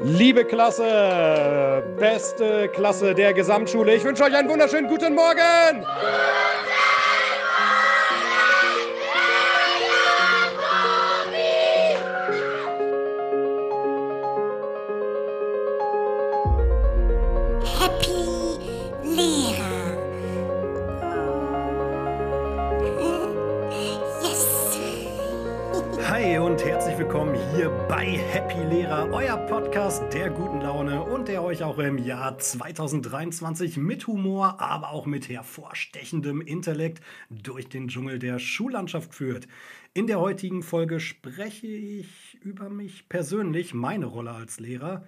Liebe 0.00 0.44
Klasse, 0.44 1.82
beste 1.98 2.68
Klasse 2.68 3.16
der 3.16 3.34
Gesamtschule, 3.34 3.96
ich 3.96 4.04
wünsche 4.04 4.22
euch 4.22 4.36
einen 4.36 4.48
wunderschönen 4.48 4.86
guten 4.86 5.12
Morgen! 5.16 5.84
Lehrer, 28.68 29.10
euer 29.12 29.38
Podcast 29.46 30.12
der 30.12 30.28
guten 30.28 30.60
Laune 30.60 31.02
und 31.02 31.28
der 31.28 31.42
euch 31.42 31.62
auch 31.62 31.78
im 31.78 31.96
Jahr 31.96 32.36
2023 32.36 33.78
mit 33.78 34.06
Humor, 34.06 34.60
aber 34.60 34.90
auch 34.90 35.06
mit 35.06 35.30
hervorstechendem 35.30 36.42
Intellekt 36.42 37.02
durch 37.30 37.70
den 37.70 37.88
Dschungel 37.88 38.18
der 38.18 38.38
Schullandschaft 38.38 39.14
führt. 39.14 39.48
In 39.94 40.06
der 40.06 40.20
heutigen 40.20 40.62
Folge 40.62 41.00
spreche 41.00 41.66
ich 41.66 42.38
über 42.42 42.68
mich 42.68 43.08
persönlich, 43.08 43.72
meine 43.72 44.04
Rolle 44.04 44.32
als 44.32 44.60
Lehrer. 44.60 45.06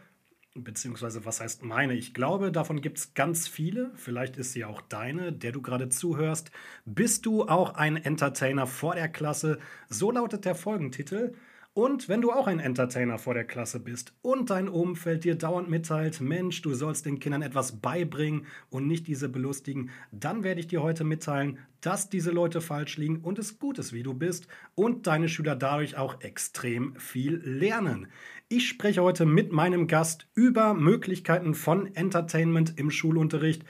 Beziehungsweise, 0.55 1.27
was 1.27 1.43
heißt 1.43 1.63
meine? 1.63 1.93
Ich 1.95 2.15
glaube, 2.15 2.53
davon 2.53 2.81
gibt 2.81 2.97
es 2.97 3.13
ganz 3.13 3.47
viele. 3.47 3.91
Vielleicht 3.95 4.39
ist 4.39 4.55
sie 4.55 4.65
auch 4.65 4.81
deine, 4.81 5.35
der 5.35 5.53
du 5.53 5.61
gerade 5.61 5.91
zuhörst. 5.91 6.51
Bist 6.87 7.27
du 7.27 7.47
auch 7.47 7.75
ein 7.75 7.99
Entertainer 7.99 8.67
vor 8.67 8.95
der 8.95 9.11
Klasse? 9.11 9.59
So 9.91 10.11
lautet 10.11 10.47
der 10.47 10.55
Folgentitel. 10.55 11.35
Und 11.73 12.09
wenn 12.09 12.21
du 12.21 12.33
auch 12.33 12.49
ein 12.49 12.59
Entertainer 12.59 13.17
vor 13.17 13.33
der 13.33 13.45
Klasse 13.45 13.79
bist 13.79 14.13
und 14.23 14.51
dein 14.51 14.69
Umfeld 14.69 15.23
dir 15.23 15.37
dauernd 15.37 15.71
mitteilt, 15.71 16.21
Mensch, 16.21 16.63
du 16.63 16.75
sollst 16.75 17.07
den 17.07 17.21
Kindern 17.21 17.43
etwas 17.43 17.81
beibringen 17.81 18.47
und 18.71 18.89
nicht 18.89 19.07
diese 19.07 19.29
belustigen, 19.29 19.91
dann 20.11 20.43
werde 20.43 20.59
ich 20.59 20.67
dir 20.67 20.83
heute 20.83 21.05
mitteilen, 21.05 21.59
dass 21.81 22.11
diese 22.11 22.33
Leute 22.33 22.61
falsch 22.61 22.97
liegen 22.97 23.21
und 23.21 23.39
es 23.39 23.61
gut 23.61 23.79
ist, 23.79 23.93
wie 23.93 24.03
du 24.03 24.15
bist 24.15 24.49
und 24.75 25.07
deine 25.07 25.29
Schüler 25.29 25.55
dadurch 25.55 25.97
auch 25.97 26.21
extrem 26.23 26.97
viel 26.97 27.37
lernen. 27.37 28.09
Ich 28.49 28.69
spreche 28.69 29.03
heute 29.03 29.25
mit 29.25 29.53
meinem 29.53 29.87
Gast 29.87 30.27
über 30.35 30.75
Möglichkeiten 30.75 31.55
von 31.55 31.95
Entertainment 31.95 32.79
im 32.79 32.91
Schulunterricht. 32.91 33.65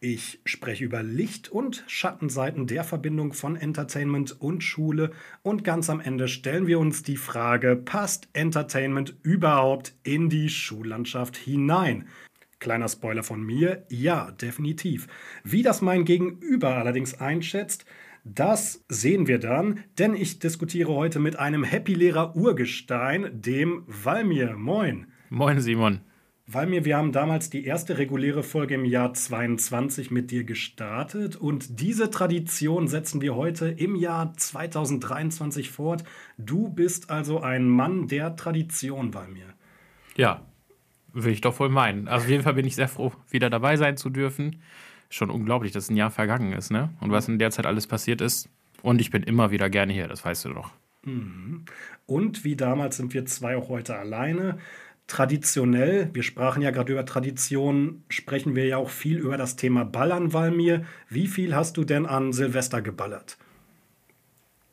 Ich 0.00 0.40
spreche 0.44 0.84
über 0.84 1.02
Licht- 1.02 1.48
und 1.48 1.82
Schattenseiten 1.88 2.68
der 2.68 2.84
Verbindung 2.84 3.32
von 3.32 3.56
Entertainment 3.56 4.40
und 4.40 4.62
Schule 4.62 5.10
und 5.42 5.64
ganz 5.64 5.90
am 5.90 5.98
Ende 5.98 6.28
stellen 6.28 6.68
wir 6.68 6.78
uns 6.78 7.02
die 7.02 7.16
Frage, 7.16 7.74
passt 7.74 8.28
Entertainment 8.32 9.16
überhaupt 9.24 9.96
in 10.04 10.28
die 10.28 10.50
Schullandschaft 10.50 11.36
hinein? 11.36 12.06
Kleiner 12.60 12.88
Spoiler 12.88 13.24
von 13.24 13.42
mir, 13.42 13.86
ja, 13.88 14.30
definitiv. 14.30 15.08
Wie 15.42 15.64
das 15.64 15.82
mein 15.82 16.04
Gegenüber 16.04 16.76
allerdings 16.76 17.14
einschätzt, 17.14 17.84
das 18.22 18.84
sehen 18.88 19.26
wir 19.26 19.40
dann, 19.40 19.82
denn 19.98 20.14
ich 20.14 20.38
diskutiere 20.38 20.94
heute 20.94 21.18
mit 21.18 21.40
einem 21.40 21.64
Happy-Lehrer 21.64 22.36
Urgestein, 22.36 23.30
dem 23.32 23.82
Valmir. 23.88 24.56
Moin. 24.56 25.08
Moin 25.28 25.60
Simon. 25.60 26.02
Valmir, 26.50 26.86
wir 26.86 26.96
haben 26.96 27.12
damals 27.12 27.50
die 27.50 27.66
erste 27.66 27.98
reguläre 27.98 28.42
Folge 28.42 28.74
im 28.74 28.86
Jahr 28.86 29.12
22 29.12 30.10
mit 30.10 30.30
dir 30.30 30.44
gestartet 30.44 31.36
und 31.36 31.78
diese 31.78 32.08
Tradition 32.08 32.88
setzen 32.88 33.20
wir 33.20 33.34
heute 33.34 33.68
im 33.68 33.94
Jahr 33.94 34.32
2023 34.32 35.70
fort. 35.70 36.04
Du 36.38 36.70
bist 36.70 37.10
also 37.10 37.42
ein 37.42 37.68
Mann 37.68 38.08
der 38.08 38.34
Tradition, 38.34 39.12
Valmir. 39.12 39.52
Ja, 40.16 40.40
will 41.12 41.34
ich 41.34 41.42
doch 41.42 41.60
wohl 41.60 41.68
meinen. 41.68 42.08
Also 42.08 42.24
auf 42.24 42.30
jeden 42.30 42.44
Fall 42.44 42.54
bin 42.54 42.66
ich 42.66 42.76
sehr 42.76 42.88
froh, 42.88 43.12
wieder 43.28 43.50
dabei 43.50 43.76
sein 43.76 43.98
zu 43.98 44.08
dürfen. 44.08 44.62
Schon 45.10 45.28
unglaublich, 45.28 45.72
dass 45.72 45.90
ein 45.90 45.96
Jahr 45.96 46.10
vergangen 46.10 46.54
ist, 46.54 46.70
ne? 46.70 46.88
Und 47.00 47.10
was 47.10 47.28
in 47.28 47.38
der 47.38 47.50
Zeit 47.50 47.66
alles 47.66 47.86
passiert 47.86 48.22
ist. 48.22 48.48
Und 48.80 49.02
ich 49.02 49.10
bin 49.10 49.22
immer 49.22 49.50
wieder 49.50 49.68
gerne 49.68 49.92
hier, 49.92 50.08
das 50.08 50.24
weißt 50.24 50.46
du 50.46 50.54
doch. 50.54 50.72
Und 52.06 52.44
wie 52.44 52.56
damals 52.56 52.96
sind 52.96 53.14
wir 53.14 53.24
zwei 53.26 53.56
auch 53.56 53.68
heute 53.68 53.96
alleine. 53.96 54.58
Traditionell, 55.08 56.10
wir 56.12 56.22
sprachen 56.22 56.62
ja 56.62 56.70
gerade 56.70 56.92
über 56.92 57.04
Tradition, 57.06 58.02
sprechen 58.10 58.54
wir 58.54 58.66
ja 58.66 58.76
auch 58.76 58.90
viel 58.90 59.18
über 59.18 59.36
das 59.38 59.56
Thema 59.56 59.84
Ballern, 59.84 60.32
Valmir. 60.34 60.84
Wie 61.08 61.26
viel 61.26 61.54
hast 61.56 61.76
du 61.78 61.84
denn 61.84 62.04
an 62.06 62.32
Silvester 62.34 62.82
geballert? 62.82 63.38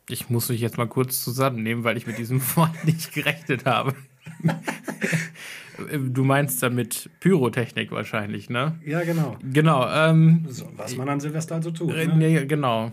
Ich 0.09 0.29
muss 0.29 0.49
mich 0.49 0.59
jetzt 0.61 0.77
mal 0.77 0.87
kurz 0.87 1.23
zusammennehmen, 1.23 1.83
weil 1.85 1.95
ich 1.97 2.05
mit 2.05 2.17
diesem 2.17 2.41
Wort 2.57 2.83
nicht 2.85 3.13
gerechnet 3.13 3.65
habe. 3.65 3.95
du 5.99 6.23
meinst 6.25 6.61
damit 6.61 7.09
Pyrotechnik 7.21 7.91
wahrscheinlich, 7.91 8.49
ne? 8.49 8.77
Ja, 8.85 9.03
genau. 9.03 9.37
Genau, 9.53 9.89
ähm, 9.89 10.45
So, 10.49 10.69
was 10.75 10.97
man 10.97 11.07
an 11.09 11.19
Silvester 11.21 11.55
also 11.55 11.71
tut. 11.71 11.93
Äh, 11.95 12.07
Ne? 12.07 12.15
Nee, 12.17 12.45
genau. 12.45 12.91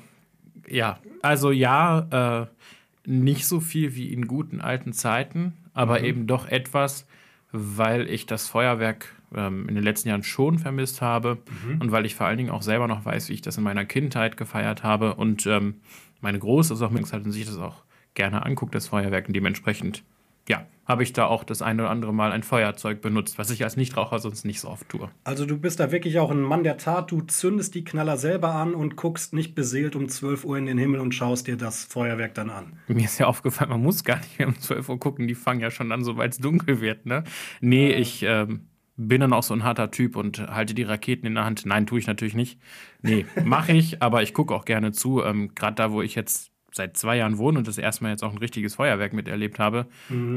Ja, 0.68 1.00
also 1.22 1.50
ja, 1.50 2.44
äh, 2.44 3.10
nicht 3.10 3.46
so 3.46 3.58
viel 3.58 3.96
wie 3.96 4.12
in 4.12 4.28
guten 4.28 4.60
alten 4.60 4.92
Zeiten, 4.92 5.54
aber 5.74 5.98
Mhm. 5.98 6.04
eben 6.04 6.26
doch 6.28 6.46
etwas, 6.46 7.04
weil 7.52 8.08
ich 8.08 8.26
das 8.26 8.48
Feuerwerk 8.48 9.14
ähm, 9.34 9.68
in 9.68 9.74
den 9.74 9.84
letzten 9.84 10.08
Jahren 10.08 10.22
schon 10.22 10.58
vermisst 10.58 11.00
habe 11.02 11.38
Mhm. 11.66 11.80
und 11.80 11.92
weil 11.92 12.06
ich 12.06 12.14
vor 12.14 12.26
allen 12.26 12.38
Dingen 12.38 12.50
auch 12.50 12.62
selber 12.62 12.88
noch 12.88 13.04
weiß, 13.04 13.28
wie 13.28 13.34
ich 13.34 13.42
das 13.42 13.56
in 13.58 13.64
meiner 13.64 13.84
Kindheit 13.84 14.36
gefeiert 14.36 14.82
habe 14.82 15.14
und 15.14 15.46
ähm, 15.46 15.76
meine 16.20 16.38
Große 16.38 16.72
ist 16.74 16.82
auch 16.82 16.90
mit 16.90 17.06
und 17.12 17.32
sich 17.32 17.46
das 17.46 17.58
auch 17.58 17.82
gerne 18.14 18.44
anguckt, 18.44 18.74
das 18.74 18.88
Feuerwerk 18.88 19.26
und 19.28 19.34
dementsprechend, 19.34 20.02
ja, 20.48 20.66
habe 20.84 21.02
ich 21.02 21.12
da 21.12 21.26
auch 21.26 21.44
das 21.44 21.62
eine 21.62 21.82
oder 21.82 21.90
andere 21.90 22.12
Mal 22.12 22.32
ein 22.32 22.42
Feuerzeug 22.42 23.00
benutzt, 23.00 23.38
was 23.38 23.50
ich 23.50 23.62
als 23.64 23.76
Nichtraucher 23.76 24.18
sonst 24.18 24.44
nicht 24.44 24.60
so 24.60 24.68
oft 24.68 24.88
tue. 24.88 25.08
Also 25.24 25.46
du 25.46 25.56
bist 25.58 25.80
da 25.80 25.92
wirklich 25.92 26.18
auch 26.18 26.30
ein 26.30 26.40
Mann 26.40 26.64
der 26.64 26.76
Tat. 26.76 27.10
Du 27.10 27.20
zündest 27.20 27.74
die 27.74 27.84
Knaller 27.84 28.16
selber 28.16 28.54
an 28.54 28.74
und 28.74 28.96
guckst 28.96 29.32
nicht 29.32 29.54
beseelt 29.54 29.94
um 29.94 30.08
12 30.08 30.44
Uhr 30.44 30.58
in 30.58 30.66
den 30.66 30.78
Himmel 30.78 31.00
und 31.00 31.14
schaust 31.14 31.46
dir 31.46 31.56
das 31.56 31.84
Feuerwerk 31.84 32.34
dann 32.34 32.50
an. 32.50 32.78
Mir 32.88 33.04
ist 33.04 33.18
ja 33.18 33.26
aufgefallen, 33.26 33.70
man 33.70 33.82
muss 33.82 34.04
gar 34.04 34.18
nicht 34.18 34.38
mehr 34.38 34.48
um 34.48 34.58
12 34.58 34.88
Uhr 34.88 34.98
gucken, 34.98 35.28
die 35.28 35.34
fangen 35.34 35.60
ja 35.60 35.70
schon 35.70 35.92
an, 35.92 36.02
sobald 36.04 36.32
es 36.32 36.38
dunkel 36.38 36.80
wird, 36.80 37.06
ne? 37.06 37.24
Nee, 37.60 37.92
ich 37.92 38.24
ähm, 38.24 38.66
bin 38.96 39.20
dann 39.20 39.32
auch 39.32 39.42
so 39.42 39.54
ein 39.54 39.64
harter 39.64 39.90
Typ 39.90 40.16
und 40.16 40.40
halte 40.40 40.74
die 40.74 40.82
Raketen 40.82 41.26
in 41.26 41.34
der 41.34 41.44
Hand. 41.44 41.64
Nein, 41.66 41.86
tue 41.86 41.98
ich 41.98 42.06
natürlich 42.06 42.34
nicht. 42.34 42.60
Nee, 43.00 43.26
mache 43.44 43.72
ich, 43.72 44.02
aber 44.02 44.22
ich 44.22 44.34
gucke 44.34 44.54
auch 44.54 44.64
gerne 44.64 44.92
zu. 44.92 45.22
Ähm, 45.22 45.54
Gerade 45.54 45.76
da, 45.76 45.92
wo 45.92 46.02
ich 46.02 46.14
jetzt 46.14 46.51
seit 46.72 46.96
zwei 46.96 47.16
Jahren 47.16 47.38
wohne 47.38 47.58
und 47.58 47.68
das 47.68 47.78
erste 47.78 48.02
Mal 48.02 48.10
jetzt 48.10 48.22
auch 48.22 48.32
ein 48.32 48.38
richtiges 48.38 48.74
Feuerwerk 48.74 49.12
miterlebt 49.12 49.58
habe, 49.58 49.86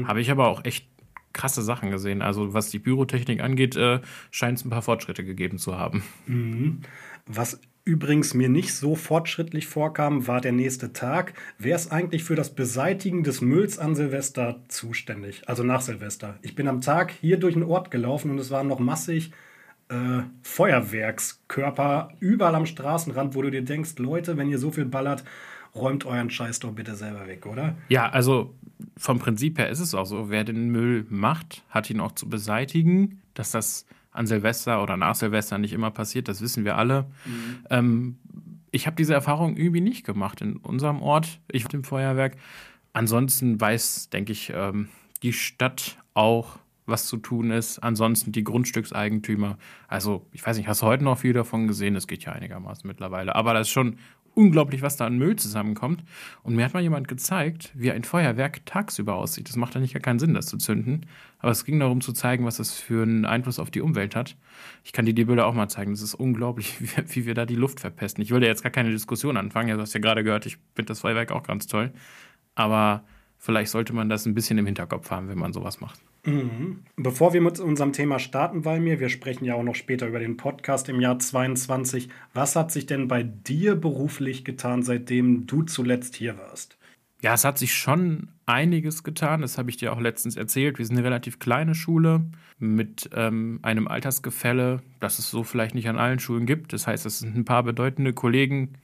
habe 0.06 0.20
ich 0.20 0.30
aber 0.30 0.48
auch 0.48 0.64
echt 0.64 0.86
krasse 1.32 1.62
Sachen 1.62 1.90
gesehen. 1.90 2.22
Also 2.22 2.54
was 2.54 2.70
die 2.70 2.78
Pyrotechnik 2.78 3.40
angeht, 3.42 3.76
äh, 3.76 4.00
scheint 4.30 4.58
es 4.58 4.64
ein 4.64 4.70
paar 4.70 4.82
Fortschritte 4.82 5.24
gegeben 5.24 5.58
zu 5.58 5.78
haben. 5.78 6.02
Was 7.26 7.60
übrigens 7.84 8.34
mir 8.34 8.48
nicht 8.48 8.74
so 8.74 8.96
fortschrittlich 8.96 9.66
vorkam, 9.66 10.26
war 10.26 10.40
der 10.40 10.52
nächste 10.52 10.92
Tag. 10.92 11.34
Wer 11.58 11.76
ist 11.76 11.92
eigentlich 11.92 12.24
für 12.24 12.34
das 12.34 12.54
Beseitigen 12.54 13.22
des 13.22 13.40
Mülls 13.40 13.78
an 13.78 13.94
Silvester 13.94 14.60
zuständig? 14.68 15.48
Also 15.48 15.62
nach 15.62 15.80
Silvester. 15.80 16.38
Ich 16.42 16.56
bin 16.56 16.68
am 16.68 16.80
Tag 16.80 17.12
hier 17.20 17.38
durch 17.38 17.54
den 17.54 17.62
Ort 17.62 17.90
gelaufen 17.90 18.30
und 18.30 18.38
es 18.38 18.50
waren 18.50 18.66
noch 18.66 18.80
massig 18.80 19.30
äh, 19.88 20.22
Feuerwerkskörper 20.42 22.08
überall 22.18 22.56
am 22.56 22.66
Straßenrand, 22.66 23.36
wo 23.36 23.42
du 23.42 23.50
dir 23.50 23.62
denkst, 23.62 23.98
Leute, 23.98 24.36
wenn 24.36 24.48
ihr 24.48 24.58
so 24.58 24.72
viel 24.72 24.86
ballert, 24.86 25.22
räumt 25.76 26.06
euren 26.06 26.30
Scheiß 26.30 26.60
doch 26.60 26.72
bitte 26.72 26.94
selber 26.94 27.26
weg, 27.26 27.46
oder? 27.46 27.76
Ja, 27.88 28.08
also 28.08 28.54
vom 28.96 29.18
Prinzip 29.18 29.58
her 29.58 29.68
ist 29.68 29.80
es 29.80 29.94
auch 29.94 30.06
so, 30.06 30.30
wer 30.30 30.44
den 30.44 30.70
Müll 30.70 31.06
macht, 31.08 31.62
hat 31.70 31.90
ihn 31.90 32.00
auch 32.00 32.12
zu 32.12 32.28
beseitigen. 32.28 33.22
Dass 33.34 33.50
das 33.50 33.86
an 34.10 34.26
Silvester 34.26 34.82
oder 34.82 34.96
nach 34.96 35.14
Silvester 35.14 35.58
nicht 35.58 35.72
immer 35.72 35.90
passiert, 35.90 36.28
das 36.28 36.40
wissen 36.40 36.64
wir 36.64 36.76
alle. 36.76 37.06
Ähm, 37.70 38.18
ich 38.70 38.86
habe 38.86 38.96
diese 38.96 39.14
Erfahrung 39.14 39.56
irgendwie 39.56 39.80
nicht 39.80 40.04
gemacht 40.04 40.40
in 40.40 40.56
unserem 40.56 41.02
Ort, 41.02 41.40
ich 41.50 41.64
mit 41.64 41.72
dem 41.72 41.84
Feuerwerk. 41.84 42.36
Ansonsten 42.92 43.60
weiß, 43.60 44.10
denke 44.10 44.32
ich, 44.32 44.52
ähm, 44.54 44.88
die 45.22 45.32
Stadt 45.32 45.98
auch, 46.14 46.58
was 46.86 47.06
zu 47.06 47.16
tun 47.16 47.50
ist. 47.50 47.78
Ansonsten 47.80 48.32
die 48.32 48.44
Grundstückseigentümer. 48.44 49.58
Also, 49.88 50.26
ich 50.32 50.46
weiß 50.46 50.56
nicht, 50.56 50.68
hast 50.68 50.82
du 50.82 50.86
heute 50.86 51.04
noch 51.04 51.18
viel 51.18 51.32
davon 51.32 51.66
gesehen? 51.66 51.94
Das 51.94 52.06
geht 52.06 52.24
ja 52.24 52.32
einigermaßen 52.32 52.86
mittlerweile. 52.86 53.34
Aber 53.34 53.54
das 53.54 53.66
ist 53.66 53.72
schon 53.72 53.98
unglaublich, 54.36 54.82
was 54.82 54.96
da 54.96 55.06
an 55.06 55.16
Müll 55.16 55.36
zusammenkommt. 55.36 56.04
Und 56.42 56.54
mir 56.54 56.64
hat 56.64 56.74
mal 56.74 56.82
jemand 56.82 57.08
gezeigt, 57.08 57.72
wie 57.74 57.90
ein 57.90 58.04
Feuerwerk 58.04 58.64
tagsüber 58.66 59.14
aussieht. 59.14 59.48
Das 59.48 59.56
macht 59.56 59.74
eigentlich 59.74 59.94
gar 59.94 60.02
keinen 60.02 60.18
Sinn, 60.18 60.34
das 60.34 60.46
zu 60.46 60.58
zünden. 60.58 61.06
Aber 61.38 61.50
es 61.50 61.64
ging 61.64 61.80
darum 61.80 62.02
zu 62.02 62.12
zeigen, 62.12 62.44
was 62.44 62.58
das 62.58 62.72
für 62.72 63.02
einen 63.02 63.24
Einfluss 63.24 63.58
auf 63.58 63.70
die 63.70 63.80
Umwelt 63.80 64.14
hat. 64.14 64.36
Ich 64.84 64.92
kann 64.92 65.06
dir 65.06 65.14
die 65.14 65.24
Bilder 65.24 65.46
auch 65.46 65.54
mal 65.54 65.68
zeigen. 65.68 65.92
Das 65.92 66.02
ist 66.02 66.14
unglaublich, 66.14 66.80
wie, 66.80 66.88
wie 67.14 67.26
wir 67.26 67.34
da 67.34 67.46
die 67.46 67.56
Luft 67.56 67.80
verpesten. 67.80 68.22
Ich 68.22 68.30
will 68.30 68.42
ja 68.42 68.48
jetzt 68.48 68.62
gar 68.62 68.72
keine 68.72 68.90
Diskussion 68.90 69.36
anfangen. 69.38 69.68
Ja, 69.68 69.76
Du 69.76 69.80
hast 69.80 69.94
ja 69.94 70.00
gerade 70.00 70.22
gehört, 70.22 70.44
ich 70.44 70.58
finde 70.74 70.88
das 70.88 71.00
Feuerwerk 71.00 71.32
auch 71.32 71.42
ganz 71.42 71.66
toll. 71.66 71.92
Aber 72.54 73.04
vielleicht 73.38 73.70
sollte 73.70 73.94
man 73.94 74.10
das 74.10 74.26
ein 74.26 74.34
bisschen 74.34 74.58
im 74.58 74.66
Hinterkopf 74.66 75.10
haben, 75.10 75.28
wenn 75.28 75.38
man 75.38 75.54
sowas 75.54 75.80
macht. 75.80 76.00
Bevor 76.96 77.32
wir 77.32 77.40
mit 77.40 77.60
unserem 77.60 77.92
Thema 77.92 78.18
starten, 78.18 78.64
Valmir, 78.64 78.98
wir 78.98 79.08
sprechen 79.08 79.44
ja 79.44 79.54
auch 79.54 79.62
noch 79.62 79.76
später 79.76 80.08
über 80.08 80.18
den 80.18 80.36
Podcast 80.36 80.88
im 80.88 81.00
Jahr 81.00 81.18
22. 81.18 82.08
Was 82.34 82.56
hat 82.56 82.72
sich 82.72 82.86
denn 82.86 83.06
bei 83.06 83.22
dir 83.22 83.76
beruflich 83.76 84.44
getan, 84.44 84.82
seitdem 84.82 85.46
du 85.46 85.62
zuletzt 85.62 86.16
hier 86.16 86.36
warst? 86.36 86.78
Ja, 87.22 87.34
es 87.34 87.44
hat 87.44 87.58
sich 87.58 87.74
schon 87.74 88.28
einiges 88.44 89.04
getan. 89.04 89.40
Das 89.40 89.56
habe 89.56 89.70
ich 89.70 89.76
dir 89.76 89.92
auch 89.92 90.00
letztens 90.00 90.36
erzählt. 90.36 90.78
Wir 90.78 90.84
sind 90.84 90.96
eine 90.96 91.06
relativ 91.06 91.38
kleine 91.38 91.74
Schule 91.74 92.26
mit 92.58 93.08
ähm, 93.14 93.60
einem 93.62 93.86
Altersgefälle, 93.88 94.82
das 95.00 95.18
es 95.18 95.30
so 95.30 95.44
vielleicht 95.44 95.74
nicht 95.74 95.88
an 95.88 95.96
allen 95.96 96.18
Schulen 96.18 96.46
gibt. 96.46 96.72
Das 96.72 96.86
heißt, 96.86 97.06
es 97.06 97.20
sind 97.20 97.36
ein 97.36 97.44
paar 97.44 97.62
bedeutende 97.62 98.12
Kollegen 98.12 98.74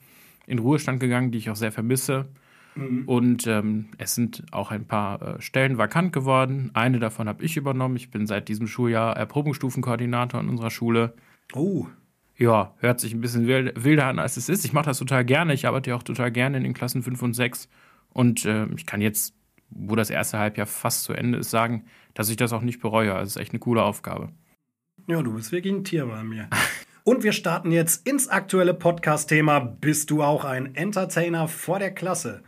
in 0.47 0.59
Ruhestand 0.59 0.99
gegangen, 0.99 1.31
die 1.31 1.37
ich 1.37 1.49
auch 1.49 1.55
sehr 1.55 1.71
vermisse. 1.71 2.29
Mhm. 2.75 3.03
Und 3.05 3.47
ähm, 3.47 3.89
es 3.97 4.15
sind 4.15 4.43
auch 4.51 4.71
ein 4.71 4.85
paar 4.85 5.21
äh, 5.21 5.41
Stellen 5.41 5.77
vakant 5.77 6.13
geworden. 6.13 6.71
Eine 6.73 6.99
davon 6.99 7.27
habe 7.27 7.43
ich 7.43 7.57
übernommen. 7.57 7.95
Ich 7.95 8.11
bin 8.11 8.27
seit 8.27 8.49
diesem 8.49 8.67
Schuljahr 8.67 9.15
Erprobungsstufenkoordinator 9.15 10.39
in 10.39 10.49
unserer 10.49 10.71
Schule. 10.71 11.13
Oh. 11.53 11.87
Ja, 12.37 12.73
hört 12.79 12.99
sich 12.99 13.13
ein 13.13 13.21
bisschen 13.21 13.47
wilder 13.47 14.07
an, 14.07 14.19
als 14.19 14.37
es 14.37 14.49
ist. 14.49 14.65
Ich 14.65 14.73
mache 14.73 14.85
das 14.85 14.97
total 14.97 15.23
gerne. 15.23 15.53
Ich 15.53 15.67
arbeite 15.67 15.95
auch 15.95 16.03
total 16.03 16.31
gerne 16.31 16.57
in 16.57 16.63
den 16.63 16.73
Klassen 16.73 17.03
5 17.03 17.21
und 17.21 17.33
6. 17.33 17.69
Und 18.09 18.45
äh, 18.45 18.65
ich 18.75 18.85
kann 18.85 19.01
jetzt, 19.01 19.35
wo 19.69 19.95
das 19.95 20.09
erste 20.09 20.39
Halbjahr 20.39 20.67
fast 20.67 21.03
zu 21.03 21.13
Ende 21.13 21.37
ist, 21.39 21.51
sagen, 21.51 21.85
dass 22.13 22.29
ich 22.29 22.37
das 22.37 22.53
auch 22.53 22.61
nicht 22.61 22.79
bereue. 22.79 23.13
Also 23.13 23.23
es 23.23 23.35
ist 23.35 23.41
echt 23.41 23.51
eine 23.51 23.59
coole 23.59 23.83
Aufgabe. 23.83 24.29
Ja, 25.07 25.21
du 25.21 25.33
bist 25.33 25.51
wirklich 25.51 25.73
ein 25.73 25.83
Tier 25.83 26.05
bei 26.05 26.23
mir. 26.23 26.49
Und 27.05 27.23
wir 27.23 27.33
starten 27.33 27.73
jetzt 27.73 28.07
ins 28.07 28.29
aktuelle 28.29 28.73
Podcast-Thema. 28.73 29.59
Bist 29.59 30.09
du 30.09 30.23
auch 30.23 30.45
ein 30.45 30.73
Entertainer 30.73 31.49
vor 31.49 31.77
der 31.77 31.91
Klasse? 31.91 32.43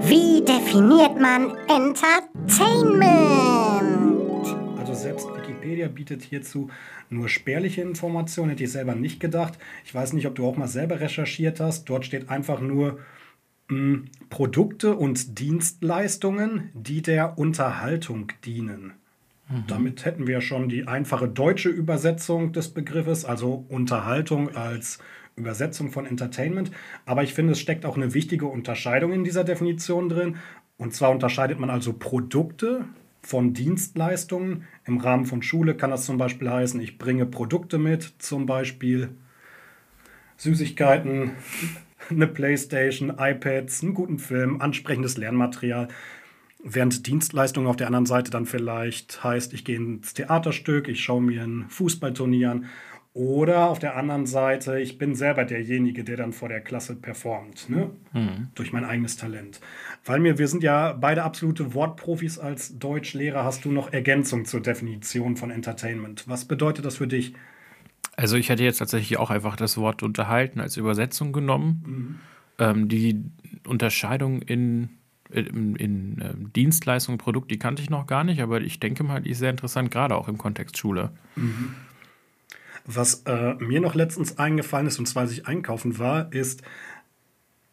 Wie 0.00 0.44
definiert 0.44 1.20
man 1.20 1.56
Entertainment? 1.68 4.48
Also 4.76 4.94
selbst 4.94 5.28
Wikipedia 5.28 5.86
bietet 5.86 6.24
hierzu 6.24 6.70
nur 7.08 7.28
spärliche 7.28 7.82
Informationen, 7.82 8.50
hätte 8.50 8.64
ich 8.64 8.72
selber 8.72 8.96
nicht 8.96 9.20
gedacht. 9.20 9.60
Ich 9.84 9.94
weiß 9.94 10.12
nicht, 10.14 10.26
ob 10.26 10.34
du 10.34 10.44
auch 10.44 10.56
mal 10.56 10.66
selber 10.66 10.98
recherchiert 10.98 11.60
hast. 11.60 11.88
Dort 11.88 12.04
steht 12.04 12.30
einfach 12.30 12.60
nur 12.60 12.98
mh, 13.68 13.76
hm, 13.76 14.04
Produkte 14.28 14.96
und 14.96 15.38
Dienstleistungen, 15.38 16.72
die 16.74 17.00
der 17.00 17.38
Unterhaltung 17.38 18.32
dienen. 18.44 18.94
Mhm. 19.48 19.64
Damit 19.66 20.04
hätten 20.04 20.26
wir 20.26 20.40
schon 20.40 20.68
die 20.68 20.88
einfache 20.88 21.28
deutsche 21.28 21.68
Übersetzung 21.68 22.52
des 22.52 22.70
Begriffes, 22.70 23.24
also 23.24 23.66
Unterhaltung 23.68 24.54
als 24.54 24.98
Übersetzung 25.36 25.90
von 25.90 26.06
Entertainment. 26.06 26.70
Aber 27.06 27.22
ich 27.22 27.34
finde, 27.34 27.52
es 27.52 27.60
steckt 27.60 27.84
auch 27.84 27.96
eine 27.96 28.14
wichtige 28.14 28.46
Unterscheidung 28.46 29.12
in 29.12 29.24
dieser 29.24 29.44
Definition 29.44 30.08
drin. 30.08 30.36
Und 30.76 30.94
zwar 30.94 31.10
unterscheidet 31.10 31.58
man 31.58 31.70
also 31.70 31.92
Produkte 31.92 32.84
von 33.22 33.54
Dienstleistungen. 33.54 34.64
Im 34.84 34.98
Rahmen 34.98 35.26
von 35.26 35.42
Schule 35.42 35.74
kann 35.76 35.90
das 35.90 36.04
zum 36.04 36.18
Beispiel 36.18 36.50
heißen, 36.50 36.80
ich 36.80 36.98
bringe 36.98 37.26
Produkte 37.26 37.78
mit, 37.78 38.14
zum 38.18 38.46
Beispiel 38.46 39.10
Süßigkeiten, 40.36 41.32
eine 42.10 42.26
Playstation, 42.26 43.14
iPads, 43.18 43.82
einen 43.82 43.94
guten 43.94 44.18
Film, 44.18 44.60
ansprechendes 44.60 45.16
Lernmaterial. 45.16 45.88
Während 46.66 47.06
Dienstleistung 47.06 47.66
auf 47.66 47.76
der 47.76 47.88
anderen 47.88 48.06
Seite 48.06 48.30
dann 48.30 48.46
vielleicht 48.46 49.22
heißt, 49.22 49.52
ich 49.52 49.66
gehe 49.66 49.76
ins 49.76 50.14
Theaterstück, 50.14 50.88
ich 50.88 51.04
schaue 51.04 51.20
mir 51.20 51.42
ein 51.42 51.66
Fußballturnier 51.68 52.50
an. 52.50 52.66
Oder 53.12 53.68
auf 53.68 53.78
der 53.78 53.96
anderen 53.96 54.26
Seite, 54.26 54.80
ich 54.80 54.98
bin 54.98 55.14
selber 55.14 55.44
derjenige, 55.44 56.02
der 56.02 56.16
dann 56.16 56.32
vor 56.32 56.48
der 56.48 56.60
Klasse 56.60 56.96
performt, 56.96 57.68
ne? 57.68 57.90
Mhm. 58.12 58.48
durch 58.56 58.72
mein 58.72 58.84
eigenes 58.84 59.16
Talent. 59.16 59.60
Weil 60.04 60.18
mir, 60.18 60.38
wir 60.38 60.48
sind 60.48 60.64
ja 60.64 60.94
beide 60.94 61.22
absolute 61.22 61.74
Wortprofis 61.74 62.40
als 62.40 62.76
Deutschlehrer. 62.78 63.44
Hast 63.44 63.64
du 63.66 63.70
noch 63.70 63.92
Ergänzung 63.92 64.46
zur 64.46 64.62
Definition 64.62 65.36
von 65.36 65.50
Entertainment? 65.50 66.24
Was 66.26 66.46
bedeutet 66.46 66.86
das 66.86 66.96
für 66.96 67.06
dich? 67.06 67.34
Also 68.16 68.36
ich 68.36 68.48
hätte 68.48 68.64
jetzt 68.64 68.78
tatsächlich 68.78 69.18
auch 69.18 69.30
einfach 69.30 69.54
das 69.54 69.76
Wort 69.76 70.02
unterhalten 70.02 70.60
als 70.60 70.76
Übersetzung 70.76 71.32
genommen. 71.32 71.84
Mhm. 71.86 72.18
Ähm, 72.58 72.88
die 72.88 73.22
Unterscheidung 73.64 74.42
in 74.42 74.88
in, 75.30 75.76
in 75.76 76.20
äh, 76.20 76.34
Dienstleistungen, 76.54 77.18
Produkt, 77.18 77.50
die 77.50 77.58
kannte 77.58 77.82
ich 77.82 77.90
noch 77.90 78.06
gar 78.06 78.24
nicht, 78.24 78.40
aber 78.40 78.60
ich 78.60 78.80
denke 78.80 79.02
mal, 79.04 79.22
die 79.22 79.30
ist 79.30 79.38
sehr 79.38 79.50
interessant, 79.50 79.90
gerade 79.90 80.16
auch 80.16 80.28
im 80.28 80.38
Kontext 80.38 80.78
Schule. 80.78 81.10
Mhm. 81.36 81.74
Was 82.86 83.22
äh, 83.26 83.54
mir 83.54 83.80
noch 83.80 83.94
letztens 83.94 84.38
eingefallen 84.38 84.86
ist, 84.86 84.98
und 84.98 85.06
zwar 85.06 85.22
als 85.22 85.32
ich 85.32 85.46
einkaufen 85.46 85.98
war, 85.98 86.32
ist, 86.32 86.62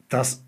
dass 0.07 0.45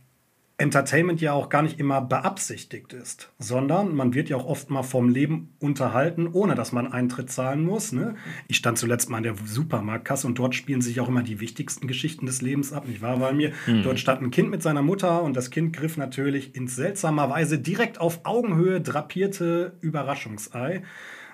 Entertainment 0.63 1.19
ja 1.19 1.33
auch 1.33 1.49
gar 1.49 1.61
nicht 1.61 1.77
immer 1.77 1.99
beabsichtigt 1.99 2.93
ist, 2.93 3.29
sondern 3.37 3.93
man 3.93 4.13
wird 4.13 4.29
ja 4.29 4.37
auch 4.37 4.45
oft 4.45 4.69
mal 4.69 4.81
vom 4.81 5.09
Leben 5.09 5.53
unterhalten, 5.59 6.27
ohne 6.31 6.55
dass 6.55 6.71
man 6.71 6.91
Eintritt 6.91 7.29
zahlen 7.29 7.65
muss. 7.65 7.91
Ne? 7.91 8.15
Ich 8.47 8.55
stand 8.55 8.77
zuletzt 8.77 9.09
mal 9.09 9.17
in 9.17 9.23
der 9.23 9.35
Supermarktkasse 9.43 10.25
und 10.25 10.39
dort 10.39 10.55
spielen 10.55 10.81
sich 10.81 11.01
auch 11.01 11.09
immer 11.09 11.21
die 11.21 11.41
wichtigsten 11.41 11.85
Geschichten 11.85 12.25
des 12.25 12.41
Lebens 12.41 12.71
ab, 12.71 12.87
nicht 12.87 13.01
wahr? 13.01 13.19
Weil 13.19 13.33
mir 13.33 13.51
mhm. 13.67 13.83
dort 13.83 13.99
stand 13.99 14.21
ein 14.21 14.31
Kind 14.31 14.49
mit 14.51 14.63
seiner 14.63 14.81
Mutter 14.81 15.21
und 15.21 15.35
das 15.35 15.51
Kind 15.51 15.75
griff 15.75 15.97
natürlich 15.97 16.55
in 16.55 16.69
seltsamer 16.69 17.29
Weise 17.29 17.59
direkt 17.59 17.99
auf 17.99 18.21
Augenhöhe 18.23 18.79
drapierte 18.79 19.73
Überraschungsei. 19.81 20.81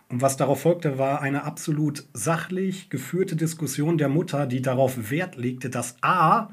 Und 0.09 0.23
was 0.23 0.37
darauf 0.37 0.61
folgte, 0.61 0.97
war 0.97 1.21
eine 1.21 1.43
absolut 1.43 2.05
sachlich 2.13 2.89
geführte 2.89 3.35
Diskussion 3.35 3.99
der 3.99 4.09
Mutter, 4.09 4.47
die 4.47 4.63
darauf 4.63 5.11
Wert 5.11 5.35
legte, 5.35 5.69
dass 5.69 5.97
A 6.01 6.49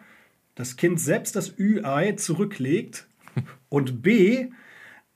das 0.57 0.77
Kind 0.77 0.99
selbst 0.99 1.37
das 1.37 1.57
Ü-Ei 1.59 2.13
zurücklegt 2.13 3.07
und 3.69 4.03
B, 4.03 4.49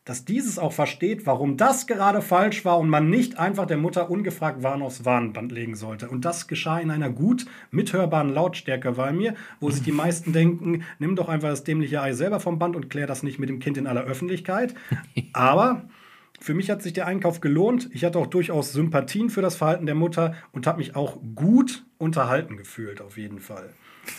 dass 0.04 0.24
dieses 0.24 0.58
auch 0.58 0.72
versteht, 0.72 1.26
warum 1.26 1.56
das 1.56 1.86
gerade 1.86 2.22
falsch 2.22 2.64
war 2.64 2.78
und 2.78 2.88
man 2.88 3.10
nicht 3.10 3.38
einfach 3.38 3.66
der 3.66 3.76
Mutter 3.76 4.10
ungefragt 4.10 4.62
Waren 4.62 4.82
aufs 4.82 5.04
Warnband 5.04 5.52
legen 5.52 5.76
sollte. 5.76 6.08
Und 6.08 6.24
das 6.24 6.48
geschah 6.48 6.78
in 6.78 6.90
einer 6.90 7.10
gut 7.10 7.46
mithörbaren 7.70 8.30
Lautstärke 8.30 8.92
bei 8.92 9.12
mir, 9.12 9.34
wo 9.60 9.70
sich 9.70 9.82
die 9.82 9.92
meisten 9.92 10.32
denken, 10.32 10.84
nimm 10.98 11.16
doch 11.16 11.28
einfach 11.28 11.48
das 11.48 11.64
dämliche 11.64 12.00
Ei 12.00 12.12
selber 12.12 12.40
vom 12.40 12.58
Band 12.58 12.76
und 12.76 12.90
klär 12.90 13.06
das 13.06 13.22
nicht 13.22 13.38
mit 13.38 13.48
dem 13.48 13.60
Kind 13.60 13.76
in 13.76 13.86
aller 13.86 14.02
Öffentlichkeit. 14.04 14.74
Aber 15.32 15.88
für 16.40 16.54
mich 16.54 16.70
hat 16.70 16.82
sich 16.82 16.94
der 16.94 17.06
Einkauf 17.06 17.40
gelohnt. 17.40 17.88
Ich 17.92 18.04
hatte 18.04 18.18
auch 18.18 18.26
durchaus 18.26 18.72
Sympathien 18.72 19.30
für 19.30 19.42
das 19.42 19.56
Verhalten 19.56 19.86
der 19.86 19.94
Mutter 19.94 20.34
und 20.52 20.66
habe 20.66 20.78
mich 20.78 20.96
auch 20.96 21.18
gut 21.34 21.84
unterhalten 21.98 22.56
gefühlt, 22.56 23.00
auf 23.00 23.16
jeden 23.16 23.38
Fall. 23.38 23.74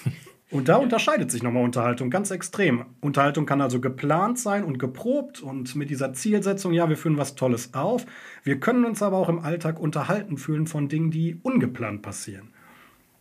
Und 0.52 0.68
da 0.68 0.76
unterscheidet 0.76 1.32
sich 1.32 1.42
nochmal 1.44 1.64
Unterhaltung 1.64 2.10
ganz 2.10 2.30
extrem. 2.30 2.86
Unterhaltung 3.00 3.46
kann 3.46 3.62
also 3.62 3.80
geplant 3.80 4.38
sein 4.38 4.66
und 4.66 4.80
geprobt 4.80 5.42
und 5.42 5.76
mit 5.76 5.90
dieser 5.90 6.14
Zielsetzung, 6.14 6.74
ja, 6.74 6.90
wir 6.90 6.98
führen 6.98 7.18
was 7.18 7.36
Tolles 7.36 7.74
auf. 7.74 8.06
Wir 8.44 8.60
können 8.60 8.84
uns 8.84 9.02
aber 9.02 9.18
auch 9.18 9.30
im 9.30 9.40
Alltag 9.40 9.80
unterhalten 9.80 10.38
fühlen 10.38 10.68
von 10.68 10.90
Dingen, 10.90 11.10
die 11.10 11.40
ungeplant 11.42 12.02
passieren. 12.02 12.50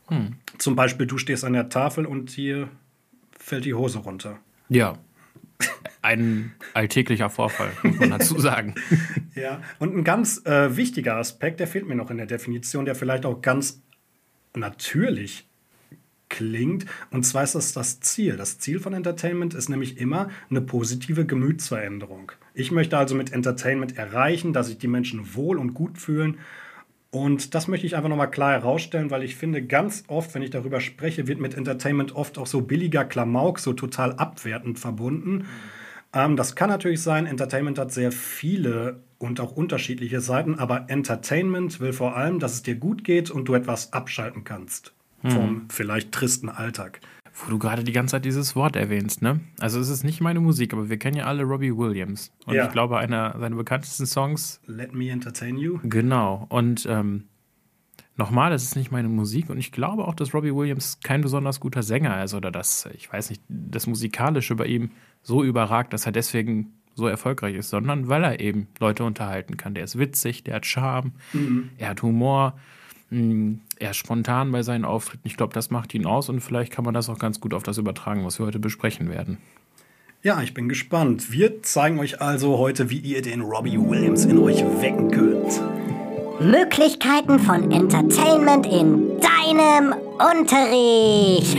Hm. 0.09 0.35
Zum 0.59 0.75
Beispiel, 0.75 1.06
du 1.06 1.19
stehst 1.19 1.44
an 1.44 1.53
der 1.53 1.69
Tafel 1.69 2.05
und 2.05 2.31
hier 2.31 2.69
fällt 3.38 3.65
die 3.65 3.75
Hose 3.75 4.00
runter. 4.00 4.38
Ja. 4.69 4.99
Ein 6.03 6.53
alltäglicher 6.75 7.31
Vorfall, 7.31 7.71
muss 7.83 7.99
man 7.99 8.11
dazu 8.11 8.38
sagen. 8.41 8.75
ja, 9.35 9.61
und 9.79 9.94
ein 9.94 10.03
ganz 10.03 10.44
äh, 10.47 10.76
wichtiger 10.76 11.17
Aspekt, 11.17 11.61
der 11.61 11.67
fehlt 11.67 11.87
mir 11.87 11.94
noch 11.94 12.11
in 12.11 12.17
der 12.17 12.26
Definition, 12.26 12.87
der 12.87 12.94
vielleicht 12.94 13.26
auch 13.26 13.40
ganz 13.43 13.83
natürlich 14.54 15.50
klingt. 16.30 16.87
Und 17.10 17.25
zwar 17.25 17.42
ist 17.42 17.54
das 17.54 17.75
das 17.75 18.00
Ziel. 18.00 18.38
Das 18.38 18.58
Ziel 18.58 18.80
von 18.80 18.94
Entertainment 18.94 19.52
ist 19.52 19.68
nämlich 19.68 19.99
immer 19.99 20.30
eine 20.49 20.62
positive 20.62 21.26
Gemütsveränderung. 21.26 22.32
Ich 22.54 22.70
möchte 22.70 22.96
also 22.96 23.14
mit 23.14 23.32
Entertainment 23.32 23.99
erreichen, 23.99 24.54
dass 24.54 24.68
sich 24.68 24.78
die 24.78 24.88
Menschen 24.88 25.34
wohl 25.34 25.58
und 25.58 25.75
gut 25.75 25.99
fühlen. 25.99 26.38
Und 27.10 27.54
das 27.54 27.66
möchte 27.66 27.87
ich 27.87 27.96
einfach 27.96 28.08
nochmal 28.08 28.30
klar 28.30 28.52
herausstellen, 28.52 29.10
weil 29.10 29.25
ich 29.25 29.34
finde, 29.34 29.62
ganz 29.62 30.04
oft, 30.06 30.32
wenn 30.34 30.42
ich 30.42 30.50
darüber 30.50 30.80
spreche, 30.80 31.26
wird 31.26 31.40
mit 31.40 31.54
Entertainment 31.54 32.14
oft 32.14 32.38
auch 32.38 32.46
so 32.46 32.62
billiger 32.62 33.04
Klamauk, 33.04 33.58
so 33.58 33.72
total 33.72 34.12
abwertend 34.12 34.78
verbunden. 34.78 35.46
Ähm, 36.14 36.37
das 36.37 36.54
kann 36.54 36.70
natürlich 36.70 37.02
sein, 37.02 37.26
Entertainment 37.26 37.78
hat 37.78 37.92
sehr 37.92 38.12
viele 38.12 39.00
und 39.18 39.40
auch 39.40 39.52
unterschiedliche 39.52 40.20
Seiten, 40.20 40.54
aber 40.54 40.87
Entertainment 40.88 41.80
will 41.80 41.92
vor 41.92 42.16
allem, 42.16 42.38
dass 42.38 42.54
es 42.54 42.62
dir 42.62 42.76
gut 42.76 43.02
geht 43.02 43.30
und 43.30 43.46
du 43.46 43.54
etwas 43.54 43.92
abschalten 43.92 44.44
kannst 44.44 44.92
hm. 45.23 45.31
vom 45.31 45.69
vielleicht 45.71 46.12
tristen 46.12 46.49
Alltag. 46.49 47.00
Wo 47.33 47.50
du 47.50 47.59
gerade 47.59 47.85
die 47.85 47.93
ganze 47.93 48.12
Zeit 48.12 48.25
dieses 48.25 48.57
Wort 48.57 48.77
erwähnst, 48.77 49.23
ne? 49.23 49.41
Also 49.61 49.79
es 49.81 49.89
ist 49.89 50.05
nicht 50.05 50.21
meine 50.21 50.41
Musik, 50.41 50.73
aber 50.73 50.91
wir 50.91 50.99
kennen 50.99 51.17
ja 51.17 51.27
alle 51.27 51.45
Robbie 51.45 51.77
Williams. 51.77 52.33
Und 52.45 52.55
ja. 52.55 52.67
ich 52.67 52.73
glaube, 52.73 52.99
einer 52.99 53.37
seiner 53.39 53.57
bekanntesten 53.57 54.07
Songs. 54.07 54.61
Let 54.67 54.95
Me 54.95 55.11
Entertain 55.11 55.57
You. 55.57 55.79
Genau. 55.85 56.47
Und 56.49 56.87
ähm, 56.91 57.25
nochmal, 58.17 58.50
das 58.50 58.65
ist 58.65 58.77
nicht 58.77 58.91
meine 58.91 59.09
Musik. 59.09 59.49
Und 59.49 59.59
ich 59.59 59.73
glaube 59.73 60.07
auch, 60.07 60.15
dass 60.15 60.35
Robbie 60.35 60.55
Williams 60.55 60.99
kein 61.03 61.21
besonders 61.21 61.61
guter 61.61 61.83
Sänger 61.83 62.23
ist 62.23 62.35
oder 62.35 62.50
dass, 62.50 62.89
ich 62.95 63.11
weiß 63.11 63.31
nicht, 63.31 63.43
das 63.49 63.87
Musikalische 63.87 64.57
bei 64.57 64.67
ihm 64.67 64.91
so 65.23 65.45
überragt, 65.45 65.93
dass 65.93 66.07
er 66.07 66.12
deswegen 66.12 66.75
so 66.95 67.07
erfolgreich 67.07 67.55
ist, 67.55 67.71
sondern 67.71 68.09
weil 68.09 68.25
er 68.25 68.41
eben 68.41 68.69
Leute 68.79 69.05
unterhalten 69.05 69.57
kann. 69.57 69.75
Der 69.75 69.85
ist 69.85 69.99
witzig, 69.99 70.45
der 70.45 70.57
hat 70.57 70.67
Charme, 70.67 71.12
mhm. 71.33 71.71
er 71.79 71.91
hat 71.91 72.03
Humor. 72.03 72.59
Hm, 73.11 73.61
er 73.79 73.90
ist 73.90 73.97
spontan 73.97 74.52
bei 74.52 74.62
seinen 74.62 74.85
Auftritten. 74.85 75.26
Ich 75.26 75.37
glaube, 75.37 75.52
das 75.52 75.71
macht 75.71 75.95
ihn 75.95 76.07
aus 76.07 76.29
und 76.29 76.40
vielleicht 76.40 76.73
kann 76.73 76.85
man 76.85 76.95
das 76.95 77.09
auch 77.09 77.19
ganz 77.19 77.40
gut 77.40 77.55
auf 77.55 77.62
das 77.62 77.79
übertragen, 77.79 78.25
was 78.25 78.38
wir 78.38 78.47
heute 78.47 78.59
besprechen 78.59 79.11
werden. 79.11 79.38
Ja, 80.23 80.43
ich 80.43 80.55
bin 80.55 80.69
gespannt. 80.69 81.33
Wir 81.33 81.62
zeigen 81.62 81.99
euch 81.99 82.21
also 82.21 82.59
heute, 82.59 82.90
wie 82.90 82.99
ihr 82.99 83.23
den 83.23 83.40
Robbie 83.40 83.79
Williams 83.79 84.26
in 84.26 84.38
euch 84.38 84.62
wecken 84.81 85.11
könnt. 85.11 85.61
Möglichkeiten 86.40 87.38
von 87.38 87.71
Entertainment 87.71 88.67
in 88.67 89.19
deinem 89.21 89.95
Unterricht. 90.19 91.57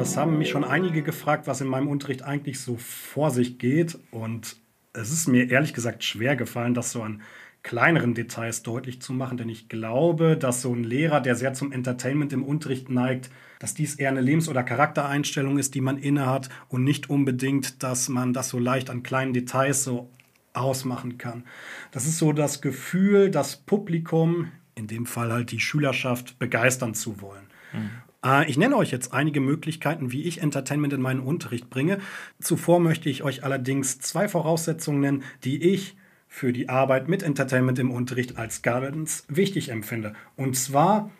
es 0.00 0.16
haben 0.16 0.38
mich 0.38 0.50
schon 0.50 0.64
einige 0.64 1.02
gefragt, 1.02 1.46
was 1.46 1.60
in 1.60 1.68
meinem 1.68 1.88
Unterricht 1.88 2.22
eigentlich 2.22 2.60
so 2.60 2.76
vor 2.76 3.30
sich 3.30 3.58
geht. 3.58 3.98
Und 4.10 4.56
es 4.92 5.12
ist 5.12 5.28
mir 5.28 5.50
ehrlich 5.50 5.74
gesagt 5.74 6.04
schwer 6.04 6.36
gefallen, 6.36 6.74
das 6.74 6.92
so 6.92 7.02
an 7.02 7.22
kleineren 7.68 8.14
Details 8.14 8.62
deutlich 8.62 9.02
zu 9.02 9.12
machen, 9.12 9.36
denn 9.36 9.50
ich 9.50 9.68
glaube, 9.68 10.38
dass 10.38 10.62
so 10.62 10.74
ein 10.74 10.84
Lehrer, 10.84 11.20
der 11.20 11.34
sehr 11.34 11.52
zum 11.52 11.70
Entertainment 11.70 12.32
im 12.32 12.42
Unterricht 12.42 12.88
neigt, 12.88 13.28
dass 13.58 13.74
dies 13.74 13.96
eher 13.96 14.08
eine 14.08 14.22
Lebens- 14.22 14.48
oder 14.48 14.62
Charaktereinstellung 14.62 15.58
ist, 15.58 15.74
die 15.74 15.82
man 15.82 15.98
innehat 15.98 16.48
und 16.68 16.82
nicht 16.82 17.10
unbedingt, 17.10 17.82
dass 17.82 18.08
man 18.08 18.32
das 18.32 18.48
so 18.48 18.58
leicht 18.58 18.88
an 18.88 19.02
kleinen 19.02 19.34
Details 19.34 19.84
so 19.84 20.08
ausmachen 20.54 21.18
kann. 21.18 21.44
Das 21.90 22.06
ist 22.06 22.16
so 22.16 22.32
das 22.32 22.62
Gefühl, 22.62 23.30
das 23.30 23.58
Publikum, 23.58 24.50
in 24.74 24.86
dem 24.86 25.04
Fall 25.04 25.30
halt 25.30 25.50
die 25.50 25.60
Schülerschaft, 25.60 26.38
begeistern 26.38 26.94
zu 26.94 27.20
wollen. 27.20 27.48
Mhm. 27.74 27.90
Ich 28.46 28.56
nenne 28.56 28.76
euch 28.76 28.90
jetzt 28.90 29.12
einige 29.12 29.40
Möglichkeiten, 29.40 30.10
wie 30.10 30.22
ich 30.22 30.40
Entertainment 30.40 30.94
in 30.94 31.02
meinen 31.02 31.20
Unterricht 31.20 31.68
bringe. 31.68 31.98
Zuvor 32.40 32.80
möchte 32.80 33.10
ich 33.10 33.24
euch 33.24 33.44
allerdings 33.44 33.98
zwei 34.00 34.26
Voraussetzungen 34.26 35.00
nennen, 35.00 35.22
die 35.44 35.62
ich 35.62 35.97
für 36.38 36.52
die 36.52 36.68
Arbeit 36.68 37.08
mit 37.08 37.24
Entertainment 37.24 37.80
im 37.80 37.90
Unterricht 37.90 38.38
als 38.38 38.62
ganz 38.62 39.24
wichtig 39.28 39.70
empfinde. 39.70 40.14
Und 40.36 40.56
zwar 40.56 41.10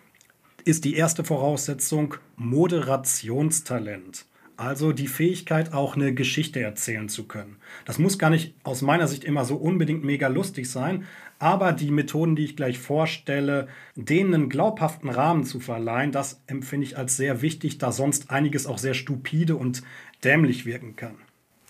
ist 0.64 0.84
die 0.84 0.94
erste 0.94 1.25
Voraussetzung 1.25 2.14
Moderationstalent. 2.37 4.26
Also 4.56 4.92
die 4.92 5.08
Fähigkeit, 5.08 5.72
auch 5.72 5.96
eine 5.96 6.14
Geschichte 6.14 6.60
erzählen 6.60 7.08
zu 7.08 7.26
können. 7.26 7.56
Das 7.84 7.98
muss 7.98 8.18
gar 8.18 8.30
nicht 8.30 8.54
aus 8.62 8.82
meiner 8.82 9.08
Sicht 9.08 9.25
immer 9.25 9.44
so 9.44 9.56
unbedingt 9.56 10.04
mega 10.04 10.28
lustig 10.28 10.70
sein, 10.70 11.04
aber 11.40 11.72
die 11.72 11.90
Methoden, 11.90 12.37
die 12.37 12.44
ich 12.44 12.56
gleich 12.56 12.78
vorstelle, 12.78 13.68
denen 13.96 14.34
einen 14.34 14.48
glaubhaften 14.48 15.10
Rahmen 15.10 15.44
zu 15.44 15.58
verleihen, 15.58 16.12
das 16.12 16.42
empfinde 16.46 16.87
ich 16.87 16.96
als 16.96 17.16
sehr 17.16 17.42
wichtig, 17.42 17.78
da 17.78 17.90
sonst 17.90 18.30
einiges 18.30 18.66
auch 18.66 18.78
sehr 18.78 18.94
stupide 18.94 19.56
und 19.56 19.82
dämlich 20.22 20.64
wirken 20.64 20.94
kann 20.96 21.16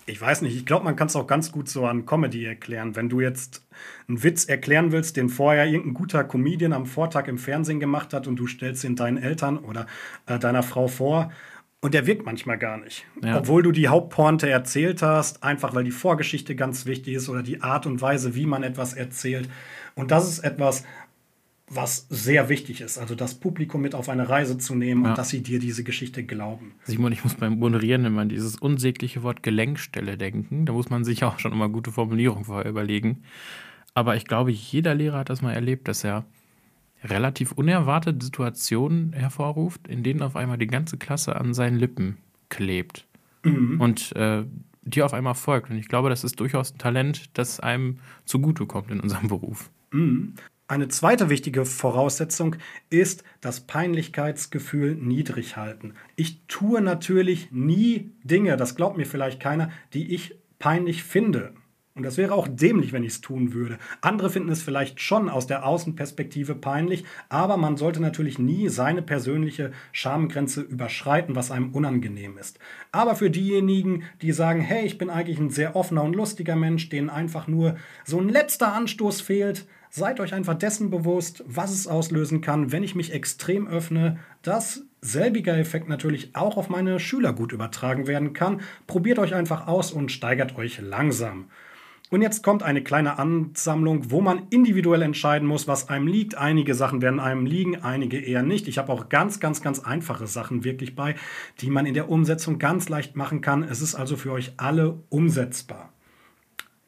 ich 0.09 0.19
weiß 0.19 0.41
nicht, 0.41 0.55
ich 0.55 0.65
glaube, 0.65 0.85
man 0.85 0.95
kann 0.95 1.07
es 1.07 1.15
auch 1.15 1.27
ganz 1.27 1.51
gut 1.51 1.69
so 1.69 1.85
an 1.85 2.05
Comedy 2.05 2.45
erklären. 2.45 2.95
Wenn 2.95 3.09
du 3.09 3.21
jetzt 3.21 3.65
einen 4.07 4.23
Witz 4.23 4.45
erklären 4.45 4.91
willst, 4.91 5.17
den 5.17 5.29
vorher 5.29 5.65
irgendein 5.65 5.93
guter 5.93 6.23
Comedian 6.23 6.73
am 6.73 6.85
Vortag 6.85 7.27
im 7.27 7.37
Fernsehen 7.37 7.79
gemacht 7.79 8.13
hat 8.13 8.27
und 8.27 8.35
du 8.37 8.47
stellst 8.47 8.83
ihn 8.83 8.95
deinen 8.95 9.17
Eltern 9.17 9.57
oder 9.57 9.85
äh, 10.25 10.39
deiner 10.39 10.63
Frau 10.63 10.87
vor 10.87 11.31
und 11.81 11.93
der 11.93 12.07
wirkt 12.07 12.25
manchmal 12.25 12.57
gar 12.57 12.77
nicht. 12.77 13.05
Ja. 13.23 13.37
Obwohl 13.37 13.63
du 13.63 13.71
die 13.71 13.87
Hauptpointe 13.87 14.49
erzählt 14.49 15.01
hast, 15.01 15.43
einfach 15.43 15.73
weil 15.73 15.85
die 15.85 15.91
Vorgeschichte 15.91 16.55
ganz 16.55 16.85
wichtig 16.85 17.15
ist 17.15 17.29
oder 17.29 17.43
die 17.43 17.61
Art 17.61 17.85
und 17.85 18.01
Weise, 18.01 18.35
wie 18.35 18.45
man 18.45 18.63
etwas 18.63 18.93
erzählt. 18.93 19.49
Und 19.95 20.11
das 20.11 20.27
ist 20.27 20.39
etwas, 20.39 20.83
was 21.69 22.07
sehr 22.09 22.49
wichtig 22.49 22.81
ist. 22.81 22.97
Also 22.97 23.15
das 23.15 23.35
Publikum 23.35 23.81
mit 23.81 23.95
auf 23.95 24.09
eine 24.09 24.27
Reise 24.27 24.57
zu 24.57 24.75
nehmen 24.75 25.03
ja. 25.03 25.09
und 25.09 25.17
dass 25.17 25.29
sie 25.29 25.43
dir 25.43 25.59
diese 25.59 25.83
Geschichte 25.83 26.23
glauben. 26.23 26.73
Simon, 26.83 27.11
ich 27.11 27.23
muss 27.23 27.35
beim 27.35 27.59
Moderieren 27.59 28.05
immer 28.05 28.21
an 28.21 28.29
dieses 28.29 28.55
unsägliche 28.55 29.23
Wort 29.23 29.43
Gelenkstelle 29.43 30.17
denken. 30.17 30.65
Da 30.65 30.73
muss 30.73 30.89
man 30.89 31.03
sich 31.03 31.23
auch 31.23 31.39
schon 31.39 31.51
immer 31.51 31.69
gute 31.69 31.91
Formulierungen 31.91 32.45
vorher 32.45 32.69
überlegen. 32.69 33.23
Aber 33.93 34.15
ich 34.15 34.25
glaube, 34.25 34.51
jeder 34.51 34.95
Lehrer 34.95 35.19
hat 35.19 35.29
das 35.29 35.41
mal 35.41 35.53
erlebt, 35.53 35.87
dass 35.87 36.03
er 36.03 36.25
relativ 37.03 37.51
unerwartete 37.51 38.25
Situationen 38.25 39.13
hervorruft, 39.13 39.87
in 39.87 40.03
denen 40.03 40.21
auf 40.21 40.35
einmal 40.35 40.57
die 40.57 40.67
ganze 40.67 40.97
Klasse 40.97 41.35
an 41.35 41.53
seinen 41.53 41.77
Lippen 41.77 42.17
klebt 42.49 43.07
mhm. 43.43 43.79
und 43.79 44.15
äh, 44.15 44.43
dir 44.83 45.05
auf 45.05 45.13
einmal 45.13 45.35
folgt. 45.35 45.69
Und 45.69 45.77
ich 45.77 45.87
glaube, 45.87 46.09
das 46.09 46.23
ist 46.23 46.39
durchaus 46.39 46.73
ein 46.73 46.77
Talent, 46.77 47.37
das 47.37 47.59
einem 47.59 47.99
zugutekommt 48.25 48.91
in 48.91 48.99
unserem 48.99 49.27
Beruf. 49.27 49.69
Mhm. 49.91 50.33
Eine 50.69 50.87
zweite 50.87 51.31
wichtige 51.31 51.65
Voraussetzung 51.65 52.55
ist 52.91 53.23
das 53.41 53.61
Peinlichkeitsgefühl 53.61 54.93
niedrig 54.93 55.57
halten. 55.57 55.95
Ich 56.15 56.45
tue 56.47 56.79
natürlich 56.79 57.51
nie 57.51 58.11
Dinge, 58.23 58.55
das 58.55 58.75
glaubt 58.75 58.95
mir 58.95 59.07
vielleicht 59.07 59.39
keiner, 59.39 59.71
die 59.95 60.13
ich 60.13 60.35
peinlich 60.59 61.01
finde. 61.01 61.55
Und 61.95 62.03
das 62.03 62.17
wäre 62.17 62.35
auch 62.35 62.47
dämlich, 62.47 62.93
wenn 62.93 63.03
ich 63.03 63.13
es 63.13 63.21
tun 63.21 63.51
würde. 63.51 63.79
Andere 64.01 64.29
finden 64.29 64.51
es 64.51 64.61
vielleicht 64.61 65.01
schon 65.01 65.27
aus 65.27 65.47
der 65.47 65.65
Außenperspektive 65.65 66.53
peinlich, 66.53 67.03
aber 67.29 67.57
man 67.57 67.75
sollte 67.75 67.99
natürlich 67.99 68.37
nie 68.37 68.69
seine 68.69 69.01
persönliche 69.01 69.71
Schamgrenze 69.91 70.61
überschreiten, 70.61 71.35
was 71.35 71.49
einem 71.49 71.73
unangenehm 71.73 72.37
ist. 72.37 72.59
Aber 72.91 73.15
für 73.15 73.31
diejenigen, 73.31 74.03
die 74.21 74.33
sagen, 74.33 74.61
hey, 74.61 74.85
ich 74.85 74.99
bin 74.99 75.09
eigentlich 75.09 75.39
ein 75.39 75.49
sehr 75.49 75.75
offener 75.75 76.03
und 76.03 76.15
lustiger 76.15 76.55
Mensch, 76.55 76.89
denen 76.89 77.09
einfach 77.09 77.47
nur 77.47 77.75
so 78.05 78.19
ein 78.19 78.29
letzter 78.29 78.71
Anstoß 78.71 79.21
fehlt, 79.21 79.65
Seid 79.91 80.19
euch 80.19 80.35
einfach 80.35 80.53
dessen 80.53 80.91
bewusst, 80.91 81.43
was 81.47 81.71
es 81.71 81.87
auslösen 81.87 82.41
kann, 82.41 82.71
wenn 82.71 82.83
ich 82.83 82.93
mich 82.93 83.11
extrem 83.11 83.67
öffne, 83.67 84.19
dass 84.43 84.83
selbiger 85.01 85.57
Effekt 85.57 85.89
natürlich 85.89 86.35
auch 86.35 86.57
auf 86.57 86.69
meine 86.69 86.99
Schüler 86.99 87.33
gut 87.33 87.53
übertragen 87.53 88.05
werden 88.05 88.33
kann. 88.33 88.61
Probiert 88.85 89.17
euch 89.17 89.33
einfach 89.33 89.67
aus 89.67 89.91
und 89.91 90.11
steigert 90.11 90.55
euch 90.57 90.79
langsam. 90.79 91.45
Und 92.11 92.21
jetzt 92.23 92.43
kommt 92.43 92.63
eine 92.63 92.83
kleine 92.83 93.19
Ansammlung, 93.19 94.11
wo 94.11 94.21
man 94.21 94.47
individuell 94.49 95.03
entscheiden 95.03 95.47
muss, 95.47 95.67
was 95.67 95.89
einem 95.89 96.07
liegt. 96.07 96.35
Einige 96.35 96.73
Sachen 96.73 97.01
werden 97.01 97.19
einem 97.19 97.45
liegen, 97.45 97.83
einige 97.83 98.19
eher 98.19 98.41
nicht. 98.41 98.67
Ich 98.67 98.79
habe 98.79 98.91
auch 98.91 99.09
ganz, 99.09 99.39
ganz, 99.39 99.61
ganz 99.61 99.79
einfache 99.79 100.25
Sachen 100.25 100.63
wirklich 100.63 100.95
bei, 100.95 101.15
die 101.61 101.69
man 101.69 101.85
in 101.85 101.93
der 101.93 102.09
Umsetzung 102.09 102.57
ganz 102.57 102.89
leicht 102.89 103.15
machen 103.15 103.41
kann. 103.41 103.63
Es 103.63 103.81
ist 103.81 103.93
also 103.93 104.17
für 104.17 104.31
euch 104.31 104.53
alle 104.57 105.03
umsetzbar. 105.09 105.93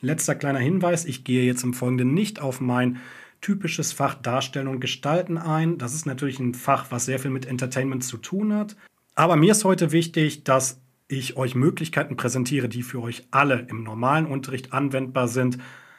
Letzter 0.02 0.36
kleiner 0.36 0.60
Hinweis, 0.60 1.06
ich 1.06 1.24
gehe 1.24 1.46
jetzt 1.46 1.64
im 1.64 1.74
Folgenden 1.74 2.14
nicht 2.14 2.42
auf 2.42 2.60
mein 2.60 2.98
typisches 3.40 3.94
Fach 3.94 4.16
Darstellen 4.16 4.68
und 4.68 4.80
Gestalten 4.80 5.38
ein. 5.38 5.78
Das 5.78 5.94
ist 5.94 6.06
natürlich 6.06 6.40
ein 6.40 6.54
Fach, 6.54 6.88
was 6.90 7.06
sehr 7.06 7.20
viel 7.20 7.32
mit 7.32 7.46
Entertainment 7.46 8.04
zu 8.04 8.18
tun 8.18 8.54
hat. 8.54 8.76
Aber 9.16 9.36
mir 9.36 9.52
ist 9.52 9.66
heute 9.66 9.92
wichtig, 9.92 10.44
dass 10.44 10.80
ich 11.08 11.38
euch 11.38 11.56
Möglichkeiten 11.56 12.16
präsentiere, 12.16 12.70
die 12.70 12.84
für 12.84 13.02
euch 13.02 13.28
alle 13.32 13.66
im 13.70 13.84
normalen 13.84 14.26
Unterricht 14.26 14.74
anwendbar 14.74 15.28
sind. 15.28 15.58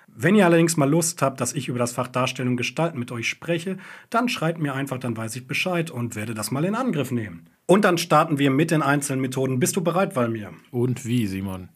Wenn 0.08 0.34
ihr 0.34 0.46
allerdings 0.46 0.76
mal 0.76 0.88
Lust 0.88 1.22
habt, 1.22 1.40
dass 1.40 1.52
ich 1.52 1.68
über 1.68 1.78
das 1.78 1.92
Fach 1.92 2.08
Darstellung 2.08 2.52
und 2.52 2.56
Gestalten 2.56 2.98
mit 2.98 3.12
euch 3.12 3.28
spreche, 3.28 3.78
dann 4.10 4.28
schreibt 4.28 4.60
mir 4.60 4.74
einfach, 4.74 4.98
dann 4.98 5.16
weiß 5.16 5.36
ich 5.36 5.46
Bescheid 5.46 5.90
und 5.90 6.16
werde 6.16 6.34
das 6.34 6.50
mal 6.50 6.64
in 6.64 6.74
Angriff 6.74 7.10
nehmen. 7.10 7.46
Und 7.66 7.84
dann 7.84 7.98
starten 7.98 8.38
wir 8.38 8.50
mit 8.50 8.70
den 8.70 8.82
einzelnen 8.82 9.20
Methoden. 9.20 9.60
Bist 9.60 9.76
du 9.76 9.82
bereit, 9.82 10.16
Valmir? 10.16 10.52
Und 10.70 11.06
wie, 11.06 11.26
Simon? 11.26 11.68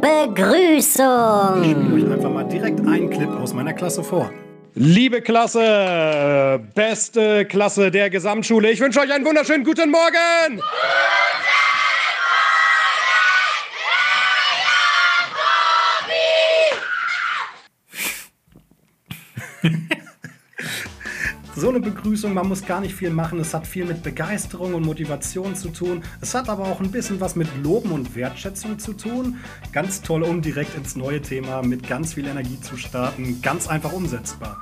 Begrüßung. 0.00 1.62
Ich 1.62 1.70
spiele 1.70 1.94
euch 1.94 2.12
einfach 2.12 2.30
mal 2.30 2.44
direkt 2.44 2.80
einen 2.86 3.10
Clip 3.10 3.30
aus 3.30 3.52
meiner 3.54 3.72
Klasse 3.72 4.02
vor. 4.02 4.30
Liebe 4.74 5.20
Klasse, 5.20 6.60
beste 6.74 7.44
Klasse 7.46 7.90
der 7.90 8.10
Gesamtschule, 8.10 8.70
ich 8.70 8.80
wünsche 8.80 9.00
euch 9.00 9.12
einen 9.12 9.24
wunderschönen 9.24 9.64
guten 9.64 9.90
Morgen. 9.90 10.60
Guten 19.62 19.97
so 21.58 21.68
eine 21.68 21.80
Begrüßung, 21.80 22.34
man 22.34 22.48
muss 22.48 22.64
gar 22.64 22.80
nicht 22.80 22.94
viel 22.94 23.10
machen. 23.10 23.40
Es 23.40 23.52
hat 23.52 23.66
viel 23.66 23.84
mit 23.84 24.02
Begeisterung 24.02 24.74
und 24.74 24.84
Motivation 24.84 25.54
zu 25.54 25.68
tun. 25.70 26.02
Es 26.20 26.34
hat 26.34 26.48
aber 26.48 26.64
auch 26.64 26.80
ein 26.80 26.90
bisschen 26.90 27.20
was 27.20 27.36
mit 27.36 27.48
Loben 27.62 27.92
und 27.92 28.14
Wertschätzung 28.14 28.78
zu 28.78 28.92
tun. 28.92 29.36
Ganz 29.72 30.02
toll, 30.02 30.22
um 30.22 30.40
direkt 30.40 30.76
ins 30.76 30.96
neue 30.96 31.20
Thema 31.20 31.62
mit 31.62 31.86
ganz 31.86 32.14
viel 32.14 32.26
Energie 32.26 32.60
zu 32.60 32.76
starten. 32.76 33.40
Ganz 33.42 33.68
einfach 33.68 33.92
umsetzbar. 33.92 34.60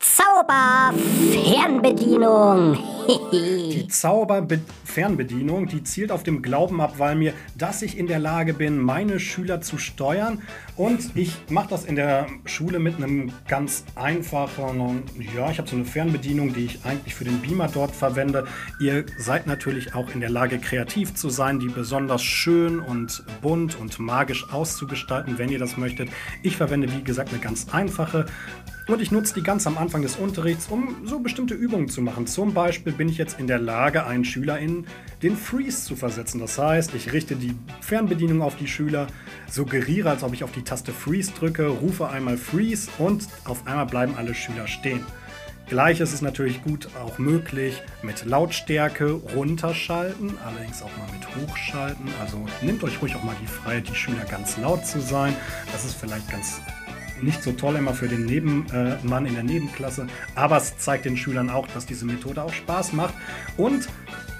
Zauber-Fernbedienung. 0.00 2.78
die 3.32 3.86
Zauber-Fernbedienung, 3.86 5.66
die 5.66 5.84
zielt 5.84 6.10
auf 6.10 6.22
dem 6.22 6.40
Glauben 6.40 6.80
ab, 6.80 6.94
weil 6.96 7.16
mir, 7.16 7.34
dass 7.54 7.82
ich 7.82 7.98
in 7.98 8.06
der 8.06 8.18
Lage 8.18 8.54
bin, 8.54 8.78
meine 8.78 9.20
Schüler 9.20 9.60
zu 9.60 9.76
steuern. 9.76 10.40
Und 10.76 11.14
ich 11.16 11.36
mache 11.50 11.68
das 11.68 11.84
in 11.84 11.96
der 11.96 12.28
Schule 12.46 12.78
mit 12.78 12.96
einem 12.96 13.30
ganz 13.46 13.84
einfachen, 13.94 15.02
ja, 15.36 15.50
ich 15.50 15.58
habe 15.58 15.68
so 15.68 15.76
eine 15.76 15.84
Fernbedienung, 15.84 16.54
die 16.54 16.64
ich 16.64 16.82
eigentlich 16.86 17.14
für 17.14 17.24
den 17.24 17.42
Beamer 17.42 17.68
dort 17.68 17.94
verwende. 17.94 18.46
Ihr 18.80 19.04
seid 19.18 19.46
natürlich 19.46 19.94
auch 19.94 20.14
in 20.14 20.20
der 20.20 20.30
Lage, 20.30 20.58
kreativ 20.58 21.14
zu 21.14 21.28
sein, 21.28 21.60
die 21.60 21.68
besonders 21.68 22.22
schön 22.22 22.80
und 22.80 23.22
bunt 23.42 23.78
und 23.78 23.98
magisch 23.98 24.50
auszugestalten, 24.50 25.36
wenn 25.36 25.50
ihr 25.50 25.58
das 25.58 25.76
möchtet. 25.76 26.08
Ich 26.42 26.56
verwende, 26.56 26.90
wie 26.90 27.04
gesagt, 27.04 27.34
eine 27.34 27.40
ganz 27.40 27.66
einfache 27.70 28.24
und 28.92 29.00
ich 29.00 29.10
nutze 29.10 29.34
die 29.34 29.42
ganz 29.42 29.66
am 29.66 29.78
Anfang 29.78 30.02
des 30.02 30.16
Unterrichts, 30.16 30.68
um 30.68 30.96
so 31.04 31.20
bestimmte 31.20 31.54
Übungen 31.54 31.88
zu 31.88 32.02
machen. 32.02 32.26
Zum 32.26 32.54
Beispiel 32.54 32.92
bin 32.92 33.08
ich 33.08 33.18
jetzt 33.18 33.38
in 33.38 33.46
der 33.46 33.58
Lage, 33.58 34.06
einen 34.06 34.24
Schüler 34.24 34.58
in 34.58 34.86
den 35.22 35.36
Freeze 35.36 35.84
zu 35.84 35.96
versetzen. 35.96 36.40
Das 36.40 36.58
heißt, 36.58 36.94
ich 36.94 37.12
richte 37.12 37.36
die 37.36 37.54
Fernbedienung 37.80 38.42
auf 38.42 38.56
die 38.56 38.66
Schüler, 38.66 39.06
suggeriere, 39.48 40.10
als 40.10 40.22
ob 40.22 40.32
ich 40.32 40.44
auf 40.44 40.52
die 40.52 40.62
Taste 40.62 40.92
Freeze 40.92 41.32
drücke, 41.38 41.68
rufe 41.68 42.08
einmal 42.08 42.36
Freeze 42.36 42.88
und 42.98 43.28
auf 43.44 43.66
einmal 43.66 43.86
bleiben 43.86 44.14
alle 44.16 44.34
Schüler 44.34 44.66
stehen. 44.66 45.04
Gleich 45.68 46.00
ist 46.00 46.12
es 46.12 46.20
natürlich 46.20 46.64
gut 46.64 46.88
auch 47.00 47.18
möglich 47.18 47.80
mit 48.02 48.24
Lautstärke 48.24 49.12
runterschalten, 49.12 50.34
allerdings 50.44 50.82
auch 50.82 50.90
mal 50.96 51.06
mit 51.12 51.48
hochschalten. 51.48 52.08
Also 52.20 52.44
nehmt 52.60 52.82
euch 52.82 53.00
ruhig 53.00 53.14
auch 53.14 53.22
mal 53.22 53.36
die 53.40 53.46
Freiheit, 53.46 53.88
die 53.88 53.94
Schüler 53.94 54.24
ganz 54.24 54.58
laut 54.58 54.84
zu 54.84 55.00
sein. 55.00 55.36
Das 55.70 55.84
ist 55.84 55.94
vielleicht 55.94 56.28
ganz 56.28 56.60
nicht 57.22 57.42
so 57.42 57.52
toll 57.52 57.76
immer 57.76 57.94
für 57.94 58.08
den 58.08 58.26
Nebenmann 58.26 59.26
in 59.26 59.34
der 59.34 59.44
Nebenklasse, 59.44 60.06
aber 60.34 60.56
es 60.56 60.78
zeigt 60.78 61.04
den 61.04 61.16
Schülern 61.16 61.50
auch, 61.50 61.66
dass 61.68 61.86
diese 61.86 62.04
Methode 62.04 62.42
auch 62.42 62.52
Spaß 62.52 62.92
macht. 62.92 63.14
Und 63.56 63.88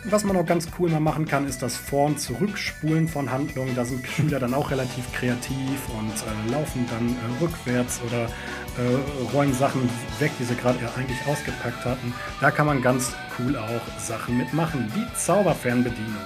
was 0.04 0.24
man 0.24 0.34
auch 0.36 0.46
ganz 0.46 0.68
cool 0.78 0.88
mal 0.88 1.00
machen 1.00 1.26
kann, 1.26 1.46
ist 1.46 1.62
das 1.62 1.76
Vor- 1.76 2.06
und 2.06 2.18
Zurückspulen 2.18 3.06
von 3.06 3.30
Handlungen. 3.30 3.74
Da 3.74 3.84
sind 3.84 4.06
Schüler 4.06 4.40
dann 4.40 4.54
auch 4.54 4.70
relativ 4.70 5.12
kreativ 5.12 5.88
und 5.98 6.12
äh, 6.12 6.52
laufen 6.52 6.86
dann 6.88 7.10
äh, 7.10 7.42
rückwärts 7.42 8.00
oder 8.06 8.24
äh, 8.24 9.32
räumen 9.34 9.52
Sachen 9.52 9.82
weg, 10.18 10.30
die 10.38 10.44
sie 10.44 10.54
gerade 10.54 10.78
eigentlich 10.96 11.18
ausgepackt 11.26 11.84
hatten. 11.84 12.14
Da 12.40 12.50
kann 12.50 12.66
man 12.66 12.80
ganz 12.80 13.12
cool 13.38 13.56
auch 13.56 14.00
Sachen 14.00 14.38
mitmachen, 14.38 14.90
wie 14.94 15.06
Zauberfernbedienung. 15.16 16.16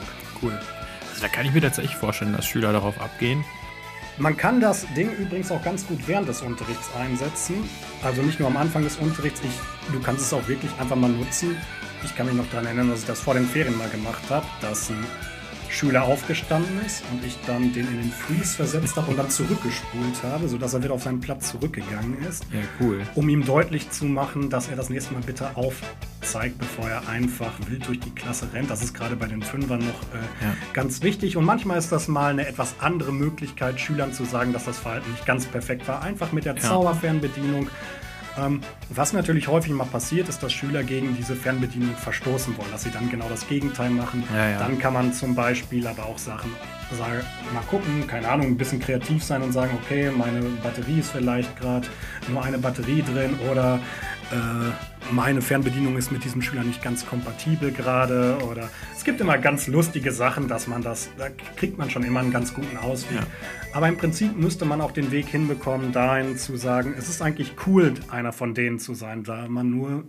Cool. 0.41 0.53
Also 1.11 1.23
da 1.23 1.29
kann 1.29 1.45
ich 1.45 1.53
mir 1.53 1.61
tatsächlich 1.61 1.97
vorstellen, 1.97 2.33
dass 2.33 2.47
Schüler 2.47 2.73
darauf 2.73 3.01
abgehen. 3.01 3.45
Man 4.17 4.37
kann 4.37 4.61
das 4.61 4.87
Ding 4.97 5.11
übrigens 5.19 5.51
auch 5.51 5.63
ganz 5.63 5.87
gut 5.87 5.99
während 6.07 6.29
des 6.29 6.41
Unterrichts 6.41 6.89
einsetzen. 6.97 7.57
Also 8.03 8.23
nicht 8.23 8.39
nur 8.39 8.49
am 8.49 8.57
Anfang 8.57 8.85
des 8.85 8.97
Unterrichts. 8.97 9.41
Ich, 9.43 9.93
du 9.93 10.01
kannst 10.01 10.23
es 10.23 10.33
auch 10.33 10.47
wirklich 10.47 10.71
einfach 10.79 10.95
mal 10.95 11.11
nutzen. 11.11 11.57
Ich 12.05 12.15
kann 12.15 12.27
mich 12.27 12.37
noch 12.37 12.49
daran 12.51 12.67
erinnern, 12.67 12.91
dass 12.91 13.01
ich 13.01 13.07
das 13.07 13.21
vor 13.21 13.35
den 13.35 13.47
Ferien 13.47 13.77
mal 13.77 13.89
gemacht 13.89 14.23
habe, 14.31 14.47
dass 14.61 14.91
ein 14.91 15.05
Schüler 15.69 16.05
aufgestanden 16.05 16.81
ist 16.87 17.03
und 17.11 17.25
ich 17.25 17.37
dann 17.47 17.73
den 17.73 17.89
in 17.89 18.03
den 18.03 18.13
Freeze 18.13 18.55
versetzt 18.55 18.97
habe 18.97 19.11
und 19.11 19.19
dann 19.19 19.31
zurückgespult 19.31 20.23
habe, 20.23 20.49
sodass 20.49 20.75
er 20.75 20.85
wieder 20.85 20.95
auf 20.95 21.03
seinen 21.03 21.21
Platz 21.21 21.51
zurückgegangen 21.51 22.23
ist. 22.29 22.47
Ja, 22.53 22.61
cool. 22.81 23.03
Um 23.17 23.29
ihm 23.29 23.45
deutlich 23.45 23.91
zu 23.91 24.05
machen, 24.05 24.49
dass 24.49 24.69
er 24.69 24.77
das 24.77 24.91
nächste 24.91 25.15
Mal 25.15 25.23
bitte 25.23 25.57
aufzeigt, 26.35 26.59
bevor 26.59 26.89
er 26.89 27.09
einfach 27.09 27.53
wild 27.69 27.87
durch 27.87 28.01
die 28.01 28.11
Klasse 28.11 28.49
rennt. 28.53 28.71
Das 28.71 28.83
ist 28.83 28.95
gerade 28.95 29.17
bei 29.17 29.27
den 29.27 29.43
Fünfern 29.43 29.81
noch 29.81 29.87
äh, 29.87 30.45
Ja. 30.45 30.55
ganz 30.73 31.03
wichtig. 31.03 31.37
Und 31.37 31.45
manchmal 31.45 31.79
ist 31.79 31.93
das 31.93 32.09
mal 32.09 32.31
eine 32.33 32.47
etwas 32.47 32.75
andere 32.81 33.13
Möglichkeit, 33.13 33.79
Schülern 33.81 34.13
zu 34.13 34.25
sagen, 34.25 34.53
dass 34.53 34.65
das 34.65 34.79
Verhalten 34.79 35.11
nicht 35.13 35.27
ganz 35.27 35.47
perfekt 35.47 35.87
war. 35.89 36.03
Einfach 36.03 36.33
mit 36.33 36.45
der 36.45 36.55
Ja. 36.57 36.61
Zauberfernbedienung. 36.61 37.69
Ähm, 38.37 38.63
was 38.91 39.13
natürlich 39.13 39.47
häufig 39.47 39.71
mal 39.73 39.85
passiert, 39.85 40.29
ist, 40.29 40.43
dass 40.43 40.53
Schüler 40.53 40.83
gegen 40.83 41.17
diese 41.17 41.37
Fernbedienung 41.37 41.95
verstoßen 41.95 42.57
wollen, 42.59 42.69
dass 42.73 42.83
sie 42.83 42.91
dann 42.91 43.09
genau 43.09 43.29
das 43.29 43.47
Gegenteil 43.47 43.91
machen. 43.91 44.25
Ja. 44.35 44.59
Dann 44.59 44.81
kann 44.81 44.93
man 44.93 45.13
zum 45.13 45.37
Beispiel 45.37 45.87
aber 45.87 46.05
auch 46.07 46.19
Sachen 46.19 46.51
sagen, 46.99 47.21
mal 47.53 47.63
gucken, 47.71 48.09
keine 48.09 48.29
Ahnung, 48.29 48.49
ein 48.49 48.57
bisschen 48.57 48.81
kreativ 48.81 49.23
sein 49.23 49.41
und 49.43 49.53
sagen, 49.53 49.79
okay, 49.85 50.11
meine 50.11 50.41
Batterie 50.65 50.99
ist 50.99 51.13
vielleicht 51.13 51.57
gerade 51.61 51.87
nur 52.27 52.43
eine 52.43 52.59
Batterie 52.59 53.03
drin 53.03 53.39
oder 53.53 53.79
meine 55.13 55.43
Fernbedienung 55.43 55.97
ist 55.97 56.11
mit 56.11 56.25
diesem 56.25 56.43
Schüler 56.43 56.63
nicht 56.65 56.83
ganz 56.83 57.07
kompatibel 57.07 57.71
gerade 57.73 58.39
oder 58.51 58.71
es 58.97 59.05
gibt 59.05 59.21
immer 59.21 59.39
ganz 59.39 59.67
lustige 59.67 60.13
Sachen, 60.13 60.49
dass 60.49 60.67
man 60.67 60.83
das, 60.83 61.11
da 61.19 61.29
kriegt 61.57 61.79
man 61.79 61.91
schon 61.91 62.03
immer 62.05 62.21
einen 62.21 62.31
ganz 62.33 62.55
guten 62.55 62.77
Ausweg. 62.77 63.19
Ja. 63.19 63.27
Aber 63.73 63.89
im 63.89 63.97
Prinzip 63.97 64.37
müsste 64.37 64.65
man 64.65 64.81
auch 64.81 64.93
den 64.93 65.11
Weg 65.11 65.27
hinbekommen, 65.27 65.93
dahin 65.93 66.37
zu 66.39 66.57
sagen, 66.57 66.95
es 66.97 67.09
ist 67.09 67.21
eigentlich 67.23 67.55
cool, 67.67 67.95
einer 68.09 68.33
von 68.33 68.55
denen 68.55 68.79
zu 68.79 68.95
sein, 68.95 69.25
da 69.25 69.47
man 69.49 69.71
nur, 69.71 70.05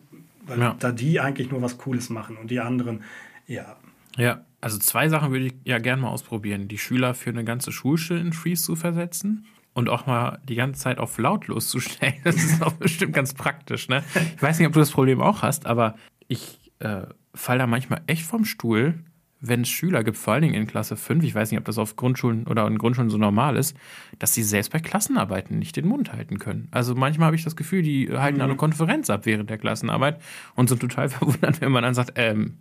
weil 0.46 0.60
Ja. 0.60 0.76
da 0.80 0.92
die 0.92 1.20
eigentlich 1.20 1.52
nur 1.52 1.62
was 1.62 1.78
Cooles 1.78 2.10
machen 2.10 2.38
und 2.38 2.50
die 2.52 2.60
anderen, 2.60 3.04
ja, 3.48 3.76
Ja, 4.18 4.46
also 4.62 4.78
zwei 4.80 5.10
Sachen 5.10 5.32
würde 5.32 5.48
ich 5.48 5.54
ja 5.66 5.78
gerne 5.78 6.02
mal 6.04 6.10
ausprobieren. 6.10 6.68
Die 6.70 6.78
Schüler 6.78 7.14
für 7.14 7.32
eine 7.32 7.44
ganze 7.44 7.72
Schulstunde 7.72 8.22
in 8.24 8.34
Freeze 8.34 8.64
zu 8.64 8.76
versetzen 8.76 9.46
und 9.76 9.90
auch 9.90 10.08
mal 10.08 10.40
die 10.48 10.56
ganze 10.56 10.82
Zeit 10.82 10.98
auf 10.98 11.20
lautlos 11.20 11.70
zu 11.70 11.80
stellen. 11.80 12.16
Das 12.24 12.36
ist 12.36 12.64
auch 12.64 12.74
bestimmt 12.74 13.14
ganz 13.14 13.36
praktisch, 13.36 13.88
ne? 13.88 14.04
Ich 14.36 14.42
weiß 14.42 14.58
nicht, 14.58 14.68
ob 14.68 14.74
du 14.74 14.80
das 14.80 14.92
Problem 14.92 15.22
auch 15.22 15.44
hast, 15.44 15.68
aber 15.68 15.96
ich 16.28 16.72
äh, 16.80 17.04
fall 17.36 17.60
da 17.60 17.68
manchmal 17.68 18.02
echt 18.08 18.24
vom 18.24 18.46
Stuhl, 18.46 18.96
wenn 19.42 19.62
es 19.62 19.70
Schüler 19.70 20.04
gibt, 20.04 20.18
vor 20.18 20.34
allen 20.34 20.42
Dingen 20.42 20.56
in 20.56 20.66
Klasse 20.66 20.96
5, 20.96 21.24
ich 21.24 21.36
weiß 21.36 21.52
nicht, 21.52 21.60
ob 21.60 21.66
das 21.66 21.78
auf 21.78 21.96
Grundschulen 21.96 22.48
oder 22.48 22.66
in 22.66 22.80
Grundschulen 22.80 23.12
so 23.12 23.18
normal 23.18 23.58
ist, 23.58 23.78
dass 24.18 24.34
sie 24.34 24.42
selbst 24.42 24.72
bei 24.72 24.80
Klassenarbeiten 24.80 25.60
nicht 25.60 25.76
den 25.76 25.88
Mund 25.88 26.14
halten 26.14 26.40
können. 26.40 26.68
Also 26.72 26.96
manchmal 26.96 27.28
habe 27.28 27.36
ich 27.36 27.44
das 27.44 27.56
Gefühl, 27.56 27.84
die 27.84 28.10
halten 28.12 28.42
eine 28.42 28.56
Konferenz 28.56 29.10
ab 29.10 29.26
während 29.26 29.50
der 29.50 29.60
Klassenarbeit 29.60 30.20
und 30.56 30.70
sind 30.70 30.80
total 30.80 31.10
verwundert, 31.10 31.62
wenn 31.62 31.72
man 31.72 31.84
dann 31.84 31.94
sagt, 31.94 32.14
ähm, 32.16 32.58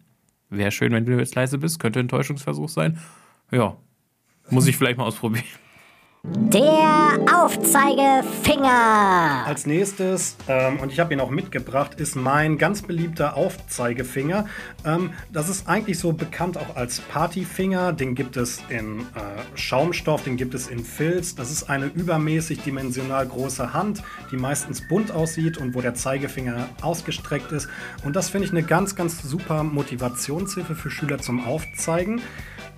Wäre 0.50 0.70
schön, 0.70 0.92
wenn 0.92 1.04
du 1.04 1.18
jetzt 1.18 1.34
leise 1.34 1.58
bist. 1.58 1.80
Könnte 1.80 2.00
ein 2.00 2.08
Täuschungsversuch 2.08 2.68
sein. 2.68 2.98
Ja. 3.50 3.76
Muss 4.50 4.66
ich 4.66 4.76
vielleicht 4.76 4.98
mal 4.98 5.04
ausprobieren. 5.04 5.44
Der 6.26 7.18
Aufzeigefinger. 7.36 9.44
Als 9.44 9.66
nächstes, 9.66 10.38
ähm, 10.48 10.80
und 10.80 10.90
ich 10.90 10.98
habe 10.98 11.12
ihn 11.12 11.20
auch 11.20 11.28
mitgebracht, 11.28 12.00
ist 12.00 12.16
mein 12.16 12.56
ganz 12.56 12.80
beliebter 12.80 13.36
Aufzeigefinger. 13.36 14.46
Ähm, 14.86 15.10
das 15.34 15.50
ist 15.50 15.68
eigentlich 15.68 15.98
so 15.98 16.14
bekannt 16.14 16.56
auch 16.56 16.76
als 16.76 17.00
Partyfinger. 17.00 17.92
Den 17.92 18.14
gibt 18.14 18.38
es 18.38 18.62
in 18.70 19.00
äh, 19.00 19.04
Schaumstoff, 19.54 20.24
den 20.24 20.38
gibt 20.38 20.54
es 20.54 20.68
in 20.68 20.82
Filz. 20.82 21.34
Das 21.34 21.50
ist 21.50 21.68
eine 21.68 21.88
übermäßig 21.88 22.62
dimensional 22.62 23.26
große 23.26 23.74
Hand, 23.74 24.02
die 24.32 24.38
meistens 24.38 24.88
bunt 24.88 25.12
aussieht 25.12 25.58
und 25.58 25.74
wo 25.74 25.82
der 25.82 25.94
Zeigefinger 25.94 26.70
ausgestreckt 26.80 27.52
ist. 27.52 27.68
Und 28.02 28.16
das 28.16 28.30
finde 28.30 28.46
ich 28.46 28.52
eine 28.52 28.62
ganz, 28.62 28.96
ganz 28.96 29.20
super 29.20 29.62
Motivationshilfe 29.62 30.74
für 30.74 30.88
Schüler 30.88 31.18
zum 31.18 31.46
Aufzeigen. 31.46 32.22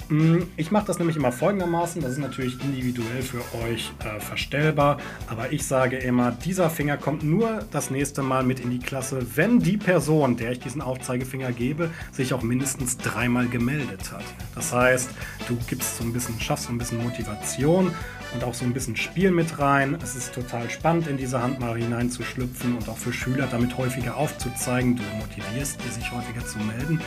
Mm, 0.09 0.43
Ich 0.57 0.71
mache 0.71 0.87
das 0.87 0.99
nämlich 0.99 1.17
immer 1.17 1.33
folgendermaßen. 1.33 2.01
Das 2.01 2.13
ist 2.13 2.19
natürlich 2.19 2.63
individuell 2.63 3.23
für 3.23 3.41
euch 3.65 3.93
äh, 4.05 4.21
verstellbar. 4.21 4.99
Aber 5.27 5.53
ich 5.53 5.67
sage 5.67 5.97
immer, 5.97 6.31
dieser 6.31 6.71
Finger 6.71 6.97
kommt 6.97 7.23
nur 7.25 7.65
das 7.73 7.91
nächste 7.91 8.23
Mal 8.23 8.45
mit 8.45 8.61
in 8.61 8.71
die 8.71 8.79
Klasse, 8.79 9.27
wenn 9.35 9.59
die 9.61 9.77
Person, 9.77 10.37
der 10.37 10.53
ich 10.53 10.61
diesen 10.61 10.81
Aufzeigefinger 10.81 11.51
gebe, 11.53 11.91
sich 12.13 12.35
auch 12.35 12.43
mindestens 12.43 12.99
dreimal 12.99 13.49
gemeldet 13.49 14.13
hat. 14.13 14.25
Das 14.55 14.73
heißt, 14.73 15.11
du 15.49 15.57
gibst 15.67 15.99
so 15.99 16.05
ein 16.05 16.13
bisschen, 16.13 16.41
schaffst 16.41 16.67
so 16.67 16.73
ein 16.73 16.79
bisschen 16.79 17.03
Motivation 17.03 17.91
und 18.35 18.45
auch 18.45 18.55
so 18.55 18.65
ein 18.65 18.73
bisschen 18.73 18.97
Spiel 18.97 19.31
mit 19.31 19.59
rein. 19.59 19.99
Es 20.03 20.15
ist 20.15 20.35
total 20.35 20.71
spannend, 20.71 21.09
in 21.09 21.17
diese 21.17 21.43
Hand 21.43 21.59
mal 21.59 21.77
hineinzuschlüpfen 21.77 22.77
und 22.77 22.89
auch 22.89 22.99
für 22.99 23.13
Schüler 23.13 23.49
damit 23.51 23.77
häufiger 23.77 24.17
aufzuzeigen. 24.17 24.97
Du 24.97 25.03
motivierst 25.19 25.81
die, 25.85 25.89
sich 25.93 26.13
häufiger 26.13 26.47
zu 26.47 26.59
melden. 26.59 27.01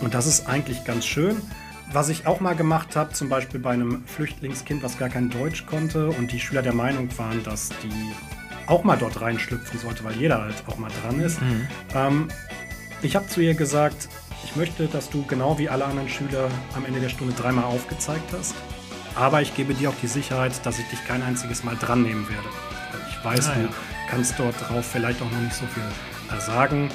Und 0.00 0.12
das 0.12 0.26
ist 0.26 0.46
eigentlich 0.46 0.84
ganz 0.84 1.06
schön. 1.06 1.36
Was 1.92 2.08
ich 2.08 2.26
auch 2.26 2.40
mal 2.40 2.54
gemacht 2.56 2.96
habe, 2.96 3.12
zum 3.12 3.28
Beispiel 3.28 3.60
bei 3.60 3.70
einem 3.70 4.04
Flüchtlingskind, 4.06 4.82
was 4.82 4.98
gar 4.98 5.08
kein 5.08 5.30
Deutsch 5.30 5.66
konnte 5.66 6.08
und 6.08 6.32
die 6.32 6.40
Schüler 6.40 6.62
der 6.62 6.74
Meinung 6.74 7.08
waren, 7.16 7.42
dass 7.44 7.70
die 7.82 8.12
auch 8.66 8.82
mal 8.84 8.96
dort 8.96 9.20
reinschlüpfen 9.20 9.78
sollte, 9.78 10.02
weil 10.04 10.14
jeder 10.16 10.42
halt 10.42 10.56
auch 10.66 10.76
mal 10.78 10.90
dran 11.02 11.20
ist. 11.20 11.38
Ähm, 11.94 12.28
ich 13.02 13.14
habe 13.14 13.26
zu 13.28 13.40
ihr 13.40 13.54
gesagt, 13.54 14.08
ich 14.44 14.56
möchte, 14.56 14.88
dass 14.88 15.08
du 15.10 15.24
genau 15.26 15.58
wie 15.58 15.68
alle 15.68 15.84
anderen 15.84 16.08
Schüler 16.08 16.48
am 16.74 16.84
Ende 16.84 17.00
der 17.00 17.08
Stunde 17.08 17.32
dreimal 17.34 17.64
aufgezeigt 17.64 18.32
hast. 18.36 18.54
Aber 19.14 19.40
ich 19.40 19.54
gebe 19.54 19.72
dir 19.72 19.88
auch 19.90 19.94
die 20.02 20.08
Sicherheit, 20.08 20.52
dass 20.66 20.78
ich 20.78 20.86
dich 20.88 21.02
kein 21.06 21.22
einziges 21.22 21.62
Mal 21.64 21.76
dran 21.76 22.02
nehmen 22.02 22.28
werde. 22.28 22.48
Weil 22.92 23.00
Ich 23.08 23.24
weiß, 23.24 23.48
Ah, 23.50 23.54
du 23.54 23.60
ja. 23.62 23.68
kannst 24.10 24.34
dort 24.38 24.54
drauf 24.60 24.84
vielleicht 24.84 25.22
auch 25.22 25.30
noch 25.30 25.40
nicht 25.40 25.54
so 25.54 25.64
viel 25.66 25.82
äh, 26.36 26.40
sagen. 26.40 26.90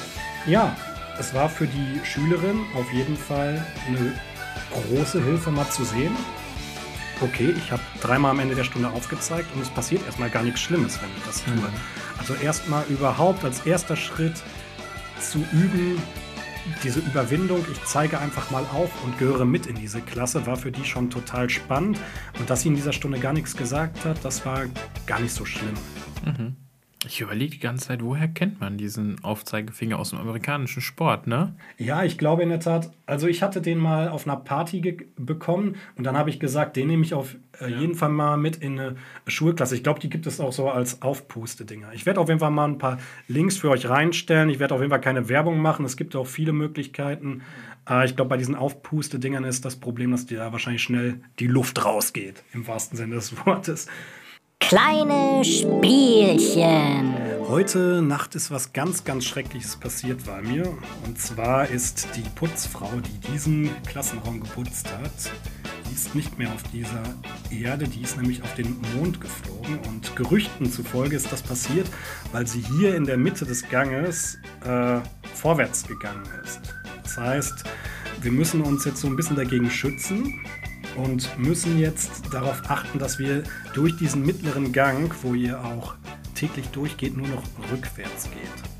Ja, 0.45 0.75
es 1.17 1.33
war 1.33 1.49
für 1.49 1.65
die 1.67 1.99
Schülerin 2.03 2.59
auf 2.75 2.91
jeden 2.93 3.17
Fall 3.17 3.65
eine 3.87 4.13
große 4.71 5.23
Hilfe 5.23 5.51
mal 5.51 5.69
zu 5.69 5.83
sehen. 5.83 6.15
Okay, 7.21 7.53
ich 7.55 7.71
habe 7.71 7.81
dreimal 8.01 8.31
am 8.31 8.39
Ende 8.39 8.55
der 8.55 8.63
Stunde 8.63 8.89
aufgezeigt 8.89 9.47
und 9.55 9.61
es 9.61 9.69
passiert 9.69 10.03
erstmal 10.05 10.29
gar 10.29 10.41
nichts 10.41 10.61
Schlimmes, 10.61 10.99
wenn 11.01 11.09
ich 11.17 11.23
das 11.23 11.43
tue. 11.43 11.53
Mhm. 11.53 11.67
Also 12.17 12.33
erstmal 12.33 12.83
überhaupt 12.89 13.43
als 13.43 13.65
erster 13.65 13.95
Schritt 13.95 14.41
zu 15.19 15.39
üben, 15.51 16.01
diese 16.83 16.99
Überwindung, 16.99 17.65
ich 17.71 17.83
zeige 17.85 18.19
einfach 18.19 18.51
mal 18.51 18.63
auf 18.73 18.89
und 19.03 19.17
gehöre 19.17 19.45
mit 19.45 19.65
in 19.67 19.75
diese 19.75 20.01
Klasse, 20.01 20.45
war 20.45 20.57
für 20.57 20.71
die 20.71 20.85
schon 20.85 21.09
total 21.09 21.49
spannend. 21.49 21.99
Und 22.39 22.49
dass 22.49 22.61
sie 22.61 22.69
in 22.69 22.75
dieser 22.75 22.93
Stunde 22.93 23.19
gar 23.19 23.33
nichts 23.33 23.55
gesagt 23.55 24.05
hat, 24.05 24.23
das 24.23 24.45
war 24.45 24.65
gar 25.05 25.19
nicht 25.19 25.33
so 25.33 25.45
schlimm. 25.45 25.75
Ich 27.07 27.19
überlege 27.19 27.53
die 27.53 27.59
ganze 27.59 27.87
Zeit, 27.87 28.03
woher 28.03 28.27
kennt 28.27 28.59
man 28.59 28.77
diesen 28.77 29.23
Aufzeigefinger 29.23 29.97
aus 29.97 30.11
dem 30.11 30.19
amerikanischen 30.19 30.81
Sport, 30.81 31.25
ne? 31.25 31.55
Ja, 31.79 32.03
ich 32.03 32.19
glaube 32.19 32.43
in 32.43 32.49
der 32.49 32.59
Tat, 32.59 32.91
also 33.07 33.27
ich 33.27 33.41
hatte 33.41 33.59
den 33.59 33.79
mal 33.79 34.07
auf 34.07 34.27
einer 34.27 34.37
Party 34.37 34.97
bekommen 35.17 35.77
und 35.97 36.03
dann 36.03 36.15
habe 36.15 36.29
ich 36.29 36.39
gesagt, 36.39 36.75
den 36.75 36.87
nehme 36.87 37.03
ich 37.03 37.15
auf 37.15 37.35
äh, 37.59 37.69
jeden 37.69 37.95
Fall 37.95 38.09
mal 38.09 38.37
mit 38.37 38.57
in 38.57 38.79
eine 38.79 38.95
Schulklasse. 39.25 39.75
Ich 39.75 39.81
glaube, 39.81 39.99
die 39.99 40.11
gibt 40.11 40.27
es 40.27 40.39
auch 40.39 40.53
so 40.53 40.69
als 40.69 41.01
Aufpuste-Dinger. 41.01 41.91
Ich 41.93 42.05
werde 42.05 42.19
auf 42.19 42.27
jeden 42.27 42.39
Fall 42.39 42.51
mal 42.51 42.67
ein 42.67 42.77
paar 42.77 42.99
Links 43.27 43.57
für 43.57 43.71
euch 43.71 43.89
reinstellen. 43.89 44.49
Ich 44.49 44.59
werde 44.59 44.75
auf 44.75 44.81
jeden 44.81 44.91
Fall 44.91 45.01
keine 45.01 45.27
Werbung 45.27 45.59
machen. 45.59 45.85
Es 45.85 45.97
gibt 45.97 46.15
auch 46.15 46.27
viele 46.27 46.53
Möglichkeiten. 46.53 47.41
Äh, 47.89 48.05
ich 48.05 48.15
glaube, 48.15 48.29
bei 48.29 48.37
diesen 48.37 48.55
Aufpuste-Dingern 48.55 49.43
ist 49.43 49.65
das 49.65 49.75
Problem, 49.75 50.11
dass 50.11 50.27
dir 50.27 50.37
da 50.37 50.51
wahrscheinlich 50.51 50.83
schnell 50.83 51.21
die 51.39 51.47
Luft 51.47 51.83
rausgeht, 51.83 52.43
im 52.53 52.67
wahrsten 52.67 52.95
Sinne 52.95 53.15
des 53.15 53.35
Wortes. 53.45 53.87
Kleine 54.71 55.43
Spielchen. 55.43 57.13
Heute 57.49 58.01
Nacht 58.01 58.35
ist 58.35 58.51
was 58.51 58.71
ganz, 58.71 59.03
ganz 59.03 59.25
Schreckliches 59.25 59.75
passiert 59.75 60.23
bei 60.25 60.41
mir. 60.41 60.65
Und 61.05 61.19
zwar 61.19 61.67
ist 61.67 62.07
die 62.15 62.23
Putzfrau, 62.35 62.89
die 63.05 63.33
diesen 63.33 63.69
Klassenraum 63.83 64.39
geputzt 64.39 64.87
hat, 64.93 65.11
die 65.89 65.93
ist 65.93 66.15
nicht 66.15 66.39
mehr 66.39 66.47
auf 66.53 66.63
dieser 66.71 67.03
Erde, 67.49 67.85
die 67.85 68.01
ist 68.01 68.15
nämlich 68.15 68.43
auf 68.43 68.55
den 68.55 68.77
Mond 68.95 69.19
geflogen. 69.19 69.77
Und 69.89 70.15
Gerüchten 70.15 70.71
zufolge 70.71 71.17
ist 71.17 71.29
das 71.33 71.41
passiert, 71.41 71.89
weil 72.31 72.47
sie 72.47 72.63
hier 72.79 72.95
in 72.95 73.03
der 73.03 73.17
Mitte 73.17 73.43
des 73.43 73.67
Ganges 73.67 74.37
äh, 74.63 75.01
vorwärts 75.33 75.85
gegangen 75.85 76.23
ist. 76.45 76.61
Das 77.03 77.17
heißt, 77.17 77.65
wir 78.21 78.31
müssen 78.31 78.61
uns 78.61 78.85
jetzt 78.85 79.01
so 79.01 79.07
ein 79.07 79.17
bisschen 79.17 79.35
dagegen 79.35 79.69
schützen 79.69 80.45
und 80.95 81.37
müssen 81.37 81.79
jetzt 81.79 82.23
darauf 82.31 82.61
achten, 82.69 82.99
dass 82.99 83.19
wir 83.19 83.43
durch 83.73 83.95
diesen 83.97 84.25
mittleren 84.25 84.71
Gang, 84.71 85.13
wo 85.21 85.33
ihr 85.33 85.63
auch 85.63 85.95
täglich 86.35 86.67
durchgeht, 86.69 87.15
nur 87.15 87.27
noch 87.27 87.43
rückwärts 87.71 88.25
geht. 88.25 88.71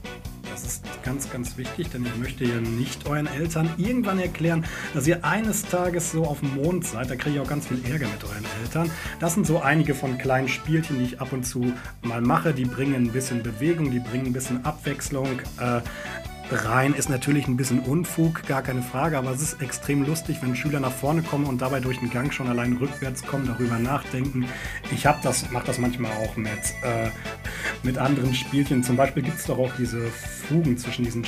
Das 0.51 0.65
ist 0.65 0.83
ganz, 1.03 1.31
ganz 1.31 1.57
wichtig, 1.57 1.89
denn 1.91 2.05
ich 2.05 2.15
möchte 2.17 2.43
ja 2.43 2.59
nicht 2.59 3.07
euren 3.07 3.27
Eltern 3.27 3.69
irgendwann 3.77 4.19
erklären, 4.19 4.65
dass 4.93 5.07
ihr 5.07 5.23
eines 5.23 5.63
Tages 5.63 6.11
so 6.11 6.25
auf 6.25 6.41
dem 6.41 6.55
Mond 6.55 6.85
seid. 6.85 7.09
Da 7.09 7.15
kriege 7.15 7.35
ich 7.35 7.41
auch 7.41 7.47
ganz 7.47 7.67
viel 7.67 7.81
Ärger 7.85 8.07
mit 8.07 8.23
euren 8.23 8.45
Eltern. 8.61 8.91
Das 9.19 9.33
sind 9.33 9.47
so 9.47 9.61
einige 9.61 9.95
von 9.95 10.17
kleinen 10.17 10.49
Spielchen, 10.49 10.99
die 10.99 11.05
ich 11.05 11.21
ab 11.21 11.31
und 11.31 11.45
zu 11.45 11.73
mal 12.01 12.21
mache. 12.21 12.53
Die 12.53 12.65
bringen 12.65 12.95
ein 12.95 13.11
bisschen 13.11 13.41
Bewegung, 13.43 13.91
die 13.91 13.99
bringen 13.99 14.27
ein 14.27 14.33
bisschen 14.33 14.65
Abwechslung. 14.65 15.39
Äh, 15.59 15.81
rein 16.51 16.93
ist 16.93 17.09
natürlich 17.09 17.47
ein 17.47 17.57
bisschen 17.57 17.79
Unfug, 17.79 18.45
gar 18.45 18.61
keine 18.61 18.81
Frage, 18.81 19.17
aber 19.17 19.31
es 19.31 19.41
ist 19.41 19.61
extrem 19.61 20.05
lustig, 20.05 20.37
wenn 20.41 20.55
Schüler 20.55 20.79
nach 20.79 20.91
vorne 20.91 21.21
kommen 21.21 21.45
und 21.45 21.61
dabei 21.61 21.79
durch 21.79 21.99
den 21.99 22.09
Gang 22.09 22.33
schon 22.33 22.47
allein 22.47 22.73
rückwärts 22.73 23.25
kommen, 23.25 23.47
darüber 23.47 23.79
nachdenken. 23.79 24.45
Ich 24.91 25.05
habe 25.05 25.19
das, 25.23 25.49
mache 25.51 25.67
das 25.67 25.77
manchmal 25.77 26.11
auch 26.13 26.35
mit, 26.35 26.49
äh, 26.83 27.09
mit 27.83 27.97
anderen 27.97 28.33
Spielchen. 28.33 28.83
Zum 28.83 28.97
Beispiel 28.97 29.23
gibt 29.23 29.39
es 29.39 29.45
doch 29.45 29.57
auch 29.57 29.71
diese 29.77 30.01
Fugen 30.07 30.77
zwischen 30.77 31.05
diesen 31.05 31.25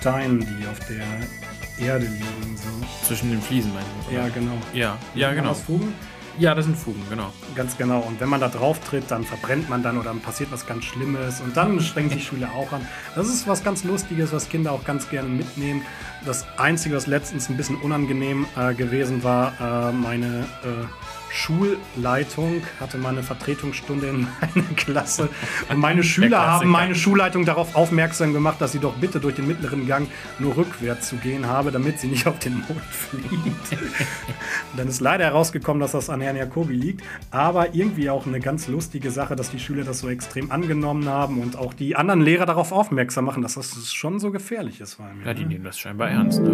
Steinen, 0.00 0.40
die 0.40 0.66
auf 0.66 0.78
der 0.88 1.86
Erde 1.86 2.06
liegen. 2.06 2.56
So. 2.56 3.06
Zwischen 3.06 3.30
den 3.30 3.40
Fliesen, 3.40 3.72
meinst 3.72 3.88
du? 4.08 4.14
Ja, 4.14 4.28
genau. 4.28 4.58
Ja, 4.72 4.98
ja 5.14 5.32
genau. 5.32 5.54
Fugen? 5.54 5.94
Ja, 6.38 6.54
das 6.54 6.66
sind 6.66 6.76
Fugen, 6.76 7.02
genau. 7.10 7.32
Ganz 7.56 7.76
genau. 7.76 7.98
Und 7.98 8.20
wenn 8.20 8.28
man 8.28 8.40
da 8.40 8.48
drauf 8.48 8.78
tritt, 8.78 9.10
dann 9.10 9.24
verbrennt 9.24 9.68
man 9.68 9.82
dann 9.82 9.96
oder 9.96 10.10
dann 10.10 10.20
passiert 10.20 10.52
was 10.52 10.66
ganz 10.66 10.84
Schlimmes. 10.84 11.40
Und 11.40 11.56
dann 11.56 11.80
strengen 11.80 12.10
sich 12.10 12.24
Schüler 12.24 12.50
auch 12.54 12.72
an. 12.72 12.86
Das 13.16 13.26
ist 13.26 13.48
was 13.48 13.64
ganz 13.64 13.82
Lustiges, 13.82 14.32
was 14.32 14.48
Kinder 14.48 14.70
auch 14.70 14.84
ganz 14.84 15.10
gerne 15.10 15.28
mitnehmen. 15.28 15.82
Das 16.24 16.46
Einzige, 16.56 16.94
was 16.94 17.08
letztens 17.08 17.48
ein 17.48 17.56
bisschen 17.56 17.74
unangenehm 17.76 18.46
äh, 18.56 18.72
gewesen 18.74 19.24
war, 19.24 19.52
äh, 19.60 19.92
meine 19.92 20.46
äh, 20.62 20.86
Schulleitung 21.30 22.62
hatte 22.80 22.98
mal 22.98 23.10
eine 23.10 23.22
Vertretungsstunde 23.22 24.08
in 24.08 24.20
meiner 24.54 24.68
Klasse. 24.76 25.28
Und 25.68 25.78
meine 25.78 26.02
Schüler 26.02 26.46
haben 26.46 26.68
meine 26.68 26.94
Schulleitung 26.94 27.44
darauf 27.44 27.74
aufmerksam 27.76 28.32
gemacht, 28.32 28.60
dass 28.60 28.72
sie 28.72 28.78
doch 28.78 28.94
bitte 28.94 29.20
durch 29.20 29.34
den 29.34 29.46
mittleren 29.46 29.86
Gang 29.86 30.08
nur 30.38 30.56
rückwärts 30.56 31.08
zu 31.08 31.16
gehen 31.16 31.46
habe, 31.46 31.70
damit 31.70 32.00
sie 32.00 32.08
nicht 32.08 32.26
auf 32.26 32.38
den 32.38 32.54
Mond 32.54 32.82
fliegt. 32.90 33.82
dann 34.76 34.88
ist 34.88 35.00
leider 35.00 35.24
herausgekommen, 35.24 35.80
dass 35.80 35.92
das 35.92 36.10
an 36.10 36.20
Herrn 36.20 36.36
Jacobi 36.36 36.74
liegt. 36.74 37.04
Aber 37.30 37.74
irgendwie 37.74 38.10
auch 38.10 38.26
eine 38.26 38.40
ganz 38.40 38.68
lustige 38.68 39.10
Sache, 39.10 39.36
dass 39.36 39.50
die 39.50 39.58
Schüler 39.58 39.84
das 39.84 40.00
so 40.00 40.08
extrem 40.08 40.50
angenommen 40.50 41.08
haben 41.08 41.40
und 41.40 41.56
auch 41.56 41.74
die 41.74 41.96
anderen 41.96 42.20
Lehrer 42.20 42.46
darauf 42.46 42.72
aufmerksam 42.72 43.24
machen, 43.26 43.42
dass 43.42 43.54
das 43.54 43.92
schon 43.92 44.18
so 44.18 44.30
gefährlich 44.30 44.80
ist. 44.80 44.98
Ja, 45.24 45.34
die 45.34 45.44
nehmen 45.44 45.64
das 45.64 45.78
scheinbar 45.78 46.10
ernst. 46.10 46.40
Ne? 46.40 46.50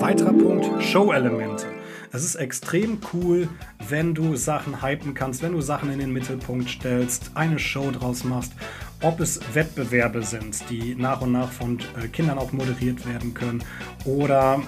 Weiterer 0.00 0.32
Punkt: 0.32 0.82
Show-Elemente. 0.82 1.66
Es 2.14 2.24
ist 2.24 2.34
extrem 2.34 2.98
cool, 3.14 3.48
wenn 3.88 4.14
du 4.14 4.36
Sachen 4.36 4.82
hypen 4.82 5.14
kannst, 5.14 5.42
wenn 5.42 5.52
du 5.52 5.62
Sachen 5.62 5.90
in 5.90 5.98
den 5.98 6.12
Mittelpunkt 6.12 6.68
stellst, 6.68 7.30
eine 7.32 7.58
Show 7.58 7.90
draus 7.90 8.22
machst. 8.22 8.52
Ob 9.00 9.18
es 9.20 9.40
Wettbewerbe 9.54 10.22
sind, 10.22 10.62
die 10.68 10.94
nach 10.94 11.22
und 11.22 11.32
nach 11.32 11.50
von 11.50 11.78
äh, 11.98 12.08
Kindern 12.08 12.38
auch 12.38 12.52
moderiert 12.52 13.08
werden 13.08 13.32
können 13.32 13.64
oder 14.04 14.60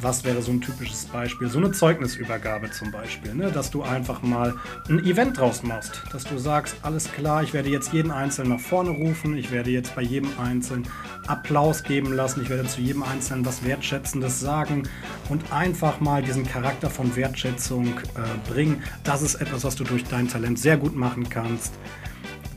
was 0.00 0.24
wäre 0.24 0.42
so 0.42 0.50
ein 0.52 0.60
typisches 0.60 1.06
Beispiel? 1.06 1.48
So 1.48 1.58
eine 1.58 1.72
Zeugnisübergabe 1.72 2.70
zum 2.70 2.90
Beispiel, 2.90 3.34
ne? 3.34 3.50
dass 3.50 3.70
du 3.70 3.82
einfach 3.82 4.22
mal 4.22 4.54
ein 4.88 5.04
Event 5.04 5.38
draus 5.38 5.62
machst, 5.62 6.02
dass 6.12 6.24
du 6.24 6.38
sagst, 6.38 6.76
alles 6.82 7.10
klar, 7.12 7.42
ich 7.42 7.52
werde 7.54 7.68
jetzt 7.70 7.92
jeden 7.92 8.10
Einzelnen 8.10 8.52
nach 8.52 8.60
vorne 8.60 8.90
rufen, 8.90 9.36
ich 9.36 9.50
werde 9.50 9.70
jetzt 9.70 9.94
bei 9.94 10.02
jedem 10.02 10.30
Einzelnen 10.38 10.86
Applaus 11.26 11.82
geben 11.82 12.12
lassen, 12.12 12.42
ich 12.42 12.48
werde 12.48 12.68
zu 12.68 12.80
jedem 12.80 13.02
Einzelnen 13.02 13.44
was 13.44 13.64
Wertschätzendes 13.64 14.40
sagen 14.40 14.84
und 15.28 15.52
einfach 15.52 16.00
mal 16.00 16.22
diesen 16.22 16.46
Charakter 16.46 16.90
von 16.90 17.16
Wertschätzung 17.16 17.98
äh, 17.98 18.50
bringen. 18.50 18.82
Das 19.04 19.22
ist 19.22 19.36
etwas, 19.36 19.64
was 19.64 19.76
du 19.76 19.84
durch 19.84 20.04
dein 20.04 20.28
Talent 20.28 20.58
sehr 20.58 20.76
gut 20.76 20.96
machen 20.96 21.28
kannst. 21.28 21.72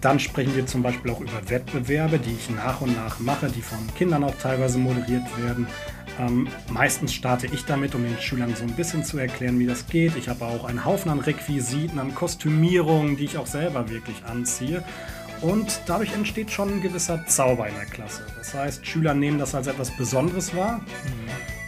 Dann 0.01 0.17
sprechen 0.19 0.55
wir 0.55 0.65
zum 0.65 0.81
Beispiel 0.81 1.11
auch 1.11 1.19
über 1.19 1.49
Wettbewerbe, 1.49 2.19
die 2.19 2.31
ich 2.31 2.49
nach 2.49 2.79
und 2.79 2.95
nach 2.95 3.19
mache, 3.19 3.47
die 3.47 3.61
von 3.61 3.79
Kindern 3.97 4.23
auch 4.23 4.35
teilweise 4.35 4.77
moderiert 4.77 5.25
werden. 5.37 5.67
Ähm, 6.19 6.49
meistens 6.69 7.13
starte 7.13 7.47
ich 7.47 7.63
damit, 7.63 7.95
um 7.95 8.03
den 8.03 8.19
Schülern 8.19 8.53
so 8.53 8.63
ein 8.63 8.73
bisschen 8.73 9.05
zu 9.05 9.17
erklären, 9.17 9.57
wie 9.57 9.65
das 9.65 9.87
geht. 9.87 10.17
Ich 10.17 10.27
habe 10.27 10.45
auch 10.45 10.65
einen 10.65 10.83
Haufen 10.83 11.09
an 11.09 11.19
Requisiten, 11.19 11.97
an 11.97 12.13
Kostümierungen, 12.13 13.15
die 13.15 13.23
ich 13.23 13.37
auch 13.37 13.47
selber 13.47 13.89
wirklich 13.89 14.25
anziehe. 14.25 14.83
Und 15.41 15.81
dadurch 15.85 16.13
entsteht 16.13 16.51
schon 16.51 16.69
ein 16.69 16.81
gewisser 16.81 17.25
Zauber 17.25 17.69
in 17.69 17.75
der 17.75 17.85
Klasse. 17.85 18.25
Das 18.37 18.53
heißt, 18.53 18.85
Schüler 18.85 19.13
nehmen 19.13 19.39
das 19.39 19.55
als 19.55 19.67
etwas 19.67 19.95
Besonderes 19.95 20.53
wahr. 20.53 20.79
Mhm. 20.79 21.59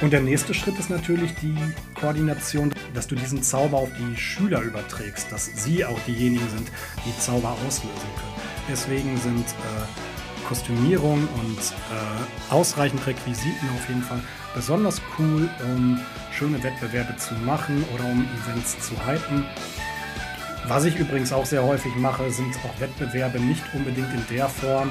Und 0.00 0.12
der 0.12 0.20
nächste 0.20 0.54
Schritt 0.54 0.78
ist 0.78 0.88
natürlich 0.88 1.34
die 1.42 1.56
Koordination, 1.98 2.72
dass 2.94 3.08
du 3.08 3.16
diesen 3.16 3.42
Zauber 3.42 3.78
auf 3.78 3.90
die 3.98 4.16
Schüler 4.16 4.62
überträgst, 4.62 5.30
dass 5.30 5.46
sie 5.64 5.84
auch 5.84 5.98
diejenigen 6.06 6.48
sind, 6.50 6.70
die 7.04 7.20
Zauber 7.20 7.50
auslösen 7.66 7.90
können. 7.90 8.48
Deswegen 8.70 9.16
sind 9.18 9.44
äh, 9.44 10.07
Kostümierung 10.48 11.28
und 11.40 11.58
äh, 11.58 12.52
ausreichend 12.52 13.06
Requisiten 13.06 13.68
auf 13.76 13.88
jeden 13.88 14.02
Fall 14.02 14.20
besonders 14.54 15.00
cool, 15.18 15.48
um 15.62 16.00
schöne 16.32 16.62
Wettbewerbe 16.62 17.16
zu 17.16 17.34
machen 17.34 17.84
oder 17.94 18.04
um 18.04 18.26
Events 18.42 18.78
zu 18.80 18.94
halten. 19.04 19.44
Was 20.66 20.84
ich 20.84 20.96
übrigens 20.96 21.32
auch 21.32 21.46
sehr 21.46 21.62
häufig 21.62 21.94
mache, 21.96 22.30
sind 22.30 22.54
auch 22.64 22.80
Wettbewerbe 22.80 23.38
nicht 23.40 23.62
unbedingt 23.74 24.12
in 24.12 24.36
der 24.36 24.48
Form, 24.48 24.90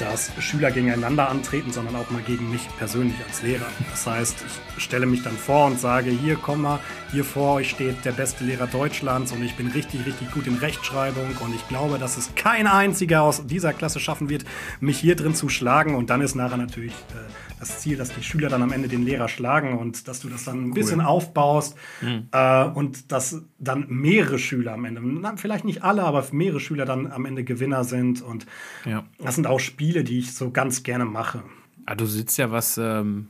dass 0.00 0.30
Schüler 0.38 0.70
gegeneinander 0.70 1.28
antreten, 1.28 1.72
sondern 1.72 1.96
auch 1.96 2.10
mal 2.10 2.22
gegen 2.22 2.50
mich 2.50 2.68
persönlich 2.78 3.16
als 3.26 3.42
Lehrer. 3.42 3.66
Das 3.90 4.06
heißt, 4.06 4.44
ich 4.76 4.82
stelle 4.82 5.06
mich 5.06 5.22
dann 5.22 5.36
vor 5.36 5.66
und 5.66 5.78
sage, 5.78 6.10
hier 6.10 6.36
komm 6.36 6.62
mal, 6.62 6.80
hier 7.12 7.24
vor 7.24 7.54
euch 7.54 7.70
steht 7.70 8.04
der 8.04 8.12
beste 8.12 8.44
Lehrer 8.44 8.66
Deutschlands 8.66 9.32
und 9.32 9.42
ich 9.42 9.56
bin 9.56 9.68
richtig, 9.68 10.06
richtig 10.06 10.30
gut 10.30 10.46
in 10.46 10.56
Rechtschreibung 10.56 11.36
und 11.40 11.54
ich 11.54 11.66
glaube, 11.68 11.98
dass 11.98 12.16
es 12.16 12.34
kein 12.34 12.66
einziger 12.66 13.22
aus 13.22 13.46
dieser 13.46 13.72
Klasse 13.72 14.00
schaffen 14.00 14.28
wird, 14.28 14.44
mich 14.80 14.98
hier 14.98 15.16
drin 15.16 15.34
zu 15.34 15.48
schlagen 15.48 15.94
und 15.94 16.10
dann 16.10 16.20
ist 16.20 16.34
nachher 16.34 16.56
natürlich 16.56 16.92
äh, 16.92 17.49
das 17.60 17.80
Ziel, 17.80 17.96
dass 17.96 18.12
die 18.14 18.22
Schüler 18.22 18.48
dann 18.48 18.62
am 18.62 18.72
Ende 18.72 18.88
den 18.88 19.04
Lehrer 19.04 19.28
schlagen 19.28 19.78
und 19.78 20.08
dass 20.08 20.20
du 20.20 20.28
das 20.28 20.44
dann 20.44 20.58
ein 20.58 20.68
cool. 20.68 20.74
bisschen 20.74 21.00
aufbaust 21.00 21.76
mhm. 22.00 22.26
äh, 22.32 22.64
und 22.64 23.12
dass 23.12 23.42
dann 23.58 23.86
mehrere 23.88 24.38
Schüler 24.38 24.72
am 24.72 24.84
Ende, 24.84 25.02
vielleicht 25.36 25.64
nicht 25.64 25.84
alle, 25.84 26.02
aber 26.02 26.26
mehrere 26.32 26.58
Schüler 26.58 26.86
dann 26.86 27.12
am 27.12 27.26
Ende 27.26 27.44
Gewinner 27.44 27.84
sind. 27.84 28.22
Und 28.22 28.46
ja. 28.86 29.04
das 29.18 29.34
sind 29.36 29.46
auch 29.46 29.60
Spiele, 29.60 30.02
die 30.02 30.18
ich 30.18 30.34
so 30.34 30.50
ganz 30.50 30.82
gerne 30.82 31.04
mache. 31.04 31.42
Ah, 31.86 31.94
du 31.94 32.06
sitzt 32.06 32.38
ja 32.38 32.50
was. 32.50 32.78
Ähm 32.78 33.28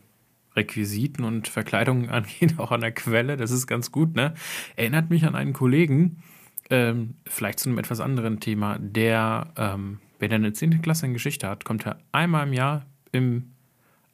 Requisiten 0.56 1.24
und 1.24 1.46
Verkleidungen 1.46 2.08
angeht, 2.10 2.58
auch 2.58 2.72
an 2.72 2.80
der 2.80 2.90
Quelle. 2.90 3.36
Das 3.36 3.52
ist 3.52 3.68
ganz 3.68 3.92
gut, 3.92 4.16
ne? 4.16 4.34
Erinnert 4.74 5.08
mich 5.08 5.24
an 5.24 5.36
einen 5.36 5.52
Kollegen, 5.52 6.22
ähm, 6.70 7.14
vielleicht 7.24 7.60
zu 7.60 7.68
einem 7.68 7.78
etwas 7.78 8.00
anderen 8.00 8.40
Thema, 8.40 8.76
der, 8.80 9.52
ähm, 9.56 10.00
wenn 10.18 10.30
er 10.30 10.36
eine 10.36 10.52
10. 10.52 10.82
Klasse 10.82 11.06
in 11.06 11.12
Geschichte 11.12 11.48
hat, 11.48 11.64
kommt 11.64 11.86
er 11.86 11.98
einmal 12.12 12.46
im 12.46 12.52
Jahr 12.52 12.86
im 13.12 13.52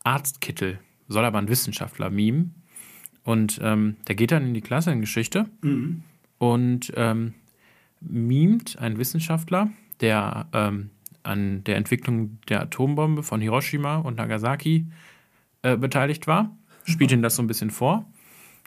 Arztkittel, 0.06 0.78
soll 1.08 1.24
aber 1.24 1.38
ein 1.38 1.48
Wissenschaftler 1.48 2.10
mimen. 2.10 2.54
Und 3.24 3.58
ähm, 3.62 3.96
der 4.06 4.14
geht 4.14 4.30
dann 4.30 4.46
in 4.46 4.54
die 4.54 4.60
Klasse 4.60 4.92
in 4.92 5.00
Geschichte 5.00 5.46
mhm. 5.60 6.04
und 6.38 6.92
ähm, 6.94 7.34
mimt 8.00 8.78
einen 8.78 8.98
Wissenschaftler, 8.98 9.68
der 10.00 10.46
ähm, 10.52 10.90
an 11.24 11.64
der 11.64 11.76
Entwicklung 11.76 12.38
der 12.48 12.62
Atombombe 12.62 13.24
von 13.24 13.40
Hiroshima 13.40 13.96
und 13.96 14.18
Nagasaki 14.18 14.86
äh, 15.62 15.76
beteiligt 15.76 16.28
war, 16.28 16.56
spielt 16.84 17.10
ihn 17.10 17.22
das 17.22 17.34
so 17.34 17.42
ein 17.42 17.48
bisschen 17.48 17.70
vor. 17.70 18.06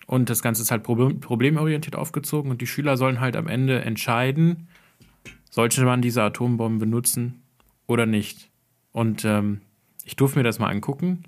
Und 0.08 0.30
das 0.30 0.41
Ganze 0.41 0.62
ist 0.63 0.71
halt 0.71 0.84
problem 0.84 1.21
problemorientiert 1.21 1.95
aufgezogen 1.95 2.52
und 2.52 2.60
die 2.60 2.67
Schüler 2.67 2.97
sollen 2.97 3.21
halt 3.21 3.38
am 3.38 3.47
Ende 3.47 3.82
entscheiden, 3.86 4.67
sollte 5.49 5.86
man 5.86 6.02
diese 6.02 6.21
Atombomben 6.21 6.80
benutzen 6.80 7.43
oder 7.88 8.06
nicht. 8.06 8.49
Und 8.91 9.23
ähm, 9.23 9.62
ich 10.04 10.17
durfte 10.17 10.39
mir 10.39 10.43
das 10.43 10.60
mal 10.60 10.67
angucken 10.67 11.23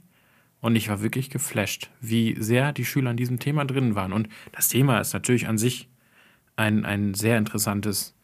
und 0.61 0.75
ich 0.75 0.89
war 0.89 1.01
wirklich 1.01 1.29
geflasht, 1.29 1.89
wie 1.99 2.35
sehr 2.39 2.71
die 2.71 2.85
Schüler 2.85 3.09
an 3.09 3.17
diesem 3.17 3.39
Thema 3.39 3.65
drin 3.65 3.95
waren. 3.95 4.13
Und 4.13 4.29
das 4.51 4.69
Thema 4.69 4.99
ist 4.99 5.13
natürlich 5.13 5.47
an 5.47 5.57
sich 5.57 5.89
ein, 6.55 6.85
ein 6.85 7.13
sehr 7.13 7.37
interessantes, 7.37 8.15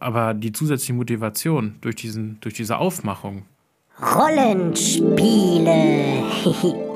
aber 0.00 0.34
die 0.34 0.52
zusätzliche 0.52 0.94
Motivation 0.94 1.76
durch, 1.82 1.96
diesen, 1.96 2.40
durch 2.40 2.54
diese 2.54 2.78
Aufmachung. 2.78 3.44
Rollenspiele. 4.00 6.24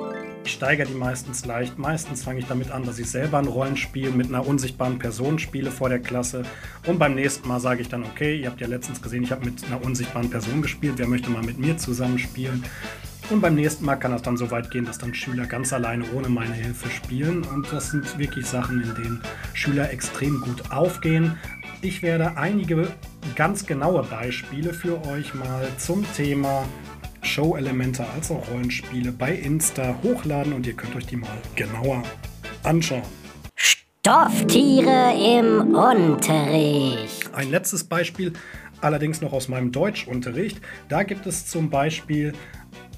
Ich 0.46 0.52
steigere 0.52 0.86
die 0.86 0.94
meistens 0.94 1.46
leicht. 1.46 1.78
Meistens 1.78 2.22
fange 2.22 2.40
ich 2.40 2.46
damit 2.46 2.70
an, 2.70 2.84
dass 2.84 2.98
ich 2.98 3.08
selber 3.08 3.38
ein 3.38 3.46
Rollenspiel 3.46 4.10
mit 4.10 4.28
einer 4.28 4.46
unsichtbaren 4.46 4.98
Person 4.98 5.38
spiele 5.38 5.70
vor 5.70 5.88
der 5.88 6.00
Klasse. 6.00 6.42
Und 6.86 6.98
beim 6.98 7.14
nächsten 7.14 7.48
Mal 7.48 7.60
sage 7.60 7.80
ich 7.80 7.88
dann, 7.88 8.04
okay, 8.04 8.38
ihr 8.38 8.50
habt 8.50 8.60
ja 8.60 8.66
letztens 8.66 9.00
gesehen, 9.00 9.22
ich 9.22 9.32
habe 9.32 9.46
mit 9.46 9.64
einer 9.64 9.82
unsichtbaren 9.82 10.28
Person 10.28 10.60
gespielt. 10.60 10.98
Wer 10.98 11.08
möchte 11.08 11.30
mal 11.30 11.42
mit 11.42 11.58
mir 11.58 11.78
zusammen 11.78 12.18
spielen? 12.18 12.62
Und 13.30 13.40
beim 13.40 13.54
nächsten 13.54 13.84
Mal 13.86 13.96
kann 13.96 14.12
das 14.12 14.22
dann 14.22 14.36
so 14.36 14.50
weit 14.50 14.70
gehen, 14.70 14.84
dass 14.84 14.98
dann 14.98 15.14
Schüler 15.14 15.46
ganz 15.46 15.72
alleine 15.72 16.04
ohne 16.14 16.28
meine 16.28 16.52
Hilfe 16.52 16.90
spielen. 16.90 17.42
Und 17.44 17.72
das 17.72 17.90
sind 17.90 18.18
wirklich 18.18 18.46
Sachen, 18.46 18.82
in 18.82 18.94
denen 18.94 19.22
Schüler 19.54 19.90
extrem 19.90 20.40
gut 20.40 20.70
aufgehen. 20.70 21.38
Ich 21.80 22.02
werde 22.02 22.36
einige 22.36 22.88
ganz 23.34 23.66
genaue 23.66 24.02
Beispiele 24.02 24.74
für 24.74 25.04
euch 25.06 25.34
mal 25.34 25.66
zum 25.78 26.04
Thema 26.14 26.64
Show-Elemente 27.22 28.04
als 28.14 28.30
auch 28.30 28.46
Rollenspiele 28.50 29.10
bei 29.10 29.32
Insta 29.32 29.96
hochladen 30.02 30.52
und 30.52 30.66
ihr 30.66 30.74
könnt 30.74 30.94
euch 30.94 31.06
die 31.06 31.16
mal 31.16 31.30
genauer 31.56 32.02
anschauen. 32.62 33.02
Stofftiere 33.56 35.14
im 35.38 35.74
Unterricht. 35.74 37.30
Ein 37.32 37.50
letztes 37.50 37.84
Beispiel, 37.84 38.34
allerdings 38.82 39.22
noch 39.22 39.32
aus 39.32 39.48
meinem 39.48 39.72
Deutschunterricht. 39.72 40.60
Da 40.88 41.02
gibt 41.02 41.26
es 41.26 41.46
zum 41.46 41.70
Beispiel 41.70 42.34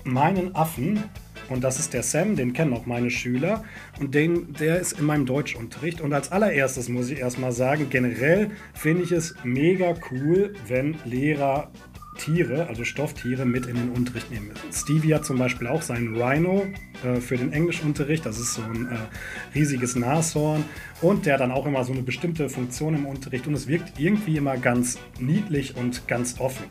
meinen 0.07 0.55
Affen, 0.55 1.05
und 1.49 1.63
das 1.63 1.79
ist 1.79 1.93
der 1.95 2.03
Sam, 2.03 2.37
den 2.37 2.53
kennen 2.53 2.73
auch 2.73 2.87
meine 2.87 3.11
Schüler. 3.11 3.63
Und 4.01 4.15
den, 4.15 4.53
der 4.55 4.81
ist 4.81 4.99
in 4.99 5.05
meinem 5.05 5.27
Deutschunterricht. 5.27 6.01
Und 6.01 6.13
als 6.13 6.33
allererstes 6.33 6.89
muss 6.89 7.11
ich 7.11 7.21
erstmal 7.21 7.53
sagen, 7.53 7.87
generell 7.89 8.51
finde 8.75 9.05
ich 9.05 9.13
es 9.13 9.35
mega 9.45 9.95
cool, 10.11 10.55
wenn 10.67 10.97
Lehrer 11.05 11.71
Tiere, 12.19 12.67
also 12.67 12.85
Stofftiere, 12.85 13.45
mit 13.45 13.67
in 13.67 13.77
den 13.77 13.91
Unterricht 13.91 14.31
nehmen. 14.31 14.51
Stevie 14.73 15.15
hat 15.15 15.25
zum 15.25 15.39
Beispiel 15.39 15.69
auch 15.69 15.83
seinen 15.83 16.21
Rhino 16.21 16.67
äh, 17.05 17.21
für 17.21 17.37
den 17.37 17.53
Englischunterricht. 17.53 18.25
Das 18.27 18.39
ist 18.39 18.55
so 18.55 18.63
ein 18.63 18.89
äh, 18.91 19.59
riesiges 19.59 19.97
Nashorn 19.97 20.65
und 21.03 21.27
der 21.27 21.39
dann 21.39 21.53
auch 21.53 21.67
immer 21.67 21.85
so 21.85 21.93
eine 21.93 22.03
bestimmte 22.03 22.49
Funktion 22.49 22.95
im 22.95 23.07
Unterricht 23.07 23.47
und 23.47 23.55
es 23.55 23.67
wirkt 23.67 23.99
irgendwie 23.99 24.37
immer 24.37 24.57
ganz 24.57 24.99
niedlich 25.19 25.77
und 25.77 26.09
ganz 26.09 26.41
offen. 26.41 26.65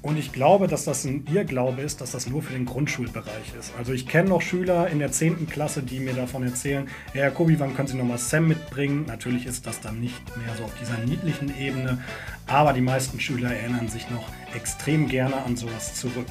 Und 0.00 0.16
ich 0.16 0.32
glaube, 0.32 0.68
dass 0.68 0.84
das 0.84 1.04
ein 1.04 1.26
Irrglaube 1.32 1.82
ist, 1.82 2.00
dass 2.00 2.12
das 2.12 2.28
nur 2.28 2.40
für 2.40 2.52
den 2.52 2.66
Grundschulbereich 2.66 3.52
ist. 3.58 3.72
Also 3.76 3.92
ich 3.92 4.06
kenne 4.06 4.28
noch 4.28 4.42
Schüler 4.42 4.88
in 4.88 5.00
der 5.00 5.10
10. 5.10 5.48
Klasse, 5.48 5.82
die 5.82 5.98
mir 5.98 6.14
davon 6.14 6.44
erzählen, 6.44 6.88
Herr 7.12 7.24
Jacobi, 7.24 7.58
wann 7.58 7.74
können 7.74 7.88
Sie 7.88 7.96
nochmal 7.96 8.18
Sam 8.18 8.46
mitbringen? 8.46 9.06
Natürlich 9.06 9.44
ist 9.44 9.66
das 9.66 9.80
dann 9.80 10.00
nicht 10.00 10.36
mehr 10.36 10.54
so 10.56 10.64
auf 10.64 10.74
dieser 10.80 10.98
niedlichen 10.98 11.52
Ebene, 11.58 11.98
aber 12.46 12.72
die 12.72 12.80
meisten 12.80 13.18
Schüler 13.18 13.52
erinnern 13.52 13.88
sich 13.88 14.08
noch 14.08 14.28
extrem 14.54 15.08
gerne 15.08 15.42
an 15.42 15.56
sowas 15.56 15.94
zurück. 15.94 16.26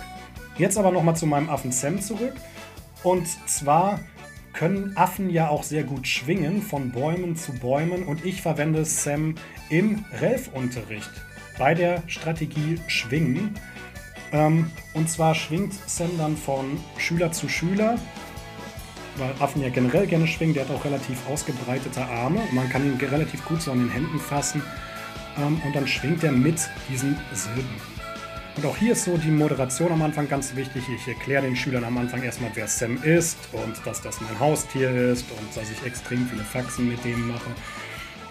Jetzt 0.57 0.77
aber 0.77 0.91
nochmal 0.91 1.17
zu 1.17 1.27
meinem 1.27 1.49
Affen 1.49 1.71
Sam 1.71 1.99
zurück. 1.99 2.33
Und 3.07 3.29
zwar 3.49 4.01
können 4.51 4.97
Affen 4.97 5.29
ja 5.29 5.47
auch 5.47 5.63
sehr 5.63 5.85
gut 5.85 6.05
schwingen 6.05 6.61
von 6.61 6.91
Bäumen 6.91 7.37
zu 7.37 7.53
Bäumen 7.53 8.03
und 8.03 8.25
ich 8.25 8.41
verwende 8.41 8.83
Sam 8.83 9.35
im 9.69 10.03
Relf-Unterricht 10.19 11.09
bei 11.57 11.73
der 11.73 12.03
Strategie 12.07 12.81
Schwingen. 12.87 13.55
Ähm, 14.33 14.69
und 14.93 15.09
zwar 15.09 15.35
schwingt 15.35 15.73
Sam 15.85 16.17
dann 16.17 16.35
von 16.35 16.81
Schüler 16.97 17.31
zu 17.31 17.47
Schüler, 17.47 17.97
weil 19.15 19.31
Affen 19.39 19.61
ja 19.61 19.69
generell 19.69 20.05
gerne 20.05 20.27
schwingen. 20.27 20.53
Der 20.53 20.67
hat 20.67 20.75
auch 20.75 20.83
relativ 20.83 21.29
ausgebreitete 21.29 22.03
Arme. 22.03 22.41
Man 22.51 22.67
kann 22.67 22.85
ihn 22.85 22.97
relativ 22.97 23.45
gut 23.45 23.61
so 23.61 23.71
an 23.71 23.79
den 23.79 23.89
Händen 23.89 24.19
fassen. 24.19 24.61
Ähm, 25.37 25.61
und 25.65 25.73
dann 25.73 25.87
schwingt 25.87 26.25
er 26.25 26.33
mit 26.33 26.59
diesen 26.89 27.17
Silben. 27.31 27.96
Und 28.57 28.65
auch 28.65 28.75
hier 28.75 28.93
ist 28.93 29.05
so 29.05 29.17
die 29.17 29.29
Moderation 29.29 29.91
am 29.91 30.01
Anfang 30.01 30.27
ganz 30.27 30.55
wichtig. 30.55 30.83
Ich 30.93 31.07
erkläre 31.07 31.43
den 31.43 31.55
Schülern 31.55 31.83
am 31.83 31.97
Anfang 31.97 32.23
erstmal, 32.23 32.49
wer 32.55 32.67
Sam 32.67 33.01
ist 33.03 33.37
und 33.51 33.75
dass 33.85 34.01
das 34.01 34.19
mein 34.19 34.39
Haustier 34.39 34.89
ist 35.11 35.25
und 35.31 35.55
dass 35.55 35.69
ich 35.69 35.85
extrem 35.85 36.27
viele 36.27 36.43
Faxen 36.43 36.89
mit 36.89 37.03
dem 37.05 37.27
mache 37.27 37.51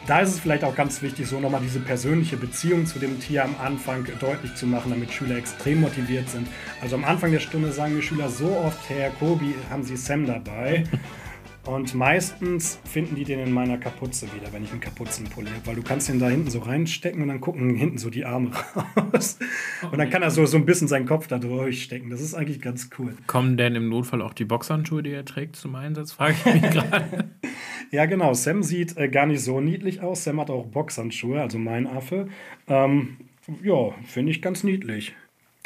da 0.07 0.21
ist 0.21 0.31
es 0.31 0.41
vielleicht 0.41 0.63
auch 0.63 0.75
ganz 0.75 1.03
wichtig, 1.03 1.27
so 1.27 1.41
nochmal 1.41 1.61
diese 1.61 1.81
persönliche 1.81 2.37
Beziehung 2.37 2.87
zu 2.87 2.99
dem 2.99 3.19
Tier 3.19 3.45
am 3.45 3.57
Anfang 3.61 4.07
deutlich 4.21 4.55
zu 4.55 4.67
machen, 4.67 4.91
damit 4.91 5.13
Schüler 5.13 5.37
extrem 5.37 5.81
motiviert 5.81 6.29
sind. 6.29 6.47
Also 6.81 6.97
am 6.97 7.05
Anfang 7.05 7.33
der 7.33 7.41
Stunde 7.41 7.73
sagen 7.73 7.97
die 7.97 8.03
Schüler 8.03 8.29
so 8.29 8.57
oft, 8.57 8.79
Herr 8.89 9.11
Kobi, 9.11 9.55
haben 9.69 9.83
Sie 9.83 9.97
Sam 9.97 10.27
dabei? 10.27 10.85
Und 11.67 11.95
meistens 11.95 12.79
finden 12.85 13.17
die 13.17 13.25
den 13.25 13.41
in 13.41 13.51
meiner 13.51 13.77
Kapuze 13.77 14.27
wieder, 14.33 14.53
wenn 14.53 14.63
ich 14.63 14.71
einen 14.71 14.81
Kapuzenpulli 14.81 15.49
habe, 15.49 15.67
weil 15.67 15.75
du 15.75 15.83
kannst 15.83 16.09
den 16.09 16.21
da 16.21 16.29
hinten 16.29 16.49
so 16.49 16.61
reinstecken 16.61 17.23
und 17.23 17.29
dann 17.29 17.41
gucken 17.41 17.75
hinten 17.75 17.99
so 17.99 18.09
die 18.09 18.25
Arme 18.25 18.53
raus. 18.97 19.39
Und 19.91 19.99
dann 19.99 20.09
kann 20.09 20.23
er 20.23 20.31
so, 20.31 20.47
so 20.47 20.57
ein 20.57 20.65
bisschen 20.65 20.87
seinen 20.87 21.07
Kopf 21.07 21.27
da 21.27 21.39
durchstecken. 21.39 22.09
Das 22.09 22.21
ist 22.21 22.35
eigentlich 22.35 22.61
ganz 22.61 22.91
cool. 22.99 23.17
Kommen 23.27 23.57
denn 23.57 23.75
im 23.75 23.89
Notfall 23.89 24.23
auch 24.23 24.33
die 24.33 24.45
Boxhandschuhe, 24.45 25.03
die 25.03 25.11
er 25.11 25.25
trägt, 25.25 25.57
zum 25.57 25.75
Einsatz? 25.75 26.13
Frage 26.13 26.37
ich 26.45 26.55
mich 26.55 26.63
gerade. 26.71 27.31
ja, 27.91 28.07
genau. 28.07 28.33
Sam 28.33 28.63
sieht 28.63 28.97
äh, 28.97 29.09
gar 29.09 29.27
nicht 29.27 29.43
so 29.43 29.61
niedlich 29.61 30.03
aus. 30.03 30.23
Sam 30.23 30.41
hat 30.41 30.51
auch 30.51 30.67
Boxhandschuhe, 30.67 31.41
also 31.41 31.59
mein 31.59 31.89
Affe. 31.89 32.29
Ähm, 32.69 33.17
ja, 33.65 33.91
finde 34.07 34.31
ich 34.31 34.41
ganz 34.41 34.63
niedlich. 34.63 35.17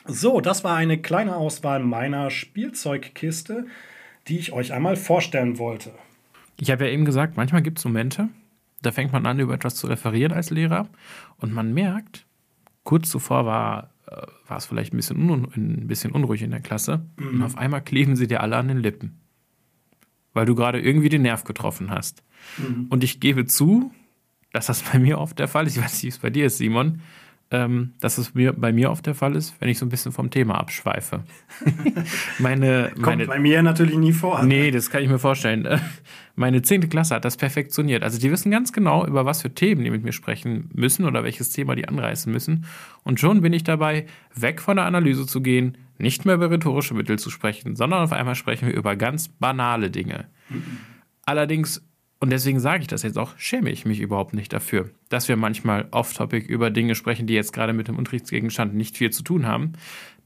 So, 0.07 0.41
das 0.41 0.65
war 0.65 0.77
eine 0.77 0.97
kleine 0.97 1.37
Auswahl 1.37 1.81
meiner 1.81 2.31
Spielzeugkiste 2.31 3.67
die 4.31 4.39
ich 4.39 4.53
euch 4.53 4.73
einmal 4.73 4.97
vorstellen 4.97 5.59
wollte. 5.59 5.93
Ich 6.57 6.71
habe 6.71 6.87
ja 6.87 6.93
eben 6.93 7.05
gesagt, 7.05 7.37
manchmal 7.37 7.63
gibt 7.63 7.79
es 7.79 7.85
Momente, 7.85 8.29
da 8.81 8.93
fängt 8.93 9.13
man 9.13 9.27
an, 9.27 9.41
über 9.41 9.55
etwas 9.55 9.75
zu 9.75 9.89
referieren 9.89 10.33
als 10.33 10.51
Lehrer 10.51 10.89
und 11.39 11.53
man 11.53 11.75
merkt, 11.75 12.27
kurz 12.85 13.11
zuvor 13.11 13.45
war, 13.45 13.91
äh, 14.07 14.23
war 14.47 14.57
es 14.57 14.67
vielleicht 14.67 14.95
ein 14.95 14.97
bisschen, 14.97 15.45
ein 15.57 15.87
bisschen 15.89 16.13
unruhig 16.13 16.43
in 16.43 16.53
der 16.53 16.61
Klasse 16.61 17.05
mhm. 17.17 17.29
und 17.29 17.43
auf 17.43 17.59
einmal 17.59 17.83
kleben 17.83 18.15
sie 18.15 18.29
dir 18.29 18.41
alle 18.41 18.57
an 18.57 18.69
den 18.69 18.79
Lippen, 18.79 19.19
weil 20.33 20.47
du 20.47 20.55
gerade 20.55 20.81
irgendwie 20.81 21.09
den 21.09 21.23
Nerv 21.23 21.45
getroffen 21.45 21.91
hast. 21.91 22.23
Mhm. 22.57 22.87
Und 22.89 23.03
ich 23.03 23.19
gebe 23.21 23.47
zu, 23.47 23.93
dass 24.53 24.67
das 24.67 24.83
bei 24.83 24.99
mir 24.99 25.19
oft 25.19 25.39
der 25.39 25.49
Fall 25.49 25.67
ist. 25.67 25.77
Ich 25.77 25.83
weiß 25.83 25.93
nicht, 25.93 26.05
wie 26.05 26.09
es 26.09 26.19
bei 26.19 26.31
dir 26.31 26.47
ist, 26.47 26.59
Simon 26.59 27.01
ähm, 27.53 27.95
dass 28.01 28.19
es 28.19 28.35
mir, 28.35 28.53
bei 28.53 28.73
mir 28.73 28.91
oft 28.91 29.05
der 29.07 29.15
Fall 29.15 29.35
ist, 29.35 29.61
wenn 29.61 29.69
ich 29.69 29.79
so 29.79 29.87
ein 29.87 29.89
bisschen 29.89 30.13
vom 30.13 30.31
Thema 30.31 30.55
abschweife. 30.59 31.25
meine, 32.39 32.91
Kommt 32.95 33.07
meine, 33.07 33.27
bei 33.27 33.41
mir 33.41 33.63
natürlich 33.63 33.97
nie 33.97 34.13
vor. 34.13 34.43
Nee, 34.45 34.71
das 34.71 34.91
kann 34.91 35.03
ich 35.03 35.09
mir 35.09 35.19
vorstellen. 35.19 35.69
Meine 36.37 36.63
zehnte 36.63 36.89
Klasse 36.89 37.17
hat 37.17 37.25
das 37.27 37.37
perfektioniert. 37.37 38.03
Also 38.03 38.19
die 38.19 38.31
wissen 38.31 38.51
ganz 38.51 38.73
genau, 38.73 39.05
über 39.05 39.27
was 39.27 39.43
für 39.43 39.53
Themen 39.53 39.85
die 39.85 39.91
mit 39.91 40.05
mir 40.05 40.13
sprechen 40.13 40.71
müssen 40.73 41.05
oder 41.05 41.23
welches 41.23 41.51
Thema 41.51 41.75
die 41.75 41.87
anreißen 41.87 42.33
müssen. 42.33 42.65
Und 43.03 43.21
schon 43.21 43.43
bin 43.43 43.53
ich 43.53 43.65
dabei, 43.65 44.07
weg 44.35 44.63
von 44.63 44.77
der 44.77 44.87
Analyse 44.87 45.27
zu 45.27 45.43
gehen, 45.43 45.77
nicht 45.99 46.25
mehr 46.25 46.37
über 46.37 46.51
rhetorische 46.51 46.95
Mittel 46.95 47.19
zu 47.19 47.29
sprechen, 47.29 47.77
sondern 47.77 48.05
auf 48.05 48.13
einmal 48.13 48.37
sprechen 48.37 48.69
wir 48.69 48.75
über 48.75 48.97
ganz 48.97 49.29
banale 49.29 49.91
Dinge. 49.91 50.29
Mhm. 50.49 50.79
Allerdings 51.27 51.83
und 52.21 52.31
deswegen 52.31 52.61
sage 52.61 52.83
ich 52.83 52.87
das 52.87 53.03
jetzt 53.03 53.19
auch, 53.19 53.33
schäme 53.39 53.71
ich 53.71 53.87
mich 53.87 53.99
überhaupt 53.99 54.35
nicht 54.35 54.53
dafür, 54.53 54.91
dass 55.09 55.29
wir 55.29 55.37
manchmal 55.37 55.89
off-topic 55.91 56.47
über 56.47 56.71
Dinge 56.71 56.95
sprechen, 56.95 57.27
die 57.27 57.33
jetzt 57.33 57.55
gerade 57.55 57.73
mit 57.73 57.89
dem 57.89 57.97
Unterrichtsgegenstand 57.97 58.75
nicht 58.75 58.99
viel 58.99 59.11
zu 59.11 59.23
tun 59.23 59.47
haben. 59.47 59.73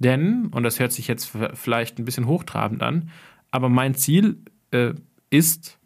Denn, 0.01 0.49
und 0.49 0.65
das 0.65 0.81
hört 0.81 0.93
sich 0.93 1.07
jetzt 1.07 1.31
vielleicht 1.55 1.99
ein 2.01 2.05
bisschen 2.05 2.27
hochtrabend 2.27 2.83
an, 2.83 3.11
aber 3.53 3.69
mein 3.69 3.95
Ziel 3.95 4.39
äh, 4.73 4.95
ist 5.31 5.79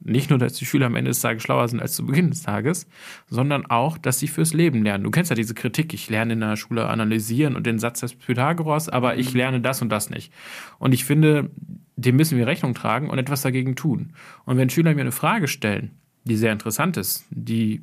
nicht 0.00 0.30
nur, 0.30 0.38
dass 0.38 0.52
die 0.52 0.64
Schüler 0.64 0.86
am 0.86 0.94
Ende 0.94 1.10
des 1.10 1.20
Tages 1.20 1.42
schlauer 1.42 1.66
sind 1.66 1.80
als 1.80 1.96
zu 1.96 2.06
Beginn 2.06 2.30
des 2.30 2.42
Tages, 2.42 2.86
sondern 3.26 3.66
auch, 3.66 3.98
dass 3.98 4.20
sie 4.20 4.28
fürs 4.28 4.54
Leben 4.54 4.84
lernen. 4.84 5.02
Du 5.02 5.10
kennst 5.10 5.30
ja 5.30 5.34
diese 5.34 5.54
Kritik, 5.54 5.92
ich 5.92 6.08
lerne 6.08 6.34
in 6.34 6.40
der 6.40 6.56
Schule 6.56 6.86
analysieren 6.86 7.56
und 7.56 7.66
den 7.66 7.80
Satz 7.80 7.98
des 8.00 8.14
Pythagoras, 8.14 8.88
aber 8.88 9.16
ich 9.16 9.32
mhm. 9.32 9.38
lerne 9.38 9.60
das 9.60 9.82
und 9.82 9.88
das 9.88 10.08
nicht. 10.08 10.32
Und 10.78 10.94
ich 10.94 11.04
finde, 11.04 11.50
dem 11.98 12.16
müssen 12.16 12.38
wir 12.38 12.46
Rechnung 12.46 12.74
tragen 12.74 13.10
und 13.10 13.18
etwas 13.18 13.42
dagegen 13.42 13.74
tun. 13.74 14.12
Und 14.44 14.56
wenn 14.56 14.70
Schüler 14.70 14.94
mir 14.94 15.00
eine 15.00 15.12
Frage 15.12 15.48
stellen, 15.48 15.90
die 16.24 16.36
sehr 16.36 16.52
interessant 16.52 16.96
ist, 16.96 17.26
die 17.30 17.82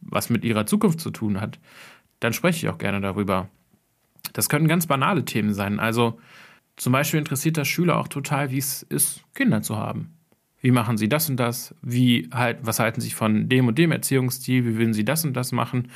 was 0.00 0.28
mit 0.28 0.44
ihrer 0.44 0.66
Zukunft 0.66 1.00
zu 1.00 1.10
tun 1.10 1.40
hat, 1.40 1.58
dann 2.20 2.34
spreche 2.34 2.58
ich 2.58 2.68
auch 2.72 2.76
gerne 2.76 3.00
darüber. 3.00 3.48
Das 4.34 4.50
können 4.50 4.68
ganz 4.68 4.86
banale 4.86 5.24
Themen 5.24 5.54
sein. 5.54 5.80
Also 5.80 6.20
zum 6.76 6.92
Beispiel 6.92 7.18
interessiert 7.18 7.56
das 7.56 7.66
Schüler 7.66 7.98
auch 7.98 8.08
total, 8.08 8.50
wie 8.50 8.58
es 8.58 8.82
ist, 8.82 9.22
Kinder 9.34 9.62
zu 9.62 9.76
haben. 9.76 10.14
Wie 10.60 10.70
machen 10.70 10.98
sie 10.98 11.08
das 11.08 11.30
und 11.30 11.36
das? 11.36 11.74
Wie 11.80 12.28
halt, 12.32 12.58
was 12.62 12.80
halten 12.80 13.00
sie 13.00 13.10
von 13.10 13.48
dem 13.48 13.68
und 13.68 13.78
dem 13.78 13.92
Erziehungsstil? 13.92 14.66
Wie 14.66 14.76
würden 14.76 14.92
sie 14.92 15.04
das 15.04 15.24
und 15.24 15.34
das 15.34 15.52
machen? 15.52 15.88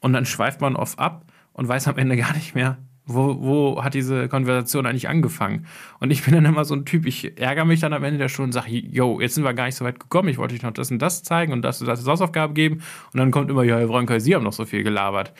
Und 0.00 0.12
dann 0.12 0.26
schweift 0.26 0.60
man 0.60 0.76
oft 0.76 0.98
ab 0.98 1.24
und 1.52 1.68
weiß 1.68 1.88
am 1.88 1.96
Ende 1.96 2.16
gar 2.16 2.34
nicht 2.34 2.54
mehr, 2.54 2.78
wo, 3.06 3.36
wo 3.40 3.84
hat 3.84 3.94
diese 3.94 4.28
Konversation 4.28 4.86
eigentlich 4.86 5.08
angefangen? 5.08 5.66
Und 6.00 6.10
ich 6.10 6.24
bin 6.24 6.34
dann 6.34 6.44
immer 6.44 6.64
so 6.64 6.74
ein 6.74 6.84
Typ, 6.86 7.04
ich 7.06 7.38
ärgere 7.38 7.64
mich 7.64 7.80
dann 7.80 7.92
am 7.92 8.02
Ende 8.02 8.18
der 8.18 8.28
Stunde 8.28 8.48
und 8.48 8.52
sage, 8.52 8.70
yo, 8.70 9.20
jetzt 9.20 9.34
sind 9.34 9.44
wir 9.44 9.52
gar 9.52 9.66
nicht 9.66 9.74
so 9.74 9.84
weit 9.84 10.00
gekommen, 10.00 10.28
ich 10.28 10.38
wollte 10.38 10.54
euch 10.54 10.62
noch 10.62 10.72
das 10.72 10.90
und 10.90 11.00
das 11.00 11.22
zeigen 11.22 11.52
und 11.52 11.62
das 11.62 11.80
und 11.80 11.86
das 11.86 12.00
als 12.00 12.08
Hausaufgabe 12.08 12.54
geben. 12.54 12.82
Und 13.12 13.18
dann 13.18 13.30
kommt 13.30 13.50
immer, 13.50 13.62
ja, 13.62 13.78
Herr 13.78 13.88
Wronker, 13.88 14.20
Sie 14.20 14.34
haben 14.34 14.42
noch 14.42 14.52
so 14.52 14.64
viel 14.64 14.82
gelabert. 14.82 15.34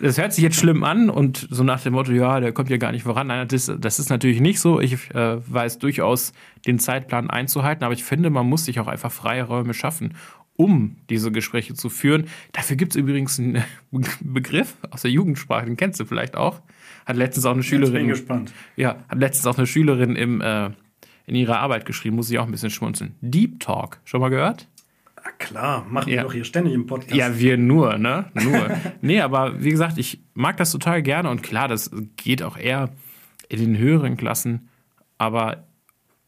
Das 0.00 0.18
hört 0.18 0.32
sich 0.32 0.42
jetzt 0.42 0.56
schlimm 0.58 0.82
an 0.84 1.10
und 1.10 1.46
so 1.50 1.62
nach 1.62 1.80
dem 1.80 1.92
Motto, 1.92 2.12
ja, 2.12 2.40
der 2.40 2.52
kommt 2.52 2.70
ja 2.70 2.76
gar 2.78 2.92
nicht 2.92 3.02
voran. 3.04 3.26
Nein, 3.28 3.46
das, 3.46 3.70
das 3.78 3.98
ist 3.98 4.08
natürlich 4.08 4.40
nicht 4.40 4.58
so. 4.58 4.80
Ich 4.80 5.14
äh, 5.14 5.36
weiß 5.46 5.78
durchaus, 5.78 6.32
den 6.66 6.78
Zeitplan 6.78 7.30
einzuhalten, 7.30 7.84
aber 7.84 7.94
ich 7.94 8.02
finde, 8.02 8.30
man 8.30 8.48
muss 8.48 8.64
sich 8.64 8.80
auch 8.80 8.88
einfach 8.88 9.12
freie 9.12 9.44
Räume 9.44 9.74
schaffen, 9.74 10.14
um 10.56 10.96
diese 11.10 11.30
Gespräche 11.30 11.74
zu 11.74 11.88
führen. 11.88 12.24
Dafür 12.52 12.76
gibt 12.76 12.92
es 12.92 12.96
übrigens 12.96 13.38
einen 13.38 13.62
Begriff 14.20 14.76
aus 14.90 15.02
der 15.02 15.10
Jugendsprache, 15.10 15.66
den 15.66 15.76
kennst 15.76 16.00
du 16.00 16.04
vielleicht 16.04 16.36
auch. 16.36 16.62
Hat 17.06 17.16
letztens 17.16 17.46
auch 17.46 17.52
eine 17.52 17.62
Schülerin. 17.62 17.94
Ich 17.94 18.00
bin 18.00 18.08
gespannt. 18.08 18.52
Ja, 18.76 18.96
hat 19.08 19.18
letztens 19.18 19.46
auch 19.46 19.58
eine 19.58 19.66
Schülerin 19.66 20.16
im, 20.16 20.40
äh, 20.40 20.70
in 21.26 21.34
ihrer 21.34 21.58
Arbeit 21.58 21.86
geschrieben, 21.86 22.16
muss 22.16 22.30
ich 22.30 22.38
auch 22.38 22.46
ein 22.46 22.50
bisschen 22.50 22.70
schmunzeln. 22.70 23.14
Deep 23.20 23.60
Talk. 23.60 24.00
Schon 24.04 24.20
mal 24.20 24.28
gehört? 24.28 24.68
Na 25.24 25.30
klar, 25.38 25.86
machen 25.88 26.10
ja. 26.10 26.16
wir 26.16 26.22
doch 26.24 26.32
hier 26.32 26.44
ständig 26.44 26.74
im 26.74 26.86
Podcast. 26.86 27.14
Ja, 27.14 27.38
wir 27.38 27.56
nur, 27.56 27.96
ne? 27.98 28.26
Nur. 28.34 28.70
nee, 29.00 29.20
aber 29.20 29.62
wie 29.62 29.70
gesagt, 29.70 29.98
ich 29.98 30.20
mag 30.34 30.56
das 30.56 30.72
total 30.72 31.02
gerne 31.02 31.30
und 31.30 31.42
klar, 31.42 31.68
das 31.68 31.90
geht 32.16 32.42
auch 32.42 32.56
eher 32.56 32.90
in 33.48 33.60
den 33.60 33.78
höheren 33.78 34.16
Klassen. 34.16 34.68
Aber 35.18 35.64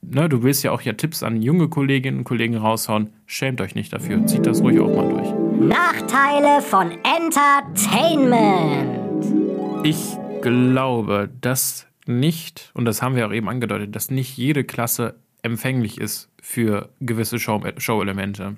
ne, 0.01 0.29
du 0.29 0.45
willst 0.45 0.63
ja 0.63 0.71
auch 0.71 0.83
ja 0.83 0.93
Tipps 0.93 1.25
an 1.25 1.43
junge 1.43 1.69
Kolleginnen 1.69 2.19
und 2.19 2.25
Kollegen 2.25 2.57
raushauen. 2.57 3.11
Schämt 3.27 3.61
euch 3.61 3.75
nicht 3.75 3.93
dafür. 3.93 4.25
Zieht 4.27 4.47
das 4.47 4.63
ruhig 4.63 4.79
auch 4.79 4.95
mal 4.95 5.09
durch. 5.09 5.29
Nachteile 5.69 6.63
von 6.63 6.93
Entertainment. 7.03 9.85
Ich 9.85 10.17
glaube, 10.45 11.31
dass 11.41 11.87
nicht, 12.07 12.71
und 12.75 12.85
das 12.85 13.03
haben 13.03 13.17
wir 13.17 13.27
auch 13.27 13.33
eben 13.33 13.49
angedeutet, 13.49 13.97
dass 13.97 14.11
nicht 14.11 14.37
jede 14.37 14.63
Klasse 14.65 15.15
empfänglich 15.43 16.01
ist 16.01 16.31
für 16.41 16.91
gewisse 17.01 17.39
Show- 17.39 17.63
Show-Elemente. 17.79 18.55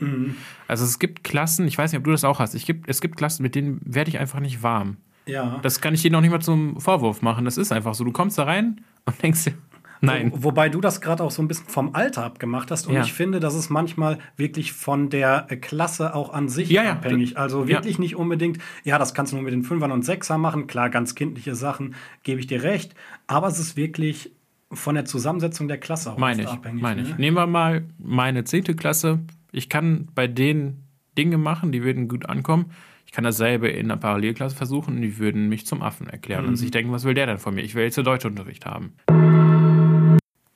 Also 0.69 0.85
es 0.85 0.99
gibt 0.99 1.25
Klassen, 1.25 1.67
ich 1.67 1.79
weiß 1.79 1.93
nicht, 1.93 1.99
ob 1.99 2.05
du 2.05 2.11
das 2.13 2.25
auch 2.25 2.39
hast, 2.39 2.55
ich 2.55 2.67
gibt, 2.67 2.89
es 2.89 3.01
gibt 3.01 3.17
Klassen, 3.17 3.43
mit 3.43 3.55
denen 3.55 3.81
werde 3.85 4.11
ich 4.11 4.19
einfach 4.19 4.41
nicht 4.41 4.63
warm. 4.63 4.97
Ja. 5.27 5.59
Das 5.63 5.81
kann 5.81 5.95
ich 5.95 6.03
dir 6.03 6.11
noch 6.11 6.21
nicht 6.21 6.31
mal 6.31 6.41
zum 6.41 6.81
Vorwurf 6.81 7.21
machen. 7.23 7.45
Das 7.45 7.59
ist 7.59 7.73
einfach 7.73 7.95
so. 7.95 8.05
Du 8.05 8.13
kommst 8.13 8.39
da 8.39 8.45
rein 8.45 8.81
und 9.07 9.21
denkst 9.23 9.45
dir, 9.45 9.55
nein. 10.01 10.33
Wo, 10.35 10.45
wobei 10.45 10.69
du 10.69 10.81
das 10.81 11.01
gerade 11.01 11.23
auch 11.23 11.31
so 11.31 11.43
ein 11.43 11.49
bisschen 11.49 11.67
vom 11.67 11.95
Alter 11.95 12.25
abgemacht 12.25 12.71
hast. 12.71 12.87
Und 12.87 12.95
Ja. 12.95 13.03
ich 13.03 13.13
finde, 13.13 13.41
das 13.41 13.55
ist 13.55 13.71
manchmal 13.71 14.19
wirklich 14.37 14.73
von 14.73 15.11
der 15.11 15.47
äh, 15.49 15.57
Klasse 15.57 16.15
auch 16.15 16.33
an 16.33 16.49
sich 16.49 16.69
Ja, 16.71 16.85
ja. 16.85 16.93
abhängig. 16.93 17.37
Also 17.39 17.63
Ja. 17.63 17.69
wirklich 17.69 17.99
nicht 17.99 18.17
unbedingt, 18.17 18.59
ja, 18.85 18.99
das 18.99 19.15
kannst 19.15 19.33
du 19.33 19.37
nur 19.37 19.45
mit 19.45 19.53
den 19.53 19.63
Fünfern 19.63 19.93
und 19.93 20.05
Sechsern 20.05 20.41
machen. 20.41 20.67
Klar, 20.67 20.91
ganz 20.91 21.15
kindliche 21.15 21.55
Sachen, 21.55 21.95
gebe 22.23 22.41
ich 22.41 22.47
dir 22.47 22.63
recht. 22.63 22.95
Aber 23.27 23.47
es 23.49 23.59
ist 23.59 23.77
wirklich 23.77 24.33
von 24.73 24.95
der 24.97 25.05
Zusammensetzung 25.05 25.69
der 25.69 25.79
Klasse 25.79 26.13
auch 26.13 26.19
Meine 26.19 26.43
ich, 26.43 26.49
abhängig. 26.49 26.83
meine 26.83 27.03
ich. 27.03 27.09
ne? 27.11 27.15
Nehmen 27.19 27.37
wir 27.37 27.47
mal 27.47 27.85
meine 27.99 28.45
zehnte 28.45 28.75
Klasse. 28.75 29.21
Ich 29.53 29.69
kann 29.69 30.09
bei 30.15 30.27
denen 30.27 30.83
Dinge 31.17 31.39
machen, 31.39 31.71
die 31.73 31.83
würden 31.85 32.09
gut 32.09 32.29
ankommen. 32.29 32.67
Ich 33.07 33.13
kann 33.13 33.23
dasselbe 33.25 33.69
in 33.69 33.87
einer 33.87 33.97
Parallelklasse 33.97 34.57
versuchen 34.57 34.97
und 34.97 35.03
die 35.03 35.19
würden 35.19 35.49
mich 35.49 35.65
zum 35.67 35.81
Affen 35.83 36.09
erklären 36.09 36.43
Mhm. 36.43 36.49
und 36.51 36.57
sich 36.57 36.73
denken, 36.73 36.91
was 36.93 37.05
will 37.05 37.15
der 37.15 37.27
denn 37.27 37.39
von 37.39 37.55
mir? 37.55 37.63
Ich 37.63 37.75
will 37.77 37.85
jetzt 37.85 37.97
Deutschunterricht 37.97 38.67
haben. 38.67 38.93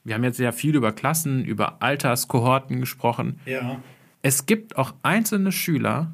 Wir 0.04 0.14
haben 0.14 0.24
jetzt 0.24 0.38
sehr 0.38 0.52
viel 0.52 0.74
über 0.74 0.92
Klassen, 0.92 1.44
über 1.44 1.82
Alterskohorten 1.82 2.80
gesprochen. 2.80 3.38
Ja. 3.44 3.80
Es 4.22 4.46
gibt 4.46 4.76
auch 4.76 4.94
einzelne 5.02 5.52
Schüler, 5.52 6.12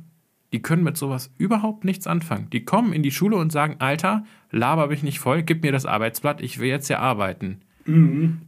die 0.52 0.62
können 0.62 0.84
mit 0.84 0.96
sowas 0.96 1.30
überhaupt 1.38 1.84
nichts 1.84 2.06
anfangen. 2.06 2.48
Die 2.50 2.64
kommen 2.64 2.92
in 2.92 3.02
die 3.02 3.10
Schule 3.10 3.36
und 3.36 3.52
sagen, 3.52 3.76
Alter, 3.78 4.24
laber 4.50 4.88
mich 4.88 5.02
nicht 5.02 5.18
voll, 5.18 5.42
gib 5.42 5.62
mir 5.62 5.72
das 5.72 5.86
Arbeitsblatt, 5.86 6.40
ich 6.40 6.58
will 6.58 6.68
jetzt 6.68 6.86
hier 6.86 7.00
arbeiten. 7.00 7.60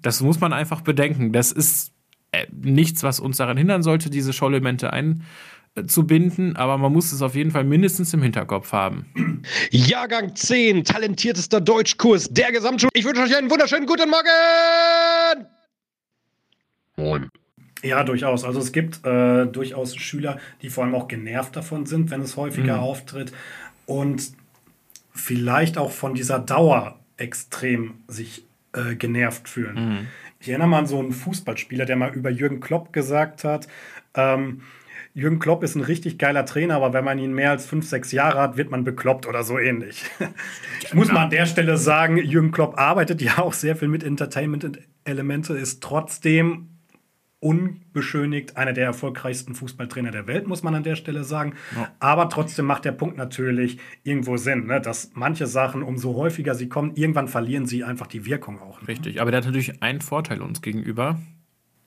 Das 0.03 0.21
muss 0.21 0.41
man 0.41 0.53
einfach 0.53 0.81
bedenken. 0.81 1.33
Das 1.33 1.53
ist 1.53 1.93
äh, 2.33 2.47
nichts, 2.53 3.03
was 3.03 3.21
uns 3.21 3.37
daran 3.37 3.57
hindern 3.57 3.83
sollte, 3.83 4.11
diese 4.11 4.33
Schollelemente 5.79 5.89
einzubinden, 5.89 6.57
aber 6.57 6.79
man 6.79 6.93
muss 6.93 7.13
es 7.13 7.23
auf 7.23 7.35
jeden 7.35 7.51
Fall 7.51 7.65
mindestens 7.65 8.13
im 8.15 8.23
Hinterkopf 8.23 8.73
haben. 8.73 9.07
Jahrgang 9.71 10.35
10, 10.35 10.85
talentiertester 10.85 11.61
Deutschkurs 11.61 12.29
der 12.31 12.53
Gesamtschule. 12.53 12.91
Ich 12.95 13.05
wünsche 13.05 13.23
euch 13.23 13.37
einen 13.37 13.51
wunderschönen 13.51 13.87
guten 13.87 14.11
Morgen! 14.11 15.47
Ja, 17.83 18.03
durchaus. 18.03 18.45
Also 18.45 18.59
es 18.59 18.73
gibt 18.73 19.07
äh, 19.07 19.47
durchaus 19.47 19.95
Schüler, 19.97 20.39
die 20.63 20.69
vor 20.69 20.85
allem 20.85 20.95
auch 20.97 21.07
genervt 21.07 21.55
davon 21.55 21.87
sind, 21.87 22.11
wenn 22.11 22.23
es 22.23 22.37
häufiger 22.37 22.79
Mhm. 22.79 22.83
auftritt 22.83 23.33
und 23.87 24.33
vielleicht 25.13 25.79
auch 25.79 25.93
von 25.93 26.15
dieser 26.15 26.41
Dauer 26.41 26.99
extrem 27.17 27.95
sich 28.09 28.45
äh, 28.73 28.97
genervt 28.97 29.49
fühlen. 29.49 29.75
Mhm. 30.01 30.07
Ich 30.41 30.49
erinnere 30.49 30.69
mal 30.69 30.79
an 30.81 30.87
so 30.87 30.99
einen 30.99 31.13
Fußballspieler, 31.13 31.85
der 31.85 31.97
mal 31.97 32.13
über 32.15 32.31
Jürgen 32.31 32.61
Klopp 32.61 32.93
gesagt 32.93 33.45
hat, 33.45 33.69
ähm, 34.15 34.63
Jürgen 35.19 35.41
Klopp 35.41 35.65
ist 35.65 35.75
ein 35.75 35.83
richtig 35.83 36.17
geiler 36.17 36.47
Trainer, 36.47 36.77
aber 36.77 36.93
wenn 36.93 37.05
man 37.05 37.19
ihn 37.19 37.35
mehr 37.35 37.51
als 37.51 37.67
fünf, 37.67 37.89
sechs 37.89 38.13
Jahre 38.13 38.39
hat, 38.41 38.57
wird 38.57 38.71
man 38.71 38.85
bekloppt 38.85 39.27
oder 39.27 39.43
so 39.43 39.59
ähnlich. 39.59 40.05
Ich 40.85 40.95
muss 40.95 41.11
mal 41.11 41.25
an 41.25 41.31
der 41.31 41.45
Stelle 41.45 41.77
sagen, 41.77 42.19
Jürgen 42.19 42.53
Klopp 42.53 42.79
arbeitet 42.79 43.21
ja 43.21 43.39
auch 43.39 43.53
sehr 43.53 43.75
viel 43.75 43.89
mit 43.89 44.05
Entertainment-Elemente, 44.05 45.55
ist 45.55 45.83
trotzdem 45.83 46.69
unbeschönigt 47.41 48.57
einer 48.57 48.73
der 48.73 48.85
erfolgreichsten 48.87 49.57
Fußballtrainer 49.57 50.13
der 50.13 50.29
Welt, 50.29 50.47
muss 50.47 50.63
man 50.63 50.77
an 50.77 50.85
der 50.85 50.95
Stelle 50.95 51.25
sagen. 51.25 51.55
Aber 51.99 52.29
trotzdem 52.29 52.67
macht 52.67 52.85
der 52.85 52.93
Punkt 52.93 53.17
natürlich 53.17 53.79
irgendwo 54.05 54.37
Sinn, 54.37 54.67
ne? 54.67 54.81
dass 54.81 55.11
manche 55.15 55.49
Sachen, 55.49 55.83
umso 55.83 56.15
häufiger 56.15 56.55
sie 56.55 56.69
kommen, 56.69 56.93
irgendwann 56.95 57.27
verlieren 57.27 57.67
sie 57.67 57.83
einfach 57.83 58.07
die 58.07 58.25
Wirkung 58.25 58.61
auch. 58.61 58.81
Ne? 58.83 58.89
Richtig. 58.89 59.21
Aber 59.21 59.33
der 59.33 59.39
hat 59.39 59.47
natürlich 59.47 59.83
einen 59.83 60.01
Vorteil 60.01 60.41
uns 60.41 60.63
gegenüber. 60.63 61.19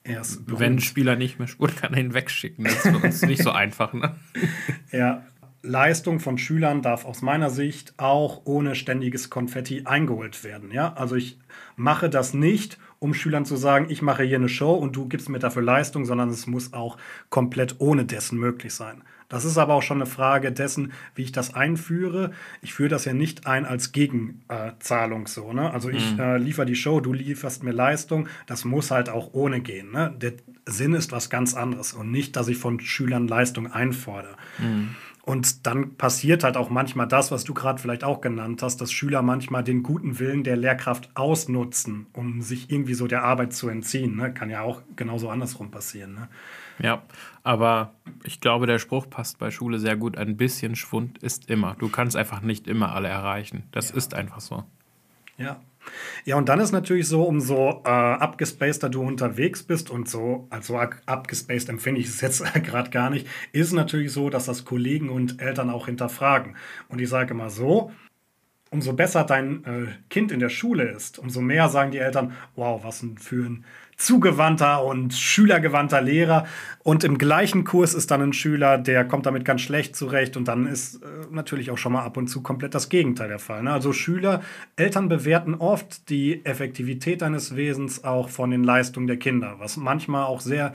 Er 0.03 0.21
ist 0.21 0.41
Wenn 0.47 0.73
ein. 0.73 0.79
Spieler 0.79 1.15
nicht 1.15 1.37
mehr 1.37 1.47
spielt, 1.47 1.77
kann 1.77 1.93
er 1.93 1.99
ihn 1.99 2.13
wegschicken. 2.13 2.65
Das 2.65 2.85
ist 2.85 2.87
für 2.87 2.97
uns 2.97 3.21
nicht 3.21 3.43
so 3.43 3.51
einfach. 3.51 3.93
Ne? 3.93 4.15
Ja, 4.91 5.23
Leistung 5.63 6.19
von 6.19 6.37
Schülern 6.37 6.81
darf 6.81 7.05
aus 7.05 7.21
meiner 7.21 7.49
Sicht 7.49 7.93
auch 7.97 8.41
ohne 8.45 8.75
ständiges 8.75 9.29
Konfetti 9.29 9.83
eingeholt 9.85 10.43
werden. 10.43 10.71
Ja, 10.71 10.93
also 10.93 11.15
ich 11.15 11.39
mache 11.75 12.09
das 12.09 12.33
nicht, 12.33 12.77
um 12.99 13.13
Schülern 13.13 13.45
zu 13.45 13.55
sagen, 13.55 13.85
ich 13.89 14.01
mache 14.01 14.23
hier 14.23 14.37
eine 14.37 14.49
Show 14.49 14.73
und 14.73 14.95
du 14.95 15.07
gibst 15.07 15.29
mir 15.29 15.39
dafür 15.39 15.61
Leistung, 15.61 16.05
sondern 16.05 16.29
es 16.29 16.47
muss 16.47 16.73
auch 16.73 16.97
komplett 17.29 17.75
ohne 17.79 18.05
dessen 18.05 18.39
möglich 18.39 18.73
sein. 18.73 19.03
Das 19.31 19.45
ist 19.45 19.57
aber 19.57 19.75
auch 19.75 19.81
schon 19.81 19.99
eine 19.99 20.05
Frage 20.05 20.51
dessen, 20.51 20.91
wie 21.15 21.21
ich 21.21 21.31
das 21.31 21.53
einführe. 21.53 22.31
Ich 22.61 22.73
führe 22.73 22.89
das 22.89 23.05
ja 23.05 23.13
nicht 23.13 23.47
ein 23.47 23.65
als 23.65 23.93
Gegenzahlung 23.93 25.25
so. 25.25 25.53
Ne? 25.53 25.71
Also 25.71 25.89
ich 25.89 26.19
äh, 26.19 26.37
liefere 26.37 26.65
die 26.65 26.75
Show, 26.75 26.99
du 26.99 27.13
lieferst 27.13 27.63
mir 27.63 27.71
Leistung. 27.71 28.27
Das 28.45 28.65
muss 28.65 28.91
halt 28.91 29.09
auch 29.09 29.29
ohne 29.31 29.61
gehen. 29.61 29.93
Ne? 29.93 30.13
Der 30.21 30.33
Sinn 30.65 30.93
ist 30.93 31.13
was 31.13 31.29
ganz 31.29 31.53
anderes 31.53 31.93
und 31.93 32.11
nicht, 32.11 32.35
dass 32.35 32.49
ich 32.49 32.57
von 32.57 32.81
Schülern 32.81 33.29
Leistung 33.29 33.71
einfordere. 33.71 34.35
Und 35.23 35.65
dann 35.65 35.95
passiert 35.95 36.43
halt 36.43 36.57
auch 36.57 36.69
manchmal 36.69 37.07
das, 37.07 37.31
was 37.31 37.45
du 37.45 37.53
gerade 37.53 37.81
vielleicht 37.81 38.03
auch 38.03 38.19
genannt 38.19 38.61
hast, 38.63 38.81
dass 38.81 38.91
Schüler 38.91 39.21
manchmal 39.21 39.63
den 39.63 39.81
guten 39.81 40.19
Willen 40.19 40.43
der 40.43 40.57
Lehrkraft 40.57 41.09
ausnutzen, 41.13 42.07
um 42.11 42.41
sich 42.41 42.69
irgendwie 42.69 42.95
so 42.95 43.07
der 43.07 43.23
Arbeit 43.23 43.53
zu 43.53 43.69
entziehen. 43.69 44.17
Ne? 44.17 44.33
Kann 44.33 44.49
ja 44.49 44.61
auch 44.61 44.81
genauso 44.97 45.29
andersrum 45.29 45.71
passieren. 45.71 46.15
Ne? 46.15 46.27
Ja, 46.79 47.03
aber 47.43 47.93
ich 48.23 48.39
glaube, 48.39 48.67
der 48.67 48.80
Spruch 48.80 49.10
passt 49.10 49.39
bei 49.39 49.51
Schule 49.51 49.80
sehr 49.80 49.95
gut. 49.95 50.17
Ein 50.17 50.38
bisschen 50.38 50.75
Schwund 50.75 51.17
ist 51.19 51.49
immer. 51.49 51.75
Du 51.80 51.89
kannst 51.89 52.15
einfach 52.15 52.41
nicht 52.41 52.67
immer 52.67 52.93
alle 52.93 53.08
erreichen. 53.08 53.63
Das 53.71 53.91
ist 53.91 54.13
einfach 54.13 54.41
so. 54.41 54.63
Ja. 55.38 55.60
Ja, 56.25 56.36
und 56.36 56.47
dann 56.47 56.60
ist 56.60 56.71
natürlich 56.71 57.08
so, 57.08 57.23
umso 57.23 57.82
äh, 57.84 57.89
abgespaceder 57.89 58.89
du 58.89 59.01
unterwegs 59.01 59.63
bist 59.63 59.89
und 59.89 60.08
so, 60.08 60.45
also 60.51 60.77
ab- 60.77 61.01
abgespaced 61.08 61.69
empfinde 61.69 61.99
ich 61.99 62.08
es 62.08 62.21
jetzt 62.21 62.43
gerade 62.63 62.91
gar 62.91 63.10
nicht, 63.10 63.27
ist 63.51 63.73
natürlich 63.73 64.12
so, 64.12 64.30
dass 64.30 64.45
das 64.45 64.63
Kollegen 64.63 65.10
und 65.10 65.41
Eltern 65.41 65.71
auch 65.71 65.88
hinterfragen. 65.88 66.56
Und 66.88 67.01
ich 67.01 67.10
sage 67.10 67.34
immer 67.34 67.49
so, 67.49 67.91
umso 68.69 68.93
besser 68.93 69.23
dein 69.23 69.65
äh, 69.65 69.88
Kind 70.10 70.32
in 70.32 70.39
der 70.39 70.49
Schule 70.49 70.84
ist, 70.84 71.17
umso 71.17 71.41
mehr 71.41 71.67
sagen 71.69 71.91
die 71.91 71.97
Eltern, 71.97 72.34
wow, 72.56 72.84
was 72.84 73.04
für 73.17 73.45
ein 73.45 73.65
zugewandter 74.01 74.83
und 74.83 75.13
schülergewandter 75.13 76.01
Lehrer. 76.01 76.45
Und 76.83 77.03
im 77.03 77.17
gleichen 77.17 77.63
Kurs 77.63 77.93
ist 77.93 78.09
dann 78.09 78.21
ein 78.21 78.33
Schüler, 78.33 78.77
der 78.79 79.05
kommt 79.05 79.27
damit 79.27 79.45
ganz 79.45 79.61
schlecht 79.61 79.95
zurecht. 79.95 80.35
Und 80.35 80.47
dann 80.47 80.65
ist 80.65 80.95
äh, 80.95 81.07
natürlich 81.29 81.69
auch 81.69 81.77
schon 81.77 81.93
mal 81.93 82.03
ab 82.03 82.17
und 82.17 82.27
zu 82.27 82.41
komplett 82.41 82.73
das 82.73 82.89
Gegenteil 82.89 83.27
der 83.27 83.39
Fall. 83.39 83.63
Ne? 83.63 83.71
Also 83.71 83.93
Schüler, 83.93 84.41
Eltern 84.75 85.07
bewerten 85.07 85.53
oft 85.53 86.09
die 86.09 86.43
Effektivität 86.45 87.21
eines 87.21 87.55
Wesens 87.55 88.03
auch 88.03 88.29
von 88.29 88.49
den 88.49 88.63
Leistungen 88.63 89.07
der 89.07 89.17
Kinder, 89.17 89.55
was 89.59 89.77
manchmal 89.77 90.25
auch 90.25 90.41
sehr, 90.41 90.73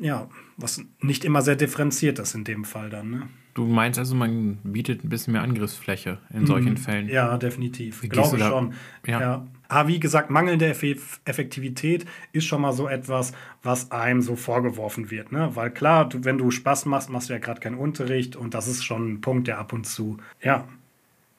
ja, 0.00 0.28
was 0.56 0.82
nicht 1.00 1.24
immer 1.26 1.42
sehr 1.42 1.56
differenziert 1.56 2.18
ist 2.18 2.34
in 2.34 2.44
dem 2.44 2.64
Fall 2.64 2.88
dann. 2.88 3.10
Ne? 3.10 3.22
Du 3.52 3.66
meinst 3.66 3.98
also, 3.98 4.14
man 4.14 4.58
bietet 4.64 5.02
ein 5.02 5.08
bisschen 5.08 5.32
mehr 5.32 5.42
Angriffsfläche 5.42 6.18
in 6.32 6.44
solchen 6.44 6.76
Fällen? 6.76 7.06
Mhm. 7.06 7.12
Ja, 7.12 7.38
definitiv. 7.38 8.02
Glaube 8.02 8.38
schon. 8.38 8.74
Ja. 9.06 9.20
Ja. 9.20 9.46
Aber 9.68 9.88
wie 9.88 10.00
gesagt, 10.00 10.30
mangelnde 10.30 10.66
Eff 10.66 10.82
Effektivität 11.24 12.06
ist 12.32 12.44
schon 12.46 12.60
mal 12.62 12.72
so 12.72 12.88
etwas, 12.88 13.32
was 13.62 13.90
einem 13.90 14.22
so 14.22 14.36
vorgeworfen 14.36 15.10
wird. 15.10 15.32
Ne? 15.32 15.50
Weil 15.54 15.70
klar, 15.70 16.08
du, 16.08 16.24
wenn 16.24 16.38
du 16.38 16.50
Spaß 16.50 16.86
machst, 16.86 17.10
machst 17.10 17.28
du 17.28 17.32
ja 17.32 17.38
gerade 17.38 17.60
keinen 17.60 17.76
Unterricht 17.76 18.36
und 18.36 18.54
das 18.54 18.68
ist 18.68 18.84
schon 18.84 19.14
ein 19.14 19.20
Punkt, 19.20 19.48
der 19.48 19.58
ab 19.58 19.72
und 19.72 19.84
zu, 19.86 20.18
ja, 20.42 20.64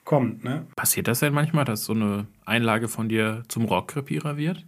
kommt. 0.04 0.44
Ne? 0.44 0.66
Passiert 0.76 1.08
das 1.08 1.20
denn 1.20 1.34
manchmal, 1.34 1.66
dass 1.66 1.86
so 1.86 1.94
eine 1.94 2.28
Einlage 2.46 2.88
von 2.88 3.10
dir 3.10 3.44
zum 3.48 3.66
Rohrkrepierer 3.66 4.38
wird? 4.38 4.66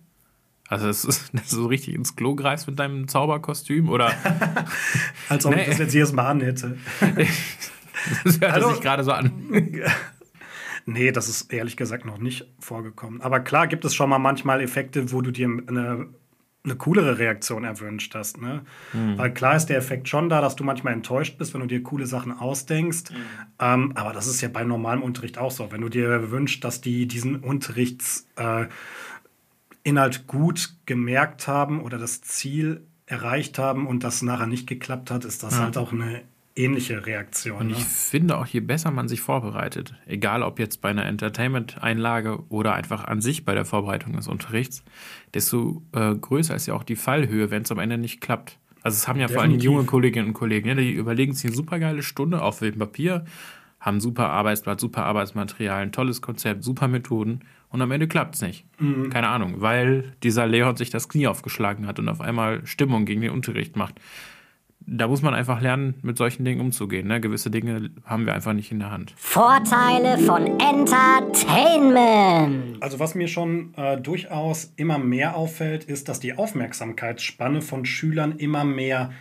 Also, 0.67 0.88
dass 0.88 1.02
du 1.02 1.12
so 1.45 1.65
richtig 1.65 1.95
ins 1.95 2.15
Klo 2.15 2.36
greifst 2.36 2.67
mit 2.67 2.78
deinem 2.78 3.08
Zauberkostüm? 3.08 3.89
Oder 3.89 4.12
Als 5.30 5.45
ob 5.45 5.56
Nee. 5.56 5.62
ich 5.62 5.67
das 5.69 5.78
jetzt 5.80 5.93
jedes 5.93 6.13
Mal 6.13 6.28
anhätte. 6.30 6.78
das 8.24 8.39
hört 8.39 8.52
Hallo? 8.52 8.69
sich 8.72 8.82
gerade 8.82 9.04
so 9.04 9.12
an? 9.12 9.32
Nee, 10.89 11.12
das 11.12 11.30
ist 11.30 11.54
ehrlich 11.54 11.78
gesagt 11.78 12.06
noch 12.06 12.17
nicht 12.17 12.47
vorgekommen. 12.60 13.21
Aber 13.21 13.39
klar 13.41 13.67
gibt 13.67 13.86
es 13.86 13.93
schon 13.93 14.10
mal 14.10 14.17
manchmal 14.17 14.60
Effekte, 14.62 15.12
wo 15.12 15.21
du 15.21 15.30
dir 15.30 15.47
eine, 15.47 16.08
eine 16.63 16.75
coolere 16.75 17.19
Reaktion 17.19 17.63
erwünscht 17.63 18.15
hast. 18.15 18.41
Ne? 18.41 18.63
Weil 19.17 19.34
klar 19.34 19.56
ist 19.56 19.67
der 19.67 19.78
Effekt 19.78 20.10
schon 20.10 20.30
da, 20.30 20.41
dass 20.41 20.56
du 20.56 20.63
manchmal 20.63 20.93
enttäuscht 20.93 21.38
bist, 21.38 21.54
wenn 21.54 21.62
du 21.62 21.67
dir 21.67 21.84
coole 21.84 22.08
Sachen 22.08 22.32
ausdenkst. 22.32 23.12
Ähm, 23.60 23.91
aber 23.95 24.13
das 24.13 24.25
ist 24.25 24.41
ja 24.41 24.49
bei 24.49 24.63
normalem 24.63 25.04
Unterricht 25.04 25.38
auch 25.38 25.52
so. 25.52 25.71
Wenn 25.71 25.82
du 25.82 25.89
dir 25.89 26.32
wünschst, 26.32 26.63
dass 26.63 26.82
die 26.82 27.08
diesen 27.08 27.36
Unterrichtsinhalt 27.38 28.71
äh, 29.86 30.23
gut 30.25 30.75
gemerkt 30.88 31.47
haben 31.47 31.82
oder 31.82 31.99
das 31.99 32.21
Ziel 32.21 32.82
erreicht 33.06 33.59
haben 33.59 33.86
und 33.86 34.03
das 34.03 34.24
nachher 34.24 34.47
nicht 34.47 34.68
geklappt 34.68 35.11
hat, 35.11 35.24
ist 35.24 35.43
das 35.43 35.59
halt 35.59 35.78
auch 35.78 35.93
eine 35.93 36.24
ähnliche 36.60 37.05
Reaktion. 37.05 37.57
Und 37.57 37.68
ne? 37.68 37.74
ich 37.78 37.84
finde 37.84 38.38
auch, 38.38 38.45
je 38.45 38.60
besser 38.60 38.91
man 38.91 39.07
sich 39.07 39.22
vorbereitet, 39.22 39.95
egal 40.05 40.43
ob 40.43 40.60
jetzt 40.60 40.82
bei 40.82 40.89
einer 40.89 41.05
Entertainment-Einlage 41.05 42.43
oder 42.49 42.74
einfach 42.74 43.05
an 43.05 43.22
sich 43.22 43.45
bei 43.45 43.55
der 43.55 43.66
Vorbereitung 43.66 44.14
des 44.14 44.28
Unterrichts, 44.28 44.84
desto 45.34 45.82
äh, 45.93 46.16
größer 46.16 46.55
ist 46.55 46.68
ja 46.68 46.74
auch 46.74 46.84
die 46.84 46.95
Fallhöhe, 46.95 47.49
wenn 47.51 47.64
es 47.64 47.72
am 47.72 47.80
Ende 47.80 47.97
nicht 47.97 48.22
klappt. 48.22 48.57
Also 48.82 48.95
es 48.95 49.07
haben 49.07 49.20
ja 49.20 49.28
vor 49.28 49.41
allem 49.41 49.51
Definitiv. 49.51 49.66
junge 49.66 49.84
Kolleginnen 49.86 50.28
und 50.30 50.34
Kollegen, 50.34 50.68
ne, 50.70 50.76
die 50.76 50.91
überlegen 50.91 51.34
sich 51.34 51.45
eine 51.45 51.55
supergeile 51.55 52.03
Stunde 52.03 52.41
auf 52.41 52.62
wildem 52.62 52.80
Papier, 52.80 53.26
haben 53.80 53.97
ein 53.97 54.01
super 54.01 54.30
Arbeitsblatt, 54.30 54.80
super 54.80 55.05
Arbeitsmaterial, 55.05 55.82
ein 55.82 55.91
tolles 55.91 56.22
Konzept, 56.22 56.64
super 56.64 56.88
Methoden 56.88 57.41
und 57.70 57.82
am 57.82 57.91
Ende 57.91 58.07
klappt 58.07 58.36
es 58.36 58.41
nicht. 58.41 58.66
Mhm. 58.80 59.10
Keine 59.10 59.28
Ahnung, 59.28 59.55
weil 59.57 60.14
dieser 60.24 60.47
Leon 60.47 60.76
sich 60.76 60.89
das 60.89 61.07
Knie 61.10 61.28
aufgeschlagen 61.28 61.88
hat 61.88 61.99
und 61.99 62.10
auf 62.10 62.22
einmal 62.22 62.66
Stimmung 62.66 63.05
gegen 63.05 63.22
den 63.22 63.32
Unterricht 63.32 63.76
macht. 63.76 63.99
Da 64.91 65.07
muss 65.07 65.21
man 65.21 65.35
einfach 65.35 65.61
lernen, 65.61 65.93
mit 66.01 66.17
solchen 66.17 66.43
Dingen 66.45 66.61
umzugehen. 66.61 67.07
Ne? 67.07 67.21
Gewisse 67.21 67.51
Dinge 67.51 67.91
haben 68.05 68.25
wir 68.25 68.33
einfach 68.33 68.53
nicht 68.53 68.71
in 68.71 68.79
der 68.79 68.89
Hand. 68.89 69.13
Vorteile 69.17 70.17
von 70.17 70.59
Entertainment. 70.59 72.81
Also 72.81 72.99
was 72.99 73.13
mir 73.13 73.27
schon 73.27 73.75
äh, 73.75 74.01
durchaus 74.01 74.73
immer 74.77 74.97
mehr 74.97 75.35
auffällt, 75.35 75.83
ist, 75.83 76.09
dass 76.09 76.19
die 76.19 76.33
Aufmerksamkeitsspanne 76.33 77.61
von 77.61 77.85
Schülern 77.85 78.39
immer 78.39 78.63
mehr 78.63 79.11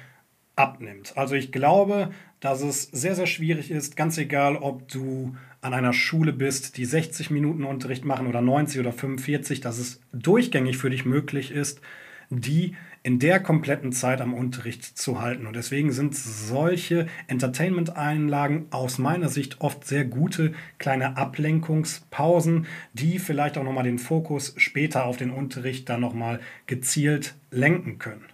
abnimmt. 0.57 1.13
Also 1.17 1.35
ich 1.35 1.53
glaube, 1.53 2.13
dass 2.41 2.63
es 2.63 2.85
sehr, 2.85 3.15
sehr 3.15 3.27
schwierig 3.27 3.71
ist, 3.71 3.95
ganz 3.97 4.17
egal, 4.17 4.57
ob 4.57 4.89
du 4.89 5.37
an 5.61 5.75
einer 5.75 5.93
Schule 5.93 6.33
bist, 6.33 6.79
die 6.79 6.87
60 6.87 7.31
Minuten 7.31 7.65
Unterricht 7.65 8.07
machen 8.07 8.27
oder 8.27 8.41
90 8.41 8.81
oder 8.81 8.93
45, 8.93 9.61
dass 9.61 9.79
es 9.79 10.01
durchgängig 10.13 10.79
für 10.79 10.89
dich 10.89 11.05
möglich 11.05 11.51
ist, 11.51 11.83
die 12.31 12.75
in 13.03 13.19
der 13.19 13.41
kompletten 13.41 13.93
Zeit 13.93 14.21
am 14.21 14.35
Unterricht 14.35 14.85
zu 14.85 15.21
halten. 15.21 15.47
Und 15.47 15.57
deswegen 15.57 15.93
sind 15.93 16.15
solche 16.15 17.07
Entertainment-Einlagen 17.27 18.67
aus 18.71 18.99
meiner 18.99 19.29
Sicht 19.29 19.61
oft 19.61 19.87
sehr 19.87 20.05
gute 20.05 20.53
kleine 20.79 21.17
Ablenkungspausen, 21.17 22.67
die 22.93 23.19
vielleicht 23.19 23.59
auch 23.59 23.65
nochmal 23.65 23.85
den 23.85 23.99
Fokus 23.99 24.55
später 24.57 25.05
auf 25.05 25.17
den 25.17 25.31
Unterricht 25.31 25.89
dann 25.89 26.01
nochmal 26.01 26.41
gezielt 26.67 27.35
lenken 27.51 27.99
können. 27.99 28.25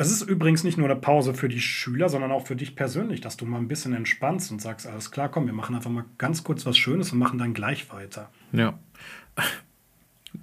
Es 0.00 0.12
ist 0.12 0.22
übrigens 0.22 0.62
nicht 0.62 0.78
nur 0.78 0.88
eine 0.88 0.98
Pause 0.98 1.34
für 1.34 1.48
die 1.48 1.60
Schüler, 1.60 2.08
sondern 2.08 2.30
auch 2.30 2.46
für 2.46 2.54
dich 2.54 2.76
persönlich, 2.76 3.20
dass 3.20 3.36
du 3.36 3.44
mal 3.44 3.58
ein 3.58 3.66
bisschen 3.66 3.94
entspannst 3.94 4.52
und 4.52 4.62
sagst, 4.62 4.86
alles 4.86 5.10
klar, 5.10 5.28
komm, 5.28 5.46
wir 5.46 5.52
machen 5.52 5.74
einfach 5.74 5.90
mal 5.90 6.04
ganz 6.18 6.44
kurz 6.44 6.64
was 6.64 6.78
Schönes 6.78 7.12
und 7.12 7.18
machen 7.18 7.40
dann 7.40 7.52
gleich 7.52 7.92
weiter. 7.92 8.30
Ja. 8.52 8.78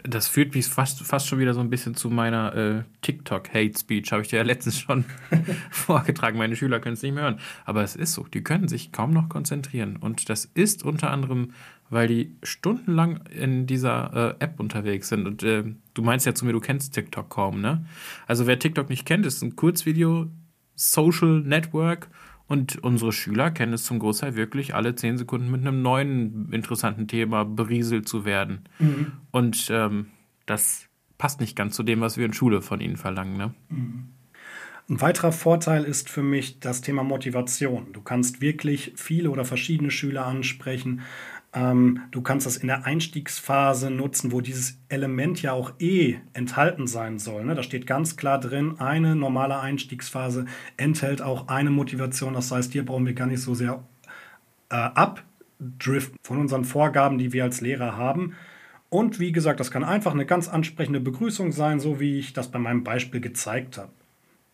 Das 0.04 0.28
führt 0.28 0.56
mich 0.56 0.66
fast, 0.66 1.02
fast 1.04 1.28
schon 1.28 1.40
wieder 1.40 1.54
so 1.54 1.60
ein 1.60 1.70
bisschen 1.70 1.96
zu 1.96 2.10
meiner 2.10 2.56
äh, 2.56 2.84
TikTok-Hate-Speech. 3.02 4.12
Habe 4.12 4.24
ich 4.24 4.30
dir 4.30 4.38
ja 4.38 4.44
letztens 4.44 4.80
schon 4.80 5.06
vorgetragen. 5.72 6.38
Meine 6.38 6.56
Schüler 6.56 6.80
können 6.80 6.94
es 6.94 7.02
nicht 7.02 7.14
mehr 7.14 7.24
hören. 7.24 7.40
Aber 7.66 7.84
es 7.84 7.96
ist 7.96 8.14
so, 8.14 8.24
die 8.24 8.44
können 8.44 8.68
sich 8.68 8.92
kaum 8.92 9.12
noch 9.12 9.30
konzentrieren. 9.30 9.98
Und 9.98 10.30
das 10.30 10.46
ist 10.46 10.84
unter 10.84 11.12
anderem 11.12 11.52
weil 11.90 12.08
die 12.08 12.36
stundenlang 12.44 13.22
in 13.28 13.68
dieser 13.68 14.38
äh, 14.40 14.44
App 14.44 14.60
unterwegs 14.60 15.10
sind. 15.10 15.28
Und 15.28 15.44
äh, 15.44 15.64
du 15.94 16.02
meinst 16.02 16.26
ja 16.26 16.34
zu 16.34 16.46
mir, 16.46 16.54
du 16.54 16.60
kennst 16.60 16.94
TikTok 16.94 17.30
kaum, 17.30 17.62
ne? 17.62 17.86
Also 18.28 18.48
wer 18.48 18.60
TikTok 18.60 18.90
nicht 18.90 19.06
kennt, 19.06 19.26
ist 19.26 19.42
ein 19.42 19.56
Kurzvideo, 19.56 20.28
Social 20.76 21.42
Network. 21.42 22.10
Und 22.48 22.84
unsere 22.84 23.12
Schüler 23.12 23.50
kennen 23.52 23.74
es 23.74 23.84
zum 23.84 24.00
Großteil 24.00 24.36
wirklich, 24.36 24.76
alle 24.76 24.96
zehn 24.96 25.18
Sekunden 25.18 25.50
mit 25.50 25.62
einem 25.62 25.82
neuen 25.82 26.52
interessanten 26.52 27.08
Thema 27.08 27.44
berieselt 27.44 28.08
zu 28.08 28.24
werden. 28.24 28.70
Mhm. 28.78 29.14
Und 29.32 29.68
ähm, 29.72 30.08
das 30.46 30.88
passt 31.18 31.40
nicht 31.40 31.56
ganz 31.56 31.76
zu 31.76 31.84
dem, 31.84 32.02
was 32.02 32.18
wir 32.18 32.26
in 32.26 32.34
Schule 32.34 32.62
von 32.62 32.82
ihnen 32.82 32.98
verlangen. 32.98 33.38
Ne? 33.38 33.54
Mhm. 33.70 34.10
Ein 34.88 35.02
weiterer 35.02 35.32
Vorteil 35.32 35.84
ist 35.84 36.12
für 36.12 36.22
mich 36.22 36.60
das 36.60 36.82
Thema 36.82 37.04
Motivation. 37.04 37.92
Du 37.92 38.02
kannst 38.02 38.40
wirklich 38.40 38.94
viele 38.96 39.32
oder 39.32 39.44
verschiedene 39.44 39.90
Schüler 39.90 40.28
ansprechen. 40.28 41.02
Ähm, 41.56 42.02
du 42.12 42.22
kannst 42.22 42.46
das 42.46 42.58
in 42.58 42.68
der 42.68 42.86
Einstiegsphase 42.86 43.90
nutzen, 43.90 44.34
wo 44.34 44.42
dieses 44.42 44.78
Element 44.90 45.42
ja 45.42 45.54
auch 45.54 45.74
eh 45.80 46.18
enthalten 46.34 46.86
sein 46.86 47.18
soll. 47.18 47.46
Ne? 47.46 47.56
Da 47.56 47.64
steht 47.64 47.88
ganz 47.88 48.18
klar 48.18 48.40
drin, 48.40 48.76
eine 48.80 49.16
normale 49.16 49.58
Einstiegsphase 49.60 50.46
enthält 50.76 51.22
auch 51.22 51.48
eine 51.48 51.72
Motivation. 51.72 52.34
Das 52.34 52.52
heißt, 52.52 52.74
hier 52.74 52.86
brauchen 52.86 53.06
wir 53.06 53.14
gar 53.14 53.28
nicht 53.28 53.42
so 53.42 53.56
sehr 53.56 53.82
äh, 54.70 54.76
abdriften 54.76 56.18
von 56.24 56.40
unseren 56.40 56.66
Vorgaben, 56.66 57.18
die 57.18 57.32
wir 57.32 57.46
als 57.46 57.62
Lehrer 57.62 57.96
haben. 57.96 58.36
Und 58.90 59.20
wie 59.20 59.32
gesagt, 59.32 59.62
das 59.62 59.72
kann 59.72 59.84
einfach 59.84 60.14
eine 60.14 60.26
ganz 60.26 60.50
ansprechende 60.50 61.00
Begrüßung 61.00 61.54
sein, 61.54 61.80
so 61.80 62.00
wie 62.02 62.20
ich 62.20 62.34
das 62.34 62.52
bei 62.52 62.60
meinem 62.60 62.84
Beispiel 62.84 63.22
gezeigt 63.22 63.78
habe. 63.78 63.92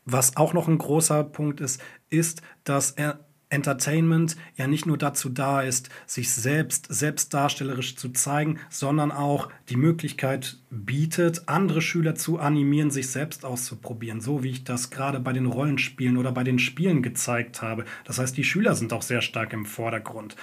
Was 0.06 0.38
auch 0.38 0.54
noch 0.54 0.68
ein 0.68 0.78
großer 0.78 1.24
Punkt 1.24 1.62
ist, 1.62 1.82
ist, 2.10 2.41
dass 2.64 2.91
er 2.91 3.20
Entertainment 3.52 4.38
ja 4.56 4.66
nicht 4.66 4.86
nur 4.86 4.97
dazu 4.97 5.30
da 5.30 5.62
ist, 5.62 5.89
sich 6.08 6.32
selbst 6.32 6.88
selbstdarstellerisch 6.89 7.95
zu 7.95 8.10
zeigen, 8.10 8.60
sondern 8.70 9.12
auch 9.12 9.49
die 9.70 9.76
Möglichkeit 9.76 10.58
bietet, 10.70 11.47
andere 11.47 11.82
Schüler 11.82 12.16
zu 12.16 12.39
animieren, 12.39 12.91
sich 12.91 13.10
selbst 13.10 13.45
auszuprobieren, 13.45 14.22
so 14.22 14.41
wie 14.41 14.49
ich 14.49 14.64
das 14.64 14.89
gerade 14.89 15.20
bei 15.20 15.34
den 15.34 15.45
Rollenspielen 15.45 16.18
oder 16.18 16.32
bei 16.32 16.43
den 16.43 16.60
Spielen 16.60 17.04
gezeigt 17.04 17.62
habe. 17.62 17.86
Das 18.06 18.20
heißt, 18.20 18.38
die 18.38 18.45
Schüler 18.45 18.74
sind 18.74 18.93
auch 18.93 19.02
sehr 19.02 19.22
stark 19.22 19.54
im 19.54 19.66
Vordergrund. 19.66 20.38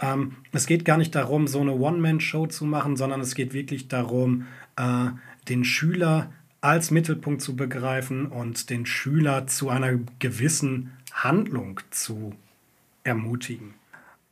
Ähm, 0.00 0.36
es 0.52 0.66
geht 0.66 0.84
gar 0.84 0.96
nicht 0.96 1.14
darum, 1.14 1.46
so 1.46 1.60
eine 1.60 1.74
One-Man-Show 1.74 2.46
zu 2.46 2.64
machen, 2.64 2.96
sondern 2.96 3.20
es 3.20 3.34
geht 3.34 3.52
wirklich 3.52 3.88
darum, 3.88 4.46
äh, 4.76 5.08
den 5.48 5.64
Schüler 5.64 6.32
als 6.62 6.90
Mittelpunkt 6.90 7.40
zu 7.40 7.56
begreifen 7.56 8.26
und 8.26 8.68
den 8.70 8.84
Schüler 8.84 9.46
zu 9.46 9.70
einer 9.70 9.98
gewissen 10.18 10.92
Handlung 11.12 11.80
zu 11.90 12.34
ermutigen. 13.04 13.74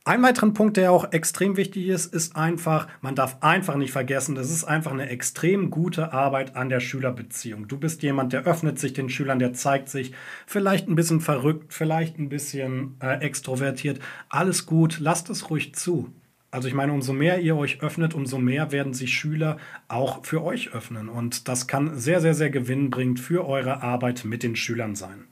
Ein 0.05 0.23
weiterer 0.23 0.49
Punkt, 0.51 0.77
der 0.77 0.91
auch 0.91 1.11
extrem 1.11 1.55
wichtig 1.55 1.87
ist, 1.87 2.11
ist 2.11 2.35
einfach, 2.35 2.87
man 3.01 3.13
darf 3.13 3.43
einfach 3.43 3.75
nicht 3.75 3.91
vergessen, 3.91 4.33
das 4.33 4.49
ist 4.49 4.63
einfach 4.63 4.91
eine 4.91 5.09
extrem 5.09 5.69
gute 5.69 6.13
Arbeit 6.13 6.55
an 6.55 6.69
der 6.69 6.79
Schülerbeziehung. 6.79 7.67
Du 7.67 7.77
bist 7.77 8.01
jemand, 8.01 8.33
der 8.33 8.45
öffnet 8.45 8.79
sich 8.79 8.93
den 8.93 9.09
Schülern, 9.09 9.37
der 9.37 9.53
zeigt 9.53 9.87
sich 9.87 10.13
vielleicht 10.47 10.87
ein 10.87 10.95
bisschen 10.95 11.21
verrückt, 11.21 11.73
vielleicht 11.73 12.17
ein 12.17 12.29
bisschen 12.29 12.95
äh, 13.01 13.19
extrovertiert. 13.19 13.99
Alles 14.29 14.65
gut, 14.65 14.99
lasst 14.99 15.29
es 15.29 15.51
ruhig 15.51 15.75
zu. 15.75 16.11
Also 16.49 16.67
ich 16.67 16.73
meine, 16.73 16.93
umso 16.93 17.13
mehr 17.13 17.39
ihr 17.41 17.55
euch 17.55 17.83
öffnet, 17.83 18.15
umso 18.15 18.39
mehr 18.39 18.71
werden 18.71 18.95
sich 18.95 19.13
Schüler 19.13 19.57
auch 19.87 20.25
für 20.25 20.43
euch 20.43 20.73
öffnen. 20.73 21.09
Und 21.09 21.47
das 21.47 21.67
kann 21.67 21.99
sehr, 21.99 22.21
sehr, 22.21 22.33
sehr 22.33 22.49
gewinnbringend 22.49 23.19
für 23.19 23.45
eure 23.47 23.83
Arbeit 23.83 24.25
mit 24.25 24.41
den 24.41 24.55
Schülern 24.55 24.95
sein. 24.95 25.25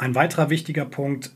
Ein 0.00 0.14
weiterer 0.14 0.48
wichtiger 0.48 0.86
Punkt, 0.86 1.32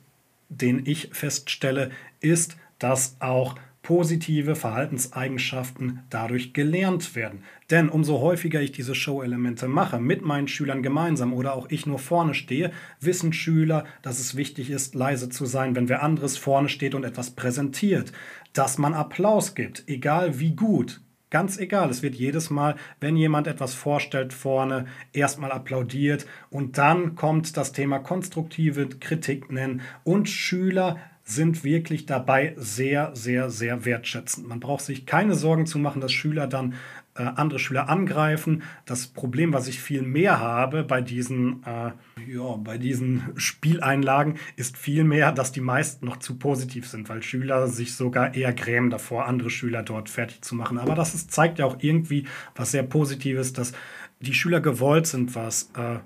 den 0.49 0.87
ich 0.87 1.11
feststelle, 1.13 1.91
ist, 2.21 2.57
dass 2.79 3.19
auch 3.21 3.57
positive 3.83 4.57
Verhaltenseigenschaften 4.57 6.03
dadurch 6.09 6.55
gelernt 6.55 7.15
werden. 7.15 7.45
Denn 7.69 7.91
umso 7.91 8.21
häufiger 8.21 8.63
ich 8.63 8.73
diese 8.73 8.95
Show-Elemente 8.95 9.69
mache, 9.69 10.01
mit 10.01 10.23
meinen 10.23 10.49
Schülern 10.49 10.83
gemeinsam 10.83 11.35
oder 11.35 11.55
auch 11.55 11.69
ich 11.69 11.85
nur 11.85 11.99
vorne 11.99 12.33
stehe, 12.33 12.73
wissen 13.01 13.35
Schüler, 13.35 13.85
dass 14.01 14.19
es 14.19 14.35
wichtig 14.35 14.71
ist, 14.71 14.95
leise 14.95 15.29
zu 15.29 15.45
sein, 15.45 15.77
wenn 15.77 15.91
wer 15.91 16.03
anderes 16.03 16.39
vorne 16.39 16.71
steht 16.71 16.95
und 16.95 17.05
etwas 17.05 17.33
präsentiert. 17.33 18.13
Dass 18.55 18.79
man 18.79 18.95
Applaus 18.95 19.55
gibt, 19.55 19.85
egal 19.89 20.41
wie 20.41 20.57
gut, 20.57 21.03
Ganz 21.35 21.59
egal, 21.59 21.91
es 21.91 22.05
wird 22.05 22.15
jedes 22.15 22.49
Mal, 22.49 22.77
wenn 23.01 23.17
jemand 23.17 23.49
etwas 23.49 23.75
vorstellt 23.75 24.33
vorne, 24.33 24.87
erstmal 25.13 25.51
applaudiert 25.51 26.27
und 26.49 26.79
dann 26.79 27.17
kommt 27.17 27.57
das 27.57 27.73
Thema 27.73 27.99
konstruktive 27.99 28.89
Kritik 28.89 29.51
nennen 29.51 29.81
und 30.05 30.29
Schüler 30.29 30.97
sind 31.25 31.65
wirklich 31.65 32.07
dabei 32.07 32.55
sehr, 32.57 33.17
sehr, 33.17 33.51
sehr 33.51 33.85
wertschätzend. 33.85 34.47
Man 34.47 34.61
braucht 34.61 34.85
sich 34.85 35.07
keine 35.07 35.35
Sorgen 35.35 35.67
zu 35.67 35.81
machen, 35.81 36.01
dass 36.01 36.13
Schüler 36.13 36.47
dann 36.47 36.75
äh, 37.17 37.23
andere 37.23 37.59
Schüler 37.59 37.89
angreifen. 37.89 38.63
Das 38.87 39.07
Problem, 39.07 39.53
was 39.53 39.69
ich 39.69 39.81
viel 39.81 40.03
mehr 40.03 40.41
habe 40.41 40.83
bei 40.83 41.01
diesen, 41.01 41.63
äh, 41.65 41.93
ja, 42.27 42.57
bei 42.57 42.79
diesen 42.79 43.23
Spieleinlagen, 43.37 44.37
ist 44.57 44.77
vielmehr, 44.77 45.33
dass 45.33 45.53
die 45.53 45.61
meisten 45.61 46.07
noch 46.07 46.19
zu 46.19 46.37
positiv 46.37 46.89
sind, 46.89 47.09
weil 47.09 47.23
Schüler 47.23 47.69
sich 47.69 47.95
sogar 47.95 48.35
eher 48.35 48.53
grämen 48.53 48.91
davor, 48.91 49.27
andere 49.27 49.51
Schüler 49.51 49.83
dort 49.83 50.09
fertig 50.09 50.43
zu 50.43 50.55
machen. 50.55 50.79
Aber 50.79 50.95
das 50.95 51.15
ist, 51.15 51.31
zeigt 51.31 51.59
ja 51.59 51.67
auch 51.67 51.77
irgendwie 51.81 52.27
was 52.55 52.73
sehr 52.73 52.83
Positives, 52.83 53.53
dass 53.53 53.73
die 54.21 54.35
Schüler 54.35 54.61
gewollt 54.61 55.07
sind, 55.07 55.35
was 55.35 55.71
äh, 55.77 55.99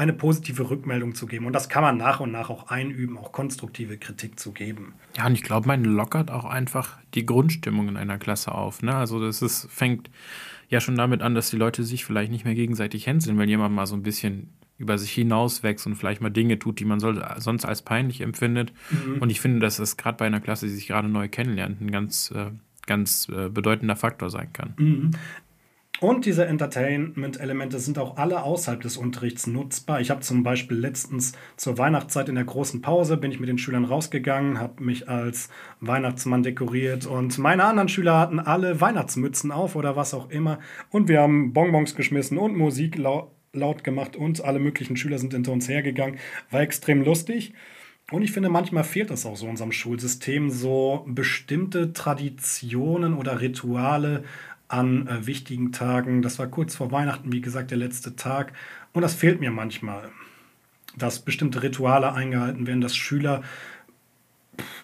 eine 0.00 0.12
positive 0.14 0.70
Rückmeldung 0.70 1.14
zu 1.14 1.26
geben. 1.26 1.46
Und 1.46 1.52
das 1.52 1.68
kann 1.68 1.82
man 1.82 1.98
nach 1.98 2.20
und 2.20 2.32
nach 2.32 2.48
auch 2.48 2.68
einüben, 2.70 3.18
auch 3.18 3.32
konstruktive 3.32 3.98
Kritik 3.98 4.40
zu 4.40 4.52
geben. 4.52 4.94
Ja, 5.16 5.26
und 5.26 5.34
ich 5.34 5.42
glaube, 5.42 5.66
man 5.66 5.84
lockert 5.84 6.30
auch 6.30 6.46
einfach 6.46 6.98
die 7.14 7.26
Grundstimmung 7.26 7.88
in 7.88 7.96
einer 7.98 8.16
Klasse 8.18 8.52
auf. 8.52 8.82
Ne? 8.82 8.94
Also 8.94 9.20
das 9.20 9.42
ist, 9.42 9.70
fängt 9.70 10.10
ja 10.70 10.80
schon 10.80 10.96
damit 10.96 11.20
an, 11.20 11.34
dass 11.34 11.50
die 11.50 11.56
Leute 11.56 11.84
sich 11.84 12.04
vielleicht 12.04 12.30
nicht 12.30 12.44
mehr 12.44 12.54
gegenseitig 12.54 13.06
hänseln, 13.06 13.38
wenn 13.38 13.48
jemand 13.48 13.74
mal 13.74 13.86
so 13.86 13.96
ein 13.96 14.02
bisschen 14.02 14.50
über 14.78 14.96
sich 14.96 15.12
hinauswächst 15.12 15.86
und 15.86 15.96
vielleicht 15.96 16.22
mal 16.22 16.30
Dinge 16.30 16.58
tut, 16.58 16.80
die 16.80 16.86
man 16.86 17.00
soll, 17.00 17.22
sonst 17.36 17.66
als 17.66 17.82
peinlich 17.82 18.22
empfindet. 18.22 18.72
Mhm. 18.90 19.20
Und 19.20 19.28
ich 19.28 19.40
finde, 19.40 19.58
dass 19.58 19.76
das 19.76 19.98
gerade 19.98 20.16
bei 20.16 20.26
einer 20.26 20.40
Klasse, 20.40 20.66
die 20.66 20.72
sich 20.72 20.86
gerade 20.86 21.08
neu 21.08 21.28
kennenlernt, 21.28 21.82
ein 21.82 21.90
ganz, 21.90 22.30
äh, 22.30 22.50
ganz 22.86 23.28
äh, 23.28 23.50
bedeutender 23.50 23.96
Faktor 23.96 24.30
sein 24.30 24.52
kann. 24.54 24.74
Mhm. 24.78 25.10
Und 26.00 26.24
diese 26.24 26.46
Entertainment-Elemente 26.46 27.78
sind 27.78 27.98
auch 27.98 28.16
alle 28.16 28.42
außerhalb 28.42 28.80
des 28.80 28.96
Unterrichts 28.96 29.46
nutzbar. 29.46 30.00
Ich 30.00 30.10
habe 30.10 30.20
zum 30.20 30.42
Beispiel 30.42 30.78
letztens 30.78 31.32
zur 31.58 31.76
Weihnachtszeit 31.76 32.30
in 32.30 32.36
der 32.36 32.44
großen 32.44 32.80
Pause 32.80 33.18
bin 33.18 33.30
ich 33.30 33.38
mit 33.38 33.50
den 33.50 33.58
Schülern 33.58 33.84
rausgegangen, 33.84 34.58
habe 34.58 34.82
mich 34.82 35.10
als 35.10 35.50
Weihnachtsmann 35.80 36.42
dekoriert 36.42 37.04
und 37.04 37.36
meine 37.36 37.64
anderen 37.64 37.90
Schüler 37.90 38.18
hatten 38.18 38.40
alle 38.40 38.80
Weihnachtsmützen 38.80 39.52
auf 39.52 39.76
oder 39.76 39.94
was 39.94 40.14
auch 40.14 40.30
immer. 40.30 40.58
Und 40.88 41.08
wir 41.08 41.20
haben 41.20 41.52
Bonbons 41.52 41.94
geschmissen 41.94 42.38
und 42.38 42.56
Musik 42.56 42.96
lau 42.96 43.32
laut 43.52 43.82
gemacht 43.82 44.14
und 44.16 44.44
alle 44.44 44.60
möglichen 44.60 44.96
Schüler 44.96 45.18
sind 45.18 45.34
hinter 45.34 45.52
uns 45.52 45.68
hergegangen. 45.68 46.18
War 46.50 46.60
extrem 46.60 47.02
lustig. 47.02 47.52
Und 48.10 48.22
ich 48.22 48.32
finde, 48.32 48.48
manchmal 48.48 48.82
fehlt 48.82 49.10
es 49.12 49.24
auch 49.24 49.36
so 49.36 49.46
unserem 49.46 49.70
Schulsystem, 49.70 50.50
so 50.50 51.04
bestimmte 51.06 51.92
Traditionen 51.92 53.14
oder 53.14 53.40
Rituale 53.40 54.24
an 54.70 55.06
äh, 55.08 55.26
wichtigen 55.26 55.72
Tagen. 55.72 56.22
Das 56.22 56.38
war 56.38 56.46
kurz 56.46 56.74
vor 56.74 56.92
Weihnachten, 56.92 57.32
wie 57.32 57.40
gesagt, 57.40 57.70
der 57.70 57.78
letzte 57.78 58.16
Tag. 58.16 58.52
Und 58.92 59.02
das 59.02 59.14
fehlt 59.14 59.40
mir 59.40 59.50
manchmal, 59.50 60.10
dass 60.96 61.20
bestimmte 61.20 61.62
Rituale 61.62 62.12
eingehalten 62.12 62.66
werden, 62.66 62.80
dass 62.80 62.96
Schüler 62.96 63.42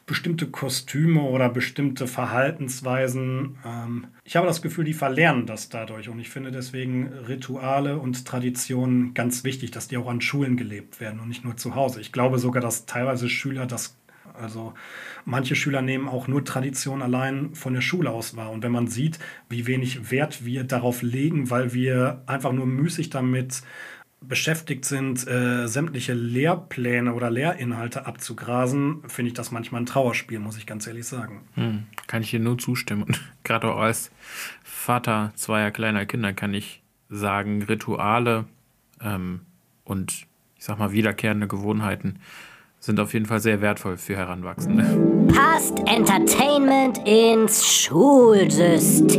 bestimmte 0.07 0.47
Kostüme 0.47 1.20
oder 1.22 1.49
bestimmte 1.49 2.07
Verhaltensweisen. 2.07 3.59
Ähm, 3.64 4.07
ich 4.24 4.37
habe 4.37 4.47
das 4.47 4.62
Gefühl, 4.62 4.84
die 4.84 4.95
verlernen 4.95 5.47
das 5.47 5.68
dadurch. 5.68 6.09
Und 6.09 6.18
ich 6.18 6.30
finde 6.30 6.51
deswegen 6.51 7.09
Rituale 7.28 7.99
und 7.99 8.24
Traditionen 8.24 9.14
ganz 9.14 9.45
wichtig, 9.45 9.70
dass 9.72 9.89
die 9.89 9.97
auch 9.97 10.09
an 10.09 10.20
Schulen 10.20 10.57
gelebt 10.57 11.01
werden 11.01 11.20
und 11.20 11.28
nicht 11.28 11.45
nur 11.45 11.57
zu 11.57 11.74
Hause. 11.74 12.01
Ich 12.01 12.12
glaube 12.12 12.39
sogar, 12.39 12.62
dass 12.62 12.87
teilweise 12.87 13.28
Schüler 13.28 13.66
das, 13.66 13.97
also 14.41 14.74
manche 15.24 15.57
Schüler 15.57 15.82
nehmen 15.82 16.09
auch 16.09 16.28
nur 16.28 16.45
Tradition 16.45 17.03
allein 17.03 17.55
von 17.55 17.74
der 17.74 17.80
Schule 17.80 18.11
aus 18.11 18.37
wahr. 18.37 18.51
Und 18.51 18.62
wenn 18.62 18.72
man 18.72 18.89
sieht, 18.89 19.18
wie 19.49 19.66
wenig 19.66 20.11
Wert 20.11 20.45
wir 20.45 20.64
darauf 20.64 21.03
legen, 21.03 21.51
weil 21.51 21.72
wir 21.72 22.22
einfach 22.26 22.53
nur 22.53 22.66
müßig 22.66 23.11
damit 23.11 23.62
beschäftigt 24.20 24.84
sind, 24.84 25.26
äh, 25.28 25.66
sämtliche 25.66 26.14
Lehrpläne 26.14 27.14
oder 27.14 27.30
Lehrinhalte 27.30 28.07
abzugrasen, 28.07 29.03
finde 29.09 29.28
ich 29.28 29.34
das 29.34 29.51
manchmal 29.51 29.82
ein 29.82 29.87
Trauerspiel, 29.87 30.39
muss 30.39 30.57
ich 30.57 30.66
ganz 30.66 30.87
ehrlich 30.87 31.07
sagen. 31.07 31.43
Hm, 31.55 31.87
kann 32.07 32.22
ich 32.22 32.30
hier 32.30 32.41
nur 32.41 32.59
zustimmen. 32.59 33.16
Gerade 33.45 33.68
auch 33.72 33.78
als 33.78 34.11
Vater 34.64 35.32
zweier 35.37 35.70
kleiner 35.70 36.07
Kinder 36.07 36.32
kann 36.32 36.55
ich 36.55 36.82
sagen, 37.09 37.62
Rituale 37.62 38.47
ähm, 39.01 39.43
und 39.84 40.26
ich 40.57 40.64
sag 40.64 40.78
mal 40.78 40.93
wiederkehrende 40.93 41.47
Gewohnheiten 41.47 42.18
sind 42.87 42.99
auf 43.01 43.12
jeden 43.12 43.26
Fall 43.26 43.41
sehr 43.41 43.61
wertvoll 43.61 43.99
für 43.99 44.16
Heranwachsende. 44.16 44.84
Passt 45.34 45.78
Entertainment 45.87 46.99
ins 47.05 47.66
Schulsystem? 47.66 49.16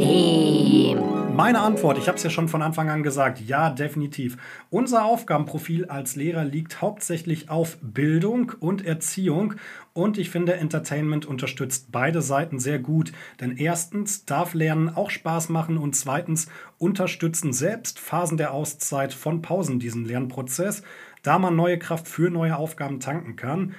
Meine 1.36 1.60
Antwort, 1.60 2.00
ich 2.00 2.08
habe 2.08 2.18
es 2.18 2.24
ja 2.24 2.32
schon 2.32 2.48
von 2.48 2.64
Anfang 2.64 2.90
an 2.90 3.04
gesagt, 3.04 3.40
ja, 3.40 3.70
definitiv. 3.70 4.38
Unser 4.72 5.06
Aufgabenprofil 5.06 5.86
als 5.86 6.16
Lehrer 6.16 6.44
liegt 6.44 6.82
hauptsächlich 6.82 7.52
auf 7.52 7.78
Bildung 7.82 8.54
und 8.60 8.84
Erziehung 8.84 9.54
und 9.94 10.18
ich 10.18 10.32
finde, 10.32 10.54
Entertainment 10.54 11.28
unterstützt 11.28 11.92
beide 11.92 12.24
Seiten 12.24 12.60
sehr 12.60 12.80
gut. 12.80 13.12
Denn 13.40 13.58
erstens 13.58 14.26
darf 14.26 14.54
Lernen 14.54 14.90
auch 14.90 15.12
Spaß 15.12 15.50
machen 15.50 15.78
und 15.78 15.96
zweitens 15.96 16.48
unterstützen 16.80 17.54
selbst 17.54 18.00
Phasen 18.00 18.38
der 18.38 18.54
Auszeit 18.54 19.14
von 19.14 19.42
Pausen 19.42 19.80
diesen 19.80 20.06
Lernprozess, 20.06 20.82
da 21.24 21.40
man 21.40 21.56
neue 21.56 21.80
Kraft 21.80 22.08
für 22.08 22.30
neue 22.30 22.58
Aufgaben 22.58 23.00
tanken 23.00 23.36
kann. 23.36 23.76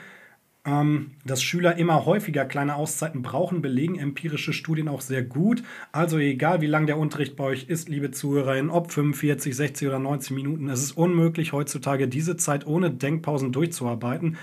Ähm, 0.68 1.12
dass 1.24 1.43
Schüler 1.43 1.76
immer 1.78 2.05
häufiger 2.05 2.45
kleine 2.45 2.74
Auszeiten 2.74 3.22
brauchen, 3.22 3.62
belegen 3.62 3.99
empirische 3.99 4.53
Studien 4.53 4.89
auch 4.89 5.01
sehr 5.01 5.22
gut. 5.22 5.62
Also 5.93 6.18
egal, 6.18 6.61
wie 6.61 6.66
lang 6.66 6.86
der 6.86 6.99
Unterricht 6.99 7.36
bei 7.36 7.45
euch 7.45 7.68
ist, 7.68 7.89
liebe 7.89 8.11
Zuhörerinnen, 8.11 8.70
ob 8.70 8.93
45, 8.93 9.57
60 9.57 9.89
oder 9.89 9.99
90 9.99 10.32
Minuten, 10.32 10.68
es 10.68 10.82
ist 10.82 10.93
unmöglich 10.93 11.53
heutzutage 11.53 12.07
diese 12.07 12.36
Zeit 12.36 12.66
ohne 12.66 12.91
Denkpausen 12.91 13.53
durchzuarbeiten. 13.53 14.36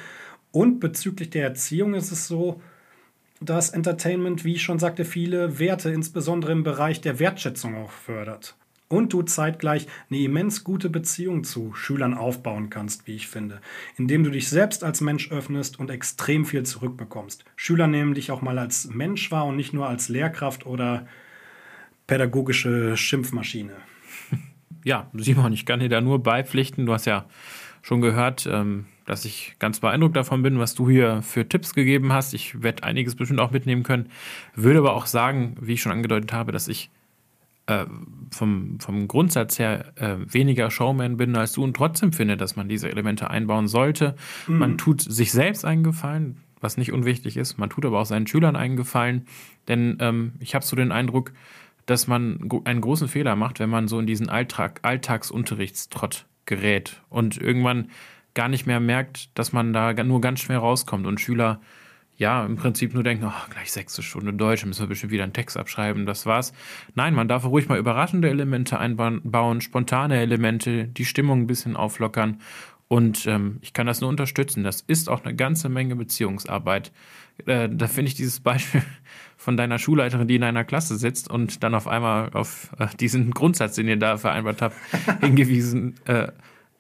Und 0.52 0.80
bezüglich 0.80 1.30
der 1.30 1.44
Erziehung 1.44 1.94
ist 1.94 2.12
es 2.12 2.28
so, 2.28 2.62
dass 3.42 3.70
Entertainment, 3.70 4.46
wie 4.46 4.54
ich 4.54 4.64
schon 4.64 4.80
sagte, 4.80 5.06
viele 5.06 5.60
Werte, 5.60 5.92
insbesondere 5.92 6.54
im 6.54 6.64
Bereich 6.64 7.02
der 7.02 7.20
Wertschätzung 7.20 7.76
auch 7.76 7.92
fördert 7.92 8.56
und 8.88 9.14
du 9.14 9.24
zeitgleich 9.24 9.88
eine 10.10 10.20
immens 10.20 10.64
gute 10.64 10.90
Beziehung 10.90 11.44
zu 11.44 11.74
Schülern 11.74 12.14
aufbauen 12.14 12.70
kannst, 12.70 13.08
wie 13.08 13.16
ich 13.16 13.28
finde, 13.28 13.62
indem 13.98 14.24
du 14.24 14.30
dich 14.30 14.50
selbst 14.50 14.84
als 14.84 15.02
Mensch 15.02 15.32
öffnest 15.32 15.80
und 15.80 15.90
extrem 15.90 16.46
viel 16.46 16.64
zurückbekommst. 16.64 17.46
Schüler 17.56 17.88
nehmen 17.88 18.14
dich 18.14 18.32
auch 18.32 18.42
mal 18.42 18.60
als 18.60 18.88
Mensch 18.88 19.32
wahr 19.32 19.46
und 19.46 19.56
nicht 19.56 19.74
nur 19.74 19.88
als 19.88 20.10
Lehrkraft 20.10 20.66
oder 20.66 21.08
pädagogische 22.08 22.98
Schimpfmaschine. 22.98 23.74
Ja, 24.84 25.10
Simon, 25.16 25.52
ich 25.52 25.66
kann 25.66 25.80
dir 25.80 25.90
da 25.90 26.00
nur 26.00 26.22
beipflichten. 26.22 26.86
Du 26.86 26.94
hast 26.94 27.06
ja 27.06 27.26
schon 27.82 28.02
gehört, 28.02 28.46
ähm, 28.46 28.86
dass 29.06 29.26
ich 29.26 29.56
ganz 29.58 29.80
beeindruckt 29.80 30.16
davon 30.16 30.44
bin, 30.44 30.60
was 30.60 30.76
du 30.76 30.88
hier 30.88 31.24
für 31.24 31.50
Tipps 31.50 31.74
gegeben 31.74 32.14
hast. 32.14 32.36
Ich 32.36 32.62
werde 32.62 32.84
einiges 32.84 33.16
bestimmt 33.16 33.40
auch 33.40 33.50
mitnehmen 33.50 33.82
können. 33.82 34.10
Würde 34.54 34.78
aber 34.78 34.94
auch 34.94 35.08
sagen, 35.08 35.56
wie 35.60 35.74
ich 35.74 35.82
schon 35.82 35.92
angedeutet 35.92 36.34
habe, 36.34 36.52
dass 36.52 36.68
ich 36.68 36.92
äh, 37.68 37.86
vom, 38.32 38.80
vom 38.80 39.08
Grundsatz 39.08 39.58
her 39.60 39.94
äh, 39.96 40.18
weniger 40.32 40.70
Showman 40.70 41.18
bin 41.18 41.36
als 41.36 41.54
du 41.54 41.64
und 41.64 41.76
trotzdem 41.76 42.14
finde, 42.14 42.38
dass 42.38 42.56
man 42.56 42.70
diese 42.70 42.90
Elemente 42.90 43.30
einbauen 43.30 43.68
sollte. 43.68 44.16
Mhm. 44.48 44.58
Man 44.58 44.78
tut 44.78 45.02
sich 45.02 45.32
selbst 45.32 45.66
einen 45.66 45.84
Gefallen, 45.84 46.38
was 46.60 46.78
nicht 46.78 46.92
unwichtig 46.92 47.38
ist. 47.38 47.58
Man 47.58 47.70
tut 47.70 47.86
aber 47.86 48.00
auch 48.00 48.06
seinen 48.06 48.28
Schülern 48.28 48.56
einen 48.56 48.76
Gefallen, 48.76 49.26
denn 49.68 49.98
ähm, 50.00 50.34
ich 50.40 50.56
habe 50.56 50.66
so 50.66 50.76
den 50.76 50.92
Eindruck, 50.92 51.34
dass 51.86 52.08
man 52.08 52.50
einen 52.66 52.82
großen 52.82 53.08
Fehler 53.08 53.36
macht, 53.36 53.60
wenn 53.60 53.70
man 53.70 53.88
so 53.88 54.00
in 54.00 54.08
diesen 54.08 54.30
Alltag, 54.30 54.80
Alltagsunterrichtstrott 54.82 56.26
gerät 56.46 57.02
und 57.10 57.38
irgendwann 57.38 57.90
gar 58.34 58.50
nicht 58.50 58.66
mehr 58.66 58.80
merkt, 58.80 59.30
dass 59.38 59.54
man 59.54 59.72
da 59.74 59.94
nur 60.04 60.22
ganz 60.22 60.42
schnell 60.42 60.58
rauskommt 60.58 61.08
und 61.08 61.22
Schüler 61.22 61.62
ja, 62.18 62.46
im 62.46 62.56
Prinzip 62.56 62.94
nur 62.94 63.04
denken, 63.04 63.26
oh, 63.26 63.50
gleich 63.50 63.72
sechste 63.72 64.02
Stunde 64.02 64.34
Deutsch, 64.34 64.66
müssen 64.66 64.82
wir 64.82 64.88
bestimmt 64.88 65.12
wieder 65.12 65.24
einen 65.24 65.34
Text 65.34 65.58
abschreiben, 65.58 66.06
das 66.06 66.26
war's. 66.26 66.54
Nein, 66.94 67.14
man 67.14 67.28
darf 67.28 67.46
ruhig 67.46 67.68
mal 67.68 67.78
überraschende 67.78 68.30
Elemente 68.30 68.80
einbauen, 68.80 69.62
spontane 69.62 70.20
Elemente, 70.20 70.88
die 70.88 71.06
Stimmung 71.06 71.42
ein 71.42 71.48
bisschen 71.48 71.76
auflockern. 71.76 72.40
Und 72.88 73.26
ähm, 73.26 73.58
ich 73.62 73.74
kann 73.74 73.88
das 73.88 74.02
nur 74.02 74.10
unterstützen. 74.10 74.64
Das 74.64 74.82
ist 74.82 75.10
auch 75.10 75.26
eine 75.26 75.36
ganze 75.36 75.70
Menge 75.70 75.96
Beziehungsarbeit. 75.96 76.92
Äh, 77.46 77.68
da 77.70 77.88
finde 77.88 78.10
ich 78.10 78.16
dieses 78.16 78.40
Beispiel 78.40 78.84
von 79.38 79.58
deiner 79.58 79.80
Schulleiterin, 79.80 80.28
die 80.28 80.36
in 80.36 80.44
einer 80.44 80.64
Klasse 80.64 80.98
sitzt 80.98 81.30
und 81.30 81.64
dann 81.64 81.74
auf 81.74 81.88
einmal 81.88 82.30
auf 82.34 82.72
äh, 82.80 82.88
diesen 83.00 83.32
Grundsatz, 83.32 83.76
den 83.76 83.88
ihr 83.88 83.98
da 83.98 84.18
vereinbart 84.18 84.62
habt, 84.62 84.76
hingewiesen 85.22 85.96
äh, 86.06 86.28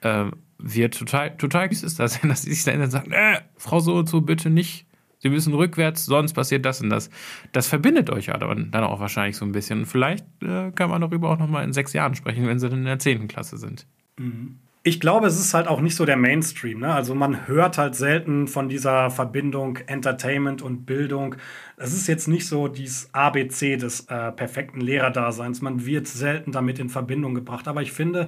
äh, 0.01 0.31
wird. 0.59 0.97
Total, 0.97 1.35
total 1.37 1.69
süß 1.71 1.83
ist 1.83 1.99
das, 1.99 2.21
dass 2.23 2.43
sie 2.43 2.53
sich 2.53 2.63
dann 2.63 2.89
sagt, 2.89 3.07
äh, 3.11 3.41
Frau 3.57 3.79
so 3.79 3.95
und 3.95 4.07
so 4.07 4.21
bitte 4.21 4.49
nicht 4.49 4.84
Sie 5.25 5.31
müssen 5.31 5.55
rückwärts, 5.55 6.05
sonst 6.05 6.33
passiert 6.33 6.65
das 6.65 6.81
und 6.81 6.91
das. 6.91 7.09
Das 7.51 7.67
verbindet 7.67 8.11
euch 8.11 8.27
ja 8.27 8.37
dann 8.37 8.71
auch 8.75 8.99
wahrscheinlich 8.99 9.35
so 9.35 9.43
ein 9.43 9.53
bisschen. 9.53 9.79
Und 9.79 9.85
vielleicht 9.87 10.23
äh, 10.43 10.69
kann 10.69 10.91
man 10.91 11.01
darüber 11.01 11.31
auch 11.31 11.39
noch 11.39 11.47
mal 11.47 11.63
in 11.63 11.73
sechs 11.73 11.93
Jahren 11.93 12.13
sprechen, 12.13 12.45
wenn 12.45 12.59
sie 12.59 12.69
dann 12.69 12.77
in 12.77 12.85
der 12.85 12.99
zehnten 12.99 13.27
Klasse 13.27 13.57
sind. 13.57 13.87
Mhm. 14.17 14.59
Ich 14.83 14.99
glaube, 14.99 15.25
es 15.25 15.39
ist 15.39 15.55
halt 15.55 15.67
auch 15.67 15.81
nicht 15.81 15.95
so 15.95 16.05
der 16.05 16.15
Mainstream. 16.15 16.81
Ne? 16.81 16.93
Also 16.93 17.15
man 17.15 17.47
hört 17.47 17.79
halt 17.79 17.95
selten 17.95 18.47
von 18.47 18.69
dieser 18.69 19.09
Verbindung 19.09 19.77
Entertainment 19.87 20.61
und 20.61 20.85
Bildung. 20.85 21.37
Es 21.75 21.91
ist 21.91 22.05
jetzt 22.05 22.27
nicht 22.27 22.47
so 22.47 22.67
dieses 22.67 23.11
ABC 23.11 23.77
des 23.77 24.01
äh, 24.01 24.31
perfekten 24.31 24.79
Lehrerdaseins. 24.79 25.59
Man 25.63 25.87
wird 25.87 26.05
selten 26.05 26.51
damit 26.51 26.77
in 26.77 26.89
Verbindung 26.89 27.33
gebracht. 27.33 27.67
Aber 27.67 27.81
ich 27.81 27.93
finde, 27.93 28.27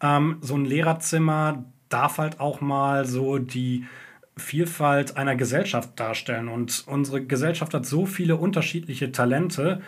ähm, 0.00 0.36
so 0.42 0.54
ein 0.54 0.64
Lehrerzimmer 0.64 1.64
darf 1.88 2.18
halt 2.18 2.38
auch 2.38 2.60
mal 2.60 3.04
so 3.04 3.38
die 3.38 3.84
Vielfalt 4.38 5.16
einer 5.16 5.36
Gesellschaft 5.36 5.98
darstellen. 5.98 6.48
Und 6.48 6.84
unsere 6.86 7.24
Gesellschaft 7.24 7.72
hat 7.74 7.86
so 7.86 8.06
viele 8.06 8.36
unterschiedliche 8.36 9.10
Talente. 9.10 9.80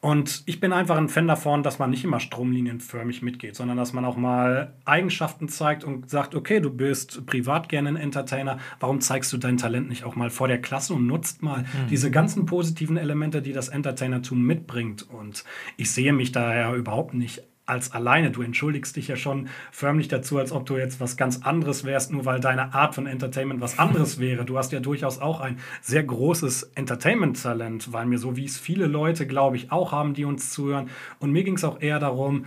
Und 0.00 0.42
ich 0.46 0.58
bin 0.58 0.72
einfach 0.72 0.96
ein 0.96 1.08
Fan 1.08 1.28
davon, 1.28 1.62
dass 1.62 1.78
man 1.78 1.90
nicht 1.90 2.02
immer 2.02 2.18
stromlinienförmig 2.18 3.22
mitgeht, 3.22 3.54
sondern 3.54 3.76
dass 3.76 3.92
man 3.92 4.04
auch 4.04 4.16
mal 4.16 4.74
Eigenschaften 4.84 5.48
zeigt 5.48 5.84
und 5.84 6.10
sagt, 6.10 6.34
okay, 6.34 6.58
du 6.58 6.70
bist 6.70 7.24
privat 7.24 7.68
gerne 7.68 7.90
ein 7.90 7.96
Entertainer, 7.96 8.58
warum 8.80 9.00
zeigst 9.00 9.32
du 9.32 9.36
dein 9.36 9.58
Talent 9.58 9.88
nicht 9.88 10.02
auch 10.02 10.16
mal 10.16 10.30
vor 10.30 10.48
der 10.48 10.60
Klasse 10.60 10.94
und 10.94 11.06
nutzt 11.06 11.44
mal 11.44 11.60
mhm. 11.60 11.86
diese 11.88 12.10
ganzen 12.10 12.46
positiven 12.46 12.96
Elemente, 12.96 13.42
die 13.42 13.52
das 13.52 13.68
Entertainertum 13.68 14.42
mitbringt. 14.42 15.08
Und 15.08 15.44
ich 15.76 15.92
sehe 15.92 16.12
mich 16.12 16.32
daher 16.32 16.74
überhaupt 16.74 17.14
nicht 17.14 17.44
als 17.72 17.92
alleine. 17.92 18.30
Du 18.30 18.42
entschuldigst 18.42 18.94
dich 18.96 19.08
ja 19.08 19.16
schon 19.16 19.48
förmlich 19.70 20.08
dazu, 20.08 20.38
als 20.38 20.52
ob 20.52 20.66
du 20.66 20.76
jetzt 20.76 21.00
was 21.00 21.16
ganz 21.16 21.42
anderes 21.42 21.84
wärst, 21.84 22.12
nur 22.12 22.26
weil 22.26 22.38
deine 22.38 22.74
Art 22.74 22.94
von 22.94 23.06
Entertainment 23.06 23.60
was 23.60 23.78
anderes 23.78 24.18
wäre. 24.20 24.44
Du 24.44 24.58
hast 24.58 24.72
ja 24.72 24.80
durchaus 24.80 25.18
auch 25.18 25.40
ein 25.40 25.58
sehr 25.80 26.04
großes 26.04 26.72
Entertainment-Talent, 26.74 27.92
weil 27.92 28.06
mir 28.06 28.18
so 28.18 28.36
wie 28.36 28.44
es 28.44 28.58
viele 28.58 28.86
Leute, 28.86 29.26
glaube 29.26 29.56
ich, 29.56 29.72
auch 29.72 29.90
haben, 29.90 30.12
die 30.14 30.24
uns 30.24 30.50
zuhören. 30.50 30.90
Und 31.18 31.32
mir 31.32 31.44
ging 31.44 31.54
es 31.54 31.64
auch 31.64 31.80
eher 31.80 31.98
darum, 31.98 32.44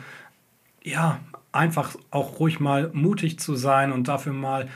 ja, 0.84 1.20
einfach 1.52 1.96
auch 2.12 2.40
ruhig 2.40 2.60
mal 2.60 2.92
mutig 2.94 3.40
zu 3.40 3.56
sein 3.56 3.92
und 3.92 4.08
dafür 4.08 4.34
mal 4.34 4.68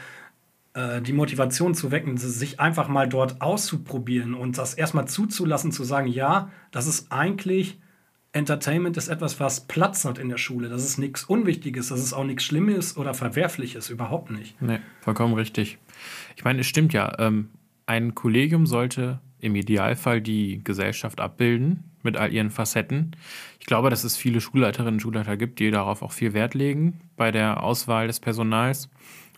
äh, 0.73 1.01
die 1.01 1.13
Motivation 1.13 1.75
zu 1.75 1.91
wecken, 1.91 2.17
sich 2.17 2.59
einfach 2.59 2.87
mal 2.87 3.07
dort 3.07 3.41
auszuprobieren 3.41 4.33
und 4.33 4.57
das 4.57 4.73
erstmal 4.73 5.07
zuzulassen, 5.07 5.71
zu 5.71 5.83
sagen, 5.83 6.07
ja, 6.07 6.49
das 6.71 6.87
ist 6.87 7.11
eigentlich 7.11 7.79
Entertainment 8.31 8.95
ist 8.95 9.07
etwas, 9.07 9.39
was 9.39 9.61
Platz 9.61 10.05
hat 10.05 10.19
in 10.19 10.29
der 10.29 10.37
Schule. 10.37 10.69
Das 10.69 10.83
ist 10.83 10.99
nichts 10.99 11.23
Unwichtiges, 11.23 11.89
das 11.89 11.99
ist 11.99 12.13
auch 12.13 12.23
nichts 12.23 12.43
Schlimmes 12.43 12.95
oder 12.95 13.13
Verwerfliches, 13.13 13.89
überhaupt 13.89 14.29
nicht. 14.29 14.61
Nee, 14.61 14.79
vollkommen 15.01 15.33
richtig. 15.33 15.79
Ich 16.35 16.43
meine, 16.43 16.61
es 16.61 16.67
stimmt 16.67 16.93
ja, 16.93 17.17
ähm, 17.17 17.49
ein 17.87 18.13
Kollegium 18.13 18.67
sollte 18.67 19.19
im 19.39 19.55
Idealfall 19.55 20.21
die 20.21 20.61
Gesellschaft 20.63 21.19
abbilden 21.19 21.85
mit 22.03 22.17
all 22.17 22.31
ihren 22.31 22.51
Facetten. 22.51 23.15
Ich 23.59 23.65
glaube, 23.65 23.89
dass 23.89 24.03
es 24.03 24.15
viele 24.15 24.41
Schulleiterinnen 24.41 24.95
und 24.95 24.99
Schulleiter 25.01 25.37
gibt, 25.37 25.59
die 25.59 25.71
darauf 25.71 26.03
auch 26.03 26.11
viel 26.11 26.33
Wert 26.33 26.53
legen 26.53 27.01
bei 27.15 27.31
der 27.31 27.63
Auswahl 27.63 28.07
des 28.07 28.19
Personals. 28.19 28.89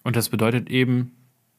Und 0.04 0.16
das 0.16 0.30
bedeutet 0.30 0.70
eben, 0.70 1.12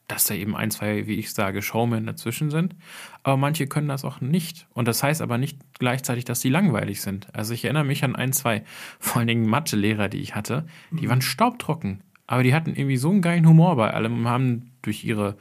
dass 0.09 0.25
da 0.25 0.35
eben 0.35 0.57
ein, 0.57 0.71
zwei, 0.71 1.07
wie 1.07 1.15
ich 1.15 1.33
sage, 1.33 1.63
Showmen 1.63 2.07
dazwischen 2.07 2.51
sind. 2.51 2.75
Aber 3.23 3.37
manche 3.37 3.67
können 3.67 3.89
das 3.89 4.05
auch 4.05 4.21
nicht. 4.21 4.67
Und 4.75 4.89
das 4.89 5.03
heißt 5.03 5.23
aber 5.23 5.39
nicht 5.39 5.59
gleichzeitig, 5.79 6.25
dass 6.25 6.41
sie 6.41 6.51
langweilig 6.51 7.01
sind. 7.01 7.29
Also 7.35 7.55
ich 7.55 7.65
erinnere 7.65 7.85
mich 7.85 8.05
an 8.05 8.17
ein, 8.17 8.33
zwei, 8.33 8.65
vor 8.99 9.19
allen 9.19 9.29
Dingen 9.29 9.47
Mathelehrer, 9.47 10.09
die 10.09 10.21
ich 10.21 10.35
hatte, 10.35 10.67
die 10.91 11.09
waren 11.09 11.23
staubtrocken. 11.23 12.03
Aber 12.27 12.43
die 12.43 12.55
hatten 12.55 12.75
irgendwie 12.75 12.97
so 12.97 13.11
einen 13.11 13.23
geilen 13.23 13.47
Humor 13.47 13.77
bei 13.77 13.93
allem 13.93 14.19
und 14.19 14.29
haben 14.29 14.71
durch 14.83 15.05
ihre 15.05 15.37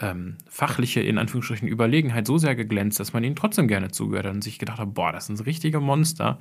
ähm, 0.00 0.36
fachliche, 0.48 1.00
in 1.00 1.18
Anführungsstrichen, 1.18 1.68
Überlegenheit 1.68 2.26
so 2.26 2.38
sehr 2.38 2.54
geglänzt, 2.54 3.00
dass 3.00 3.12
man 3.12 3.24
ihnen 3.24 3.36
trotzdem 3.36 3.68
gerne 3.68 3.90
zugehört 3.90 4.26
hat 4.26 4.34
und 4.34 4.44
sich 4.44 4.58
gedacht 4.58 4.78
hat, 4.78 4.94
boah, 4.94 5.12
das 5.12 5.26
sind 5.26 5.44
richtige 5.44 5.80
Monster, 5.80 6.38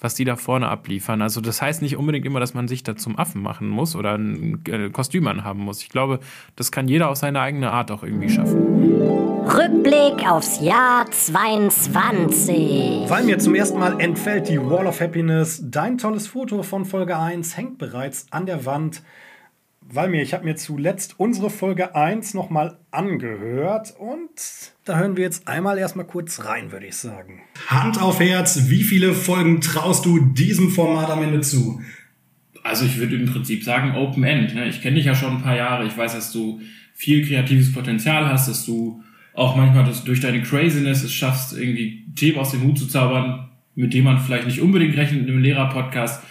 was 0.00 0.14
die 0.14 0.24
da 0.24 0.36
vorne 0.36 0.68
abliefern. 0.68 1.22
Also 1.22 1.40
das 1.40 1.62
heißt 1.62 1.82
nicht 1.82 1.96
unbedingt 1.96 2.26
immer, 2.26 2.40
dass 2.40 2.54
man 2.54 2.68
sich 2.68 2.82
da 2.82 2.96
zum 2.96 3.16
Affen 3.18 3.40
machen 3.42 3.68
muss 3.68 3.94
oder 3.96 4.18
ein 4.18 4.60
äh, 4.68 4.90
Kostüm 4.90 5.26
anhaben 5.28 5.60
muss. 5.60 5.82
Ich 5.82 5.88
glaube, 5.88 6.20
das 6.56 6.72
kann 6.72 6.88
jeder 6.88 7.08
auf 7.08 7.16
seine 7.16 7.40
eigene 7.40 7.70
Art 7.70 7.90
auch 7.90 8.02
irgendwie 8.02 8.28
schaffen. 8.28 8.66
Rückblick 9.46 10.28
aufs 10.28 10.60
Jahr 10.60 11.08
22. 11.10 13.08
Weil 13.08 13.24
mir 13.24 13.38
zum 13.38 13.54
ersten 13.54 13.78
Mal 13.78 14.00
entfällt 14.00 14.48
die 14.48 14.60
Wall 14.60 14.88
of 14.88 15.00
Happiness. 15.00 15.62
Dein 15.62 15.98
tolles 15.98 16.26
Foto 16.26 16.64
von 16.64 16.84
Folge 16.84 17.16
1 17.16 17.56
hängt 17.56 17.78
bereits 17.78 18.26
an 18.32 18.46
der 18.46 18.66
Wand. 18.66 19.02
Weil 19.88 20.08
mir, 20.08 20.22
ich 20.22 20.34
habe 20.34 20.44
mir 20.44 20.56
zuletzt 20.56 21.14
unsere 21.18 21.48
Folge 21.48 21.94
1 21.94 22.34
nochmal 22.34 22.78
angehört 22.90 23.94
und 23.98 24.30
da 24.84 24.98
hören 24.98 25.16
wir 25.16 25.24
jetzt 25.24 25.46
einmal 25.46 25.78
erstmal 25.78 26.06
kurz 26.06 26.44
rein, 26.44 26.72
würde 26.72 26.86
ich 26.86 26.96
sagen. 26.96 27.42
Hand 27.68 28.02
auf 28.02 28.18
Herz, 28.18 28.68
wie 28.68 28.82
viele 28.82 29.14
Folgen 29.14 29.60
traust 29.60 30.04
du 30.04 30.18
diesem 30.18 30.70
Format 30.70 31.10
am 31.10 31.22
Ende 31.22 31.40
zu? 31.40 31.80
Also 32.64 32.84
ich 32.84 32.98
würde 32.98 33.14
im 33.14 33.26
Prinzip 33.26 33.62
sagen 33.62 33.94
Open 33.94 34.24
End. 34.24 34.54
Ne? 34.54 34.66
Ich 34.68 34.82
kenne 34.82 34.96
dich 34.96 35.04
ja 35.04 35.14
schon 35.14 35.36
ein 35.36 35.42
paar 35.42 35.56
Jahre. 35.56 35.86
Ich 35.86 35.96
weiß, 35.96 36.14
dass 36.14 36.32
du 36.32 36.60
viel 36.94 37.24
kreatives 37.24 37.72
Potenzial 37.72 38.28
hast, 38.28 38.48
dass 38.48 38.66
du 38.66 39.02
auch 39.34 39.54
manchmal 39.54 39.84
dass 39.84 40.02
durch 40.02 40.20
deine 40.20 40.42
Craziness 40.42 41.04
es 41.04 41.12
schaffst, 41.12 41.56
irgendwie 41.56 42.06
Themen 42.16 42.38
aus 42.38 42.50
dem 42.50 42.62
Hut 42.62 42.78
zu 42.78 42.88
zaubern, 42.88 43.50
mit 43.74 43.94
dem 43.94 44.04
man 44.04 44.18
vielleicht 44.18 44.46
nicht 44.46 44.60
unbedingt 44.60 44.96
rechnet 44.96 45.20
in 45.22 45.28
einem 45.28 45.42
Lehrer-Podcast. 45.42 46.22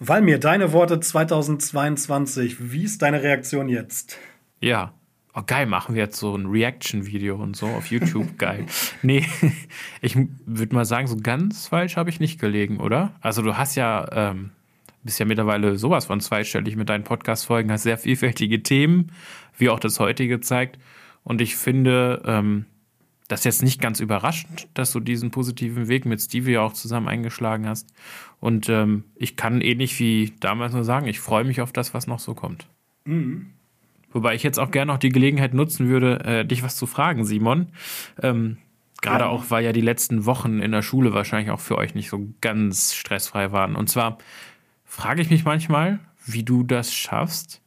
Weil 0.00 0.22
mir 0.22 0.38
deine 0.38 0.72
Worte 0.72 1.00
2022, 1.00 2.72
wie 2.72 2.84
ist 2.84 3.02
deine 3.02 3.22
Reaktion 3.22 3.68
jetzt? 3.68 4.16
Ja. 4.60 4.92
Oh, 5.34 5.42
geil, 5.44 5.66
machen 5.66 5.94
wir 5.94 6.02
jetzt 6.02 6.18
so 6.18 6.36
ein 6.36 6.46
Reaction-Video 6.46 7.36
und 7.36 7.56
so 7.56 7.66
auf 7.66 7.86
YouTube. 7.86 8.38
geil. 8.38 8.66
Nee, 9.02 9.26
ich 10.00 10.16
würde 10.46 10.74
mal 10.74 10.84
sagen, 10.84 11.06
so 11.08 11.16
ganz 11.16 11.66
falsch 11.66 11.96
habe 11.96 12.10
ich 12.10 12.20
nicht 12.20 12.40
gelegen, 12.40 12.78
oder? 12.78 13.12
Also, 13.20 13.42
du 13.42 13.56
hast 13.56 13.74
ja, 13.74 14.06
ähm, 14.12 14.50
bist 15.02 15.18
ja 15.18 15.26
mittlerweile 15.26 15.76
sowas 15.78 16.06
von 16.06 16.20
zweistellig 16.20 16.76
mit 16.76 16.88
deinen 16.88 17.04
Podcast-Folgen, 17.04 17.72
hast 17.72 17.82
sehr 17.82 17.98
vielfältige 17.98 18.62
Themen, 18.62 19.12
wie 19.56 19.68
auch 19.68 19.80
das 19.80 19.98
heutige 19.98 20.40
zeigt. 20.40 20.78
Und 21.24 21.40
ich 21.40 21.56
finde, 21.56 22.22
ähm, 22.24 22.66
das 23.28 23.40
ist 23.40 23.44
jetzt 23.44 23.62
nicht 23.62 23.80
ganz 23.80 24.00
überraschend, 24.00 24.68
dass 24.72 24.90
du 24.92 25.00
diesen 25.00 25.30
positiven 25.30 25.86
Weg 25.88 26.06
mit 26.06 26.20
Stevie 26.20 26.56
auch 26.56 26.72
zusammen 26.72 27.08
eingeschlagen 27.08 27.68
hast. 27.68 27.92
Und 28.40 28.68
ähm, 28.68 29.04
ich 29.16 29.36
kann 29.36 29.60
ähnlich 29.60 29.98
wie 29.98 30.32
damals 30.40 30.72
nur 30.72 30.84
sagen, 30.84 31.06
ich 31.06 31.20
freue 31.20 31.44
mich 31.44 31.60
auf 31.60 31.72
das, 31.72 31.94
was 31.94 32.06
noch 32.06 32.20
so 32.20 32.34
kommt. 32.34 32.68
Mhm. 33.04 33.50
Wobei 34.12 34.34
ich 34.34 34.42
jetzt 34.42 34.58
auch 34.58 34.70
gerne 34.70 34.92
noch 34.92 34.98
die 34.98 35.10
Gelegenheit 35.10 35.54
nutzen 35.54 35.88
würde, 35.88 36.24
äh, 36.24 36.44
dich 36.44 36.62
was 36.62 36.76
zu 36.76 36.86
fragen, 36.86 37.24
Simon. 37.24 37.68
Ähm, 38.22 38.58
Gerade 39.00 39.24
ja. 39.24 39.30
auch, 39.30 39.50
weil 39.50 39.64
ja 39.64 39.72
die 39.72 39.80
letzten 39.80 40.24
Wochen 40.24 40.60
in 40.60 40.72
der 40.72 40.82
Schule 40.82 41.14
wahrscheinlich 41.14 41.50
auch 41.50 41.60
für 41.60 41.78
euch 41.78 41.94
nicht 41.94 42.08
so 42.08 42.28
ganz 42.40 42.94
stressfrei 42.94 43.52
waren. 43.52 43.76
Und 43.76 43.88
zwar 43.88 44.18
frage 44.84 45.22
ich 45.22 45.30
mich 45.30 45.44
manchmal, 45.44 46.00
wie 46.24 46.42
du 46.42 46.64
das 46.64 46.92
schaffst, 46.92 47.60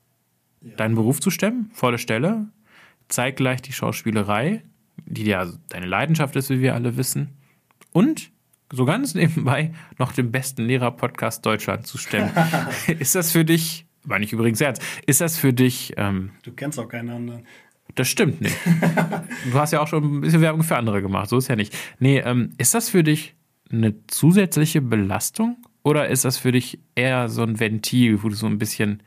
ja. 0.61 0.76
deinen 0.76 0.95
Beruf 0.95 1.19
zu 1.19 1.30
stemmen, 1.30 1.69
volle 1.74 1.97
Stelle, 1.97 2.47
zeitgleich 3.07 3.61
die 3.61 3.74
Schauspielerei, 3.74 4.63
die 5.05 5.26
ja 5.26 5.47
deine 5.69 5.86
Leidenschaft 5.86 6.36
ist, 6.36 6.49
wie 6.49 6.61
wir 6.61 6.76
alle 6.76 6.97
wissen, 6.97 7.30
und 7.93 8.32
so 8.72 8.86
ganz 8.86 9.13
nebenbei 9.15 9.74
noch 9.97 10.13
den 10.13 10.32
besten 10.32 10.63
Lehrer-Podcast 10.63 11.45
Deutschland 11.45 11.88
zu 11.88 11.97
stemmen. 11.97 12.32
ist 12.99 13.15
das 13.15 13.32
für 13.32 13.45
dich, 13.45 13.86
meine 14.05 14.26
ich 14.26 14.34
übrigens 14.34 14.61
ernst, 14.61 14.82
ist 15.05 15.22
das 15.22 15.38
für 15.38 15.53
dich. 15.53 15.93
Ähm, 15.97 16.32
du 16.43 16.51
kennst 16.51 16.80
auch 16.80 16.88
keinen 16.88 17.09
anderen. 17.09 17.45
Das 17.95 18.07
stimmt 18.07 18.41
nicht. 18.41 18.55
du 19.51 19.59
hast 19.59 19.74
ja 19.74 19.82
auch 19.82 19.88
schon 19.88 20.03
ein 20.03 20.22
bisschen 20.22 20.41
Werbung 20.41 20.63
für 20.63 20.78
andere 20.78 21.01
gemacht, 21.01 21.30
so 21.30 21.38
ist 21.38 21.49
ja 21.49 21.55
nicht. 21.55 21.76
Nee, 21.99 22.19
ähm, 22.19 22.51
ist 22.57 22.74
das 22.74 22.89
für 22.89 23.03
dich 23.03 23.36
eine 23.69 23.95
zusätzliche 24.07 24.82
Belastung 24.82 25.57
oder 25.84 26.07
ist 26.07 26.26
das 26.26 26.38
für 26.38 26.51
dich 26.51 26.80
eher 26.95 27.30
so 27.30 27.43
ein 27.43 27.59
Ventil, 27.59 28.24
wo 28.24 28.30
du 28.30 28.36
so 28.36 28.47
ein 28.47 28.57
bisschen 28.57 29.03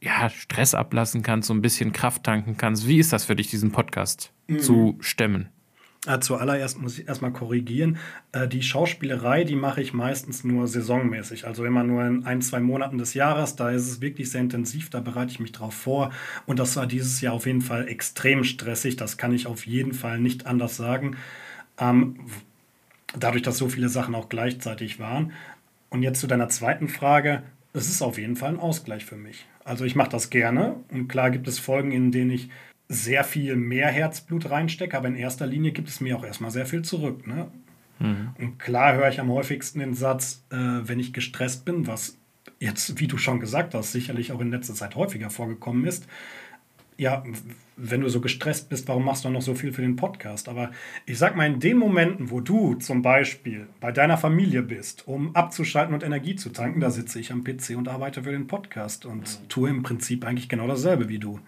ja, 0.00 0.28
Stress 0.28 0.74
ablassen 0.74 1.22
kannst, 1.22 1.48
so 1.48 1.54
ein 1.54 1.62
bisschen 1.62 1.92
Kraft 1.92 2.24
tanken 2.24 2.56
kannst. 2.56 2.86
Wie 2.86 2.98
ist 2.98 3.12
das 3.12 3.24
für 3.24 3.34
dich, 3.34 3.48
diesen 3.48 3.72
Podcast 3.72 4.32
mhm. 4.46 4.60
zu 4.60 4.96
stemmen? 5.00 5.48
Äh, 6.06 6.20
zuallererst 6.20 6.78
muss 6.78 6.98
ich 6.98 7.08
erstmal 7.08 7.32
korrigieren. 7.32 7.98
Äh, 8.32 8.46
die 8.46 8.62
Schauspielerei, 8.62 9.44
die 9.44 9.56
mache 9.56 9.82
ich 9.82 9.92
meistens 9.92 10.44
nur 10.44 10.68
saisonmäßig, 10.68 11.46
also 11.46 11.64
immer 11.64 11.82
nur 11.82 12.04
in 12.06 12.24
ein, 12.24 12.42
zwei 12.42 12.60
Monaten 12.60 12.98
des 12.98 13.14
Jahres. 13.14 13.56
Da 13.56 13.70
ist 13.70 13.88
es 13.88 14.00
wirklich 14.00 14.30
sehr 14.30 14.40
intensiv, 14.40 14.88
da 14.88 15.00
bereite 15.00 15.32
ich 15.32 15.40
mich 15.40 15.52
drauf 15.52 15.74
vor. 15.74 16.12
Und 16.46 16.58
das 16.58 16.76
war 16.76 16.86
dieses 16.86 17.20
Jahr 17.20 17.34
auf 17.34 17.46
jeden 17.46 17.60
Fall 17.60 17.88
extrem 17.88 18.44
stressig. 18.44 18.96
Das 18.96 19.16
kann 19.16 19.32
ich 19.32 19.46
auf 19.48 19.66
jeden 19.66 19.92
Fall 19.92 20.20
nicht 20.20 20.46
anders 20.46 20.76
sagen. 20.76 21.16
Ähm, 21.78 22.16
dadurch, 23.18 23.42
dass 23.42 23.58
so 23.58 23.68
viele 23.68 23.88
Sachen 23.88 24.14
auch 24.14 24.28
gleichzeitig 24.28 25.00
waren. 25.00 25.32
Und 25.90 26.02
jetzt 26.02 26.20
zu 26.20 26.26
deiner 26.26 26.48
zweiten 26.48 26.88
Frage. 26.88 27.42
Es 27.72 27.88
ist 27.88 28.00
auf 28.00 28.16
jeden 28.16 28.36
Fall 28.36 28.50
ein 28.50 28.58
Ausgleich 28.58 29.04
für 29.04 29.16
mich. 29.16 29.46
Also 29.62 29.84
ich 29.84 29.96
mache 29.96 30.08
das 30.08 30.30
gerne 30.30 30.76
und 30.90 31.08
klar 31.08 31.30
gibt 31.30 31.46
es 31.46 31.58
Folgen, 31.58 31.92
in 31.92 32.10
denen 32.12 32.30
ich 32.30 32.48
sehr 32.88 33.24
viel 33.24 33.56
mehr 33.56 33.88
Herzblut 33.88 34.50
reinstecke, 34.50 34.96
aber 34.96 35.08
in 35.08 35.16
erster 35.16 35.46
Linie 35.46 35.72
gibt 35.72 35.88
es 35.88 36.00
mir 36.00 36.16
auch 36.16 36.24
erstmal 36.24 36.50
sehr 36.50 36.66
viel 36.66 36.82
zurück. 36.82 37.26
Ne? 37.26 37.48
Mhm. 37.98 38.30
Und 38.38 38.58
klar 38.58 38.94
höre 38.94 39.08
ich 39.08 39.20
am 39.20 39.30
häufigsten 39.30 39.80
den 39.80 39.94
Satz, 39.94 40.44
äh, 40.50 40.56
wenn 40.56 41.00
ich 41.00 41.12
gestresst 41.12 41.64
bin, 41.64 41.86
was 41.86 42.16
jetzt, 42.60 43.00
wie 43.00 43.08
du 43.08 43.18
schon 43.18 43.40
gesagt 43.40 43.74
hast, 43.74 43.92
sicherlich 43.92 44.32
auch 44.32 44.40
in 44.40 44.50
letzter 44.50 44.74
Zeit 44.74 44.94
häufiger 44.94 45.30
vorgekommen 45.30 45.84
ist, 45.84 46.06
ja, 46.98 47.22
wenn 47.76 48.00
du 48.00 48.08
so 48.08 48.22
gestresst 48.22 48.70
bist, 48.70 48.88
warum 48.88 49.04
machst 49.04 49.24
du 49.24 49.28
noch 49.28 49.42
so 49.42 49.54
viel 49.54 49.72
für 49.72 49.82
den 49.82 49.96
Podcast? 49.96 50.48
Aber 50.48 50.70
ich 51.04 51.18
sag 51.18 51.36
mal, 51.36 51.46
in 51.46 51.60
den 51.60 51.76
Momenten, 51.76 52.30
wo 52.30 52.40
du 52.40 52.74
zum 52.74 53.02
Beispiel 53.02 53.66
bei 53.80 53.92
deiner 53.92 54.16
Familie 54.16 54.62
bist, 54.62 55.06
um 55.06 55.34
abzuschalten 55.36 55.92
und 55.92 56.02
Energie 56.02 56.36
zu 56.36 56.50
tanken, 56.50 56.80
da 56.80 56.90
sitze 56.90 57.20
ich 57.20 57.32
am 57.32 57.44
PC 57.44 57.76
und 57.76 57.88
arbeite 57.88 58.22
für 58.22 58.32
den 58.32 58.46
Podcast 58.46 59.04
und 59.04 59.46
tue 59.50 59.68
im 59.68 59.82
Prinzip 59.82 60.24
eigentlich 60.24 60.48
genau 60.48 60.66
dasselbe 60.66 61.10
wie 61.10 61.18
du. 61.18 61.38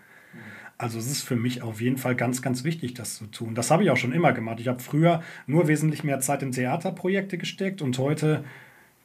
Also 0.78 1.00
es 1.00 1.10
ist 1.10 1.22
für 1.22 1.34
mich 1.34 1.62
auf 1.62 1.80
jeden 1.80 1.98
Fall 1.98 2.14
ganz, 2.14 2.40
ganz 2.40 2.62
wichtig, 2.62 2.94
das 2.94 3.16
zu 3.16 3.26
tun. 3.26 3.56
Das 3.56 3.72
habe 3.72 3.82
ich 3.82 3.90
auch 3.90 3.96
schon 3.96 4.12
immer 4.12 4.32
gemacht. 4.32 4.60
Ich 4.60 4.68
habe 4.68 4.80
früher 4.80 5.22
nur 5.48 5.66
wesentlich 5.66 6.04
mehr 6.04 6.20
Zeit 6.20 6.44
in 6.44 6.52
Theaterprojekte 6.52 7.36
gesteckt 7.36 7.82
und 7.82 7.98
heute 7.98 8.44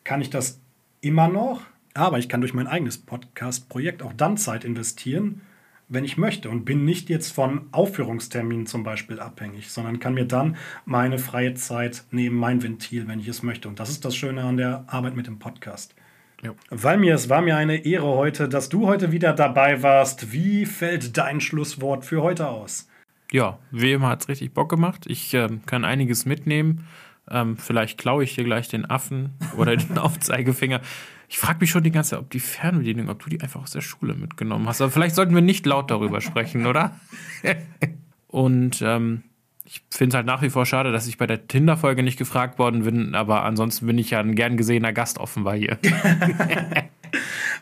kann 0.03 0.21
ich 0.21 0.29
das 0.29 0.59
immer 1.01 1.27
noch. 1.27 1.61
Aber 1.95 2.19
ich 2.19 2.29
kann 2.29 2.41
durch 2.41 2.53
mein 2.53 2.67
eigenes 2.67 2.99
Podcast-Projekt 2.99 4.03
auch 4.03 4.13
dann 4.13 4.37
Zeit 4.37 4.65
investieren, 4.65 5.41
wenn 5.89 6.05
ich 6.05 6.17
möchte 6.17 6.49
und 6.49 6.63
bin 6.63 6.85
nicht 6.85 7.09
jetzt 7.09 7.31
von 7.31 7.67
Aufführungsterminen 7.71 8.67
zum 8.67 8.83
Beispiel 8.83 9.19
abhängig, 9.19 9.69
sondern 9.69 9.99
kann 9.99 10.13
mir 10.13 10.25
dann 10.25 10.57
meine 10.85 11.17
freie 11.17 11.55
Zeit 11.55 12.03
nehmen, 12.11 12.35
mein 12.35 12.61
Ventil, 12.61 13.07
wenn 13.07 13.19
ich 13.19 13.27
es 13.27 13.43
möchte. 13.43 13.67
Und 13.67 13.79
das 13.79 13.89
ist 13.89 14.05
das 14.05 14.15
Schöne 14.15 14.43
an 14.43 14.57
der 14.57 14.85
Arbeit 14.87 15.15
mit 15.15 15.25
dem 15.25 15.39
Podcast. 15.39 15.95
Ja. 16.43 16.51
Weil 16.69 16.97
mir, 16.97 17.15
es 17.15 17.29
war 17.29 17.41
mir 17.41 17.55
eine 17.55 17.85
Ehre 17.85 18.07
heute, 18.07 18.49
dass 18.49 18.69
du 18.69 18.87
heute 18.87 19.11
wieder 19.11 19.33
dabei 19.33 19.81
warst. 19.81 20.33
Wie 20.33 20.65
fällt 20.65 21.17
dein 21.17 21.39
Schlusswort 21.39 22.05
für 22.05 22.21
heute 22.21 22.49
aus? 22.49 22.89
Ja, 23.31 23.59
wie 23.71 23.93
immer 23.93 24.09
hat 24.09 24.21
es 24.21 24.29
richtig 24.29 24.53
Bock 24.53 24.69
gemacht. 24.69 25.05
Ich 25.07 25.33
äh, 25.33 25.49
kann 25.65 25.85
einiges 25.85 26.25
mitnehmen. 26.25 26.87
Ähm, 27.31 27.57
vielleicht 27.57 27.97
klaue 27.97 28.23
ich 28.23 28.35
dir 28.35 28.43
gleich 28.43 28.67
den 28.67 28.89
Affen 28.89 29.31
oder 29.57 29.75
den 29.75 29.97
Aufzeigefinger. 29.97 30.81
Ich 31.29 31.37
frage 31.37 31.59
mich 31.61 31.71
schon 31.71 31.83
die 31.83 31.91
ganze 31.91 32.11
Zeit, 32.11 32.19
ob 32.19 32.29
die 32.29 32.39
Fernbedienung, 32.39 33.09
ob 33.09 33.23
du 33.23 33.29
die 33.29 33.41
einfach 33.41 33.61
aus 33.61 33.71
der 33.71 33.81
Schule 33.81 34.13
mitgenommen 34.13 34.67
hast. 34.67 34.81
Aber 34.81 34.91
vielleicht 34.91 35.15
sollten 35.15 35.33
wir 35.33 35.41
nicht 35.41 35.65
laut 35.65 35.89
darüber 35.89 36.21
sprechen, 36.21 36.67
oder? 36.67 36.99
Und 38.27 38.81
ähm, 38.81 39.23
ich 39.65 39.81
finde 39.89 40.13
es 40.13 40.15
halt 40.15 40.25
nach 40.25 40.41
wie 40.41 40.49
vor 40.49 40.65
schade, 40.65 40.91
dass 40.91 41.07
ich 41.07 41.17
bei 41.17 41.27
der 41.27 41.47
Tinder-Folge 41.47 42.03
nicht 42.03 42.17
gefragt 42.17 42.59
worden 42.59 42.83
bin, 42.83 43.15
aber 43.15 43.43
ansonsten 43.43 43.87
bin 43.87 43.97
ich 43.97 44.11
ja 44.11 44.19
ein 44.19 44.35
gern 44.35 44.57
gesehener 44.57 44.93
Gast 44.93 45.17
offenbar 45.17 45.55
hier. 45.55 45.77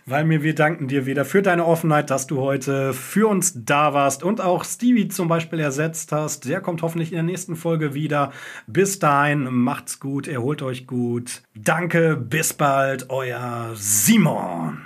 Weil 0.06 0.26
mir 0.26 0.42
wir 0.42 0.56
danken 0.56 0.88
dir 0.88 1.06
wieder 1.06 1.26
für 1.26 1.42
deine 1.42 1.66
Offenheit, 1.66 2.10
dass 2.10 2.26
du 2.26 2.40
heute 2.42 2.94
für 2.94 3.28
uns 3.28 3.54
da 3.66 3.94
warst 3.94 4.24
und 4.24 4.42
auch 4.42 4.66
Stevie 4.66 5.10
zum 5.10 5.28
Beispiel 5.28 5.60
ersetzt 5.60 6.12
hast. 6.12 6.48
Der 6.48 6.60
kommt 6.60 6.82
hoffentlich 6.82 7.12
in 7.12 7.18
der 7.18 7.24
nächsten 7.24 7.56
Folge 7.56 7.94
wieder. 7.94 8.32
Bis 8.66 8.98
dahin, 8.98 9.44
macht's 9.44 10.00
gut, 10.00 10.28
erholt 10.28 10.64
euch 10.64 10.88
gut. 10.88 11.44
Danke, 11.54 12.16
bis 12.18 12.54
bald, 12.54 13.10
euer 13.10 13.72
Simon. 13.76 14.80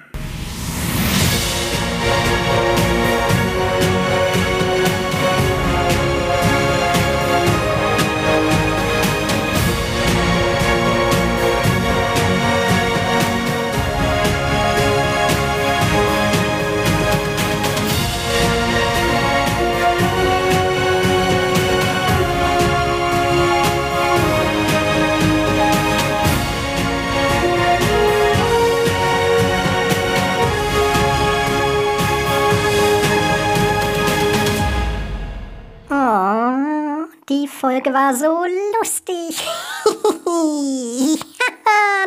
Folge 37.60 37.94
war 37.94 38.14
so 38.14 38.44
lustig. 38.78 39.42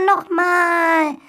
Nochmal. 0.06 1.16